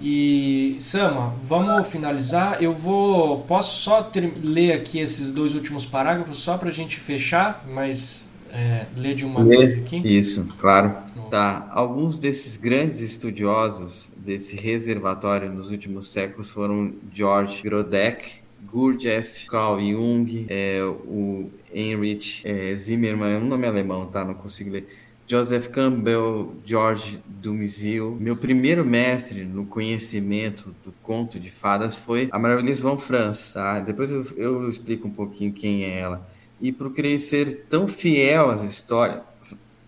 E 0.00 0.76
Sama, 0.80 1.34
vamos 1.44 1.86
finalizar. 1.88 2.60
Eu 2.62 2.74
vou. 2.74 3.42
Posso 3.42 3.80
só 3.80 4.02
ter- 4.02 4.32
ler 4.42 4.72
aqui 4.72 4.98
esses 4.98 5.30
dois 5.30 5.54
últimos 5.54 5.86
parágrafos 5.86 6.38
só 6.38 6.58
para 6.58 6.68
a 6.68 6.72
gente 6.72 6.96
fechar, 6.98 7.64
mas 7.68 8.26
é, 8.54 8.86
ler 8.96 9.14
de 9.14 9.24
uma 9.24 9.42
Lê. 9.42 9.58
vez 9.58 9.76
aqui. 9.76 9.96
Isso, 10.04 10.46
claro. 10.58 10.94
Tá. 11.28 11.68
Alguns 11.72 12.18
desses 12.18 12.56
grandes 12.56 13.00
estudiosos 13.00 14.12
desse 14.16 14.54
reservatório 14.54 15.52
nos 15.52 15.72
últimos 15.72 16.06
séculos 16.06 16.48
foram 16.48 16.92
George 17.12 17.60
Grodek, 17.62 18.44
Gurdjieff, 18.72 19.48
Carl 19.48 19.80
Jung, 19.80 20.46
é, 20.48 20.80
o 20.84 21.50
Heinrich 21.72 22.46
é, 22.46 22.74
Zimmermann, 22.76 23.34
é 23.34 23.38
um 23.38 23.46
nome 23.46 23.66
alemão, 23.66 24.06
tá? 24.06 24.24
Não 24.24 24.34
consigo 24.34 24.70
ler. 24.70 24.86
Joseph 25.26 25.68
Campbell, 25.68 26.54
George 26.64 27.18
Dumezil. 27.26 28.16
Meu 28.20 28.36
primeiro 28.36 28.84
mestre 28.84 29.44
no 29.44 29.64
conhecimento 29.64 30.74
do 30.84 30.92
conto 31.02 31.40
de 31.40 31.50
fadas 31.50 31.98
foi 31.98 32.28
a 32.30 32.38
Marie-Louise 32.38 32.82
von 32.82 32.98
Franz, 32.98 33.52
tá? 33.54 33.80
Depois 33.80 34.12
eu, 34.12 34.24
eu 34.36 34.68
explico 34.68 35.08
um 35.08 35.10
pouquinho 35.10 35.52
quem 35.52 35.84
é 35.84 35.98
ela. 35.98 36.28
E 36.60 36.72
procurei 36.72 37.18
ser 37.18 37.66
tão 37.68 37.86
fiel 37.88 38.50
às 38.50 38.62
histórias 38.62 39.22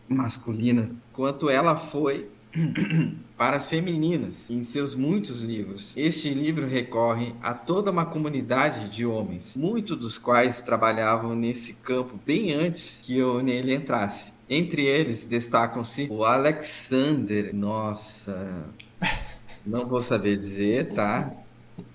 masculinas 0.08 0.94
quanto 1.12 1.48
ela 1.50 1.76
foi 1.76 2.28
para 3.36 3.56
as 3.56 3.66
femininas 3.66 4.50
em 4.50 4.62
seus 4.62 4.94
muitos 4.94 5.42
livros. 5.42 5.96
Este 5.96 6.32
livro 6.32 6.66
recorre 6.66 7.34
a 7.42 7.52
toda 7.52 7.90
uma 7.90 8.06
comunidade 8.06 8.88
de 8.88 9.04
homens, 9.04 9.56
muitos 9.56 9.98
dos 9.98 10.18
quais 10.18 10.60
trabalhavam 10.60 11.34
nesse 11.34 11.74
campo 11.74 12.18
bem 12.24 12.52
antes 12.52 13.00
que 13.02 13.16
eu 13.16 13.42
nele 13.42 13.74
entrasse. 13.74 14.32
Entre 14.48 14.86
eles 14.86 15.24
destacam-se 15.24 16.06
o 16.10 16.24
Alexander, 16.24 17.54
nossa, 17.54 18.64
não 19.66 19.86
vou 19.86 20.02
saber 20.02 20.36
dizer, 20.36 20.94
tá? 20.94 21.32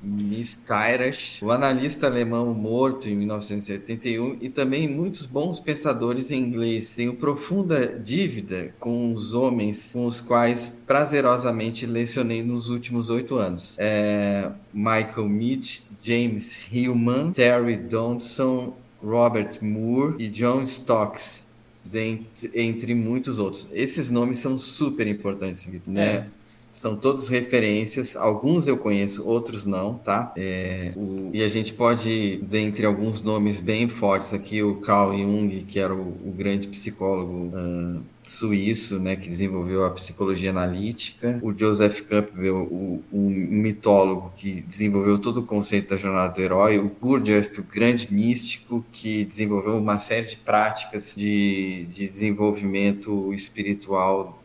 Mistyras, 0.01 1.39
o 1.41 1.51
analista 1.51 2.07
alemão 2.07 2.53
morto 2.53 3.07
em 3.09 3.15
1981 3.15 4.37
e 4.41 4.49
também 4.49 4.87
muitos 4.87 5.25
bons 5.25 5.59
pensadores 5.59 6.31
em 6.31 6.39
inglês. 6.39 6.95
Tenho 6.95 7.13
profunda 7.13 7.87
dívida 7.87 8.73
com 8.79 9.13
os 9.13 9.33
homens 9.33 9.91
com 9.93 10.05
os 10.05 10.19
quais 10.19 10.77
prazerosamente 10.85 11.85
lecionei 11.85 12.43
nos 12.43 12.69
últimos 12.69 13.09
oito 13.09 13.35
anos. 13.37 13.75
É, 13.77 14.51
Michael 14.73 15.29
Mead, 15.29 15.83
James 16.01 16.57
Hillman, 16.71 17.31
Terry 17.31 17.77
Donson, 17.77 18.75
Robert 19.03 19.59
Moore 19.61 20.15
e 20.19 20.27
John 20.29 20.65
Stokes, 20.65 21.47
dentre, 21.83 22.51
entre 22.53 22.95
muitos 22.95 23.39
outros. 23.39 23.67
Esses 23.71 24.09
nomes 24.09 24.37
são 24.37 24.57
super 24.57 25.07
importantes, 25.07 25.65
Vitor, 25.65 25.93
né? 25.93 26.13
É. 26.13 26.40
São 26.71 26.95
todos 26.95 27.27
referências, 27.27 28.15
alguns 28.15 28.65
eu 28.65 28.77
conheço, 28.77 29.27
outros 29.27 29.65
não, 29.65 29.95
tá? 29.97 30.31
É, 30.37 30.93
o- 30.95 31.29
e 31.33 31.43
a 31.43 31.49
gente 31.49 31.73
pode, 31.73 32.37
dentre 32.43 32.85
alguns 32.85 33.21
nomes 33.21 33.59
bem 33.59 33.89
fortes 33.89 34.33
aqui, 34.33 34.63
o 34.63 34.77
Carl 34.79 35.11
Jung, 35.17 35.65
que 35.65 35.77
era 35.79 35.93
o, 35.93 35.99
o 35.99 36.31
grande 36.33 36.69
psicólogo 36.69 37.51
ah, 37.53 38.01
suíço, 38.23 38.99
né, 38.99 39.17
que 39.17 39.27
desenvolveu 39.27 39.83
a 39.83 39.89
psicologia 39.91 40.49
analítica, 40.51 41.39
o 41.43 41.51
Joseph 41.57 42.01
Campbell, 42.01 42.55
o, 42.71 43.03
um 43.11 43.29
mitólogo 43.29 44.31
que 44.37 44.61
desenvolveu 44.61 45.19
todo 45.19 45.41
o 45.41 45.45
conceito 45.45 45.89
da 45.89 45.97
jornada 45.97 46.33
do 46.33 46.41
herói, 46.41 46.77
o 46.79 46.89
Gurdjieff, 46.89 47.59
o 47.59 47.63
grande 47.63 48.07
místico 48.13 48.85
que 48.93 49.25
desenvolveu 49.25 49.77
uma 49.77 49.97
série 49.97 50.27
de 50.27 50.37
práticas 50.37 51.13
de, 51.15 51.85
de 51.91 52.07
desenvolvimento 52.07 53.33
espiritual 53.33 54.40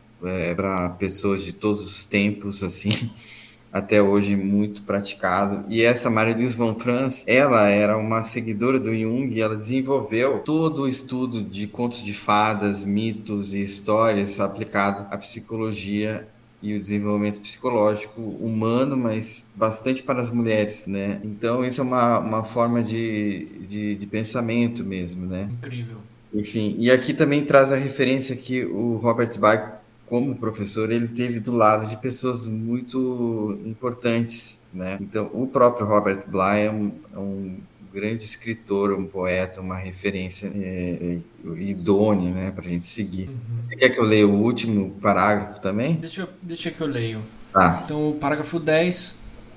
para 0.55 0.89
pessoas 0.91 1.43
de 1.43 1.53
todos 1.53 1.85
os 1.85 2.05
tempos, 2.05 2.63
assim, 2.63 3.09
até 3.71 4.01
hoje 4.01 4.35
muito 4.35 4.81
praticado. 4.83 5.65
E 5.69 5.81
essa 5.81 6.09
Marie-Louise 6.09 6.55
von 6.55 6.77
Franz, 6.77 7.23
ela 7.27 7.69
era 7.69 7.97
uma 7.97 8.23
seguidora 8.23 8.79
do 8.79 8.95
Jung 8.97 9.31
e 9.31 9.41
ela 9.41 9.55
desenvolveu 9.55 10.39
todo 10.39 10.83
o 10.83 10.87
estudo 10.87 11.41
de 11.41 11.67
contos 11.67 12.03
de 12.03 12.13
fadas, 12.13 12.83
mitos 12.83 13.53
e 13.53 13.61
histórias 13.61 14.39
aplicado 14.39 15.05
à 15.11 15.17
psicologia 15.17 16.27
e 16.61 16.75
o 16.75 16.79
desenvolvimento 16.79 17.39
psicológico 17.39 18.19
humano, 18.19 18.97
mas 18.97 19.47
bastante 19.55 20.01
para 20.01 20.19
as 20.19 20.31
mulheres, 20.31 20.87
né? 20.87 21.21
Então, 21.23 21.63
isso 21.63 21.81
é 21.81 21.83
uma, 21.83 22.19
uma 22.19 22.43
forma 22.43 22.81
de, 22.81 23.45
de, 23.67 23.95
de 23.95 24.07
pensamento 24.07 24.83
mesmo, 24.83 25.27
né? 25.27 25.49
Incrível. 25.51 25.97
Enfim, 26.33 26.75
e 26.77 26.91
aqui 26.91 27.13
também 27.13 27.45
traz 27.45 27.71
a 27.71 27.75
referência 27.75 28.35
que 28.35 28.65
o 28.65 28.97
Robert 28.97 29.37
Bach, 29.39 29.76
como 30.07 30.35
professor, 30.35 30.91
ele 30.91 31.07
teve 31.07 31.39
do 31.39 31.51
lado 31.51 31.87
de 31.87 31.97
pessoas 31.97 32.47
muito 32.47 33.59
importantes, 33.65 34.59
né? 34.73 34.97
Então, 35.01 35.29
o 35.33 35.47
próprio 35.47 35.85
Robert 35.85 36.25
Bly 36.27 36.59
é 36.61 36.71
um, 36.71 36.91
é 37.13 37.19
um 37.19 37.57
grande 37.93 38.23
escritor, 38.23 38.93
um 38.93 39.05
poeta, 39.05 39.59
uma 39.59 39.77
referência 39.77 40.51
é, 40.55 41.19
é, 41.45 41.49
idônea, 41.59 42.31
né, 42.31 42.51
para 42.51 42.63
a 42.65 42.67
gente 42.67 42.85
seguir. 42.85 43.27
Uhum. 43.27 43.35
Você 43.65 43.75
quer 43.75 43.89
que 43.89 43.99
eu 43.99 44.03
leia 44.03 44.27
o 44.27 44.35
último 44.41 44.91
parágrafo 45.01 45.59
também? 45.59 45.95
Deixa, 45.95 46.21
eu- 46.21 46.29
deixa 46.41 46.71
que 46.71 46.79
eu 46.79 46.87
leio. 46.87 47.21
Tá. 47.51 47.81
Então, 47.83 48.11
o 48.11 48.15
parágrafo 48.15 48.59
10. 48.59 49.15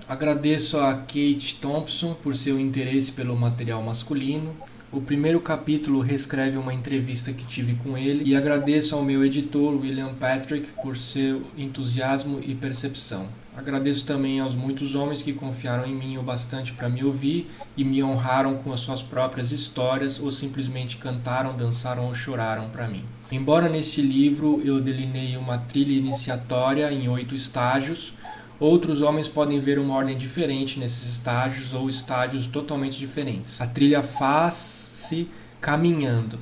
Agradeço 0.09 0.79
a 0.81 0.95
Kate 0.95 1.59
Thompson 1.61 2.15
por 2.15 2.35
seu 2.35 2.59
interesse 2.59 3.13
pelo 3.13 3.37
material 3.37 3.81
masculino. 3.83 4.57
O 4.93 5.01
primeiro 5.01 5.41
capítulo 5.41 6.01
reescreve 6.01 6.59
uma 6.59 6.75
entrevista 6.75 7.33
que 7.33 7.47
tive 7.47 7.75
com 7.75 7.97
ele 7.97 8.29
e 8.29 8.35
agradeço 8.35 8.97
ao 8.97 9.05
meu 9.05 9.25
editor 9.25 9.81
William 9.81 10.13
Patrick 10.15 10.67
por 10.83 10.97
seu 10.97 11.45
entusiasmo 11.57 12.41
e 12.43 12.57
percepção. 12.57 13.29
Agradeço 13.57 14.05
também 14.05 14.41
aos 14.41 14.53
muitos 14.57 14.97
homens 14.97 15.23
que 15.23 15.33
confiaram 15.33 15.87
em 15.87 15.95
mim 15.95 16.19
o 16.19 16.25
bastante 16.25 16.73
para 16.73 16.89
me 16.89 17.05
ouvir 17.05 17.49
e 17.77 17.85
me 17.85 18.03
honraram 18.03 18.57
com 18.57 18.73
as 18.73 18.81
suas 18.81 19.01
próprias 19.01 19.53
histórias 19.53 20.19
ou 20.19 20.33
simplesmente 20.33 20.97
cantaram, 20.97 21.57
dançaram 21.57 22.07
ou 22.07 22.13
choraram 22.13 22.69
para 22.71 22.89
mim. 22.89 23.05
Embora 23.31 23.69
neste 23.69 24.03
livro 24.03 24.61
eu 24.65 24.81
delineie 24.81 25.37
uma 25.37 25.57
trilha 25.57 25.97
iniciatória 25.97 26.93
em 26.93 27.09
oito 27.09 27.33
estágios, 27.37 28.13
Outros 28.61 29.01
homens 29.01 29.27
podem 29.27 29.59
ver 29.59 29.79
uma 29.79 29.95
ordem 29.95 30.19
diferente 30.19 30.79
nesses 30.79 31.13
estágios 31.13 31.73
ou 31.73 31.89
estágios 31.89 32.47
totalmente 32.47 32.99
diferentes. 32.99 33.59
A 33.59 33.67
trilha 33.67 34.03
faz-se 34.03 35.27
caminhando. 35.59 36.39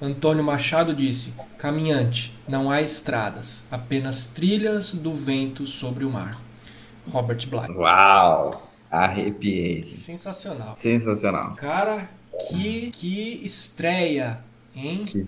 Antônio 0.00 0.44
Machado 0.44 0.94
disse: 0.94 1.32
Caminhante, 1.56 2.36
não 2.46 2.70
há 2.70 2.82
estradas, 2.82 3.62
apenas 3.70 4.26
trilhas 4.26 4.92
do 4.92 5.14
vento 5.14 5.66
sobre 5.66 6.04
o 6.04 6.10
mar. 6.10 6.38
Robert 7.10 7.48
Bly. 7.48 7.74
Uau! 7.74 8.70
Arrepiei. 8.90 9.82
Sensacional. 9.84 10.76
Sensacional. 10.76 11.54
Cara, 11.54 12.10
que, 12.50 12.90
que 12.90 13.40
estreia, 13.42 14.40
hein? 14.74 15.04
Que... 15.04 15.24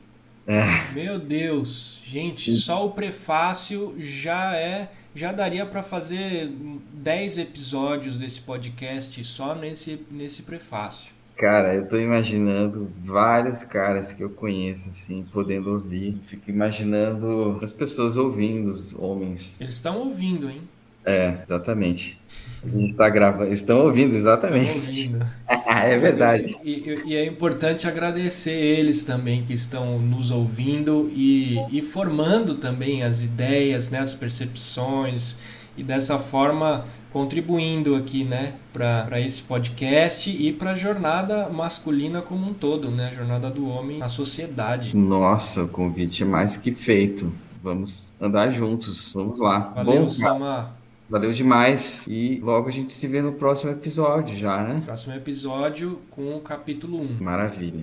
É. 0.46 0.92
Meu 0.94 1.18
Deus, 1.18 2.00
gente, 2.06 2.50
só 2.54 2.86
o 2.86 2.92
prefácio 2.92 3.94
já 3.98 4.56
é 4.56 4.90
já 5.18 5.32
daria 5.32 5.66
para 5.66 5.82
fazer 5.82 6.48
10 6.92 7.38
episódios 7.38 8.16
desse 8.16 8.40
podcast 8.40 9.22
só 9.24 9.52
nesse, 9.52 10.00
nesse 10.10 10.42
prefácio. 10.42 11.12
Cara, 11.36 11.74
eu 11.74 11.88
tô 11.88 11.98
imaginando 11.98 12.90
vários 13.02 13.64
caras 13.64 14.12
que 14.12 14.22
eu 14.22 14.30
conheço, 14.30 14.88
assim, 14.88 15.26
podendo 15.32 15.70
ouvir. 15.70 16.16
Fico 16.26 16.50
imaginando 16.50 17.58
as 17.62 17.72
pessoas 17.72 18.16
ouvindo, 18.16 18.68
os 18.68 18.94
homens. 18.94 19.60
Eles 19.60 19.74
estão 19.74 19.98
ouvindo, 19.98 20.48
hein? 20.48 20.62
É, 21.08 21.38
exatamente. 21.42 22.18
A 22.62 22.68
gente 22.68 22.94
tá 22.94 23.08
gravando. 23.08 23.50
Estão 23.50 23.78
ouvindo, 23.84 24.14
exatamente. 24.14 24.78
Estão 24.78 25.20
ouvindo. 25.20 25.26
é 25.66 25.98
verdade. 25.98 26.56
E, 26.62 26.70
e, 26.70 27.02
e, 27.06 27.16
é 27.16 27.24
importante 27.24 27.88
agradecer 27.88 28.52
eles 28.52 29.04
também 29.04 29.42
que 29.42 29.54
estão 29.54 29.98
nos 29.98 30.30
ouvindo 30.30 31.10
e, 31.14 31.56
e 31.70 31.80
formando 31.80 32.56
também 32.56 33.02
as 33.02 33.24
ideias, 33.24 33.88
né, 33.88 34.00
as 34.00 34.12
percepções 34.12 35.34
e 35.78 35.82
dessa 35.82 36.18
forma 36.18 36.84
contribuindo 37.10 37.94
aqui, 37.94 38.24
né, 38.24 38.52
para 38.72 39.18
esse 39.20 39.42
podcast 39.42 40.28
e 40.30 40.52
para 40.52 40.72
a 40.72 40.74
jornada 40.74 41.48
masculina 41.48 42.20
como 42.20 42.50
um 42.50 42.52
todo, 42.52 42.90
né, 42.90 43.08
a 43.08 43.14
jornada 43.14 43.48
do 43.48 43.66
homem 43.66 43.98
na 43.98 44.08
sociedade. 44.08 44.94
Nossa, 44.94 45.62
o 45.62 45.68
convite 45.68 46.22
é 46.22 46.26
mais 46.26 46.58
que 46.58 46.72
feito. 46.72 47.32
Vamos 47.62 48.10
andar 48.20 48.50
juntos. 48.50 49.12
Vamos 49.14 49.38
lá. 49.38 49.72
Valeu, 49.74 50.02
Bom, 50.02 50.08
Sama. 50.08 50.77
Valeu 51.08 51.32
demais. 51.32 52.06
E 52.06 52.38
logo 52.40 52.68
a 52.68 52.72
gente 52.72 52.92
se 52.92 53.06
vê 53.06 53.22
no 53.22 53.32
próximo 53.32 53.72
episódio 53.72 54.36
já, 54.36 54.62
né? 54.62 54.82
Próximo 54.84 55.14
episódio 55.14 56.00
com 56.10 56.36
o 56.36 56.40
capítulo 56.40 57.00
1. 57.00 57.22
Maravilha. 57.22 57.76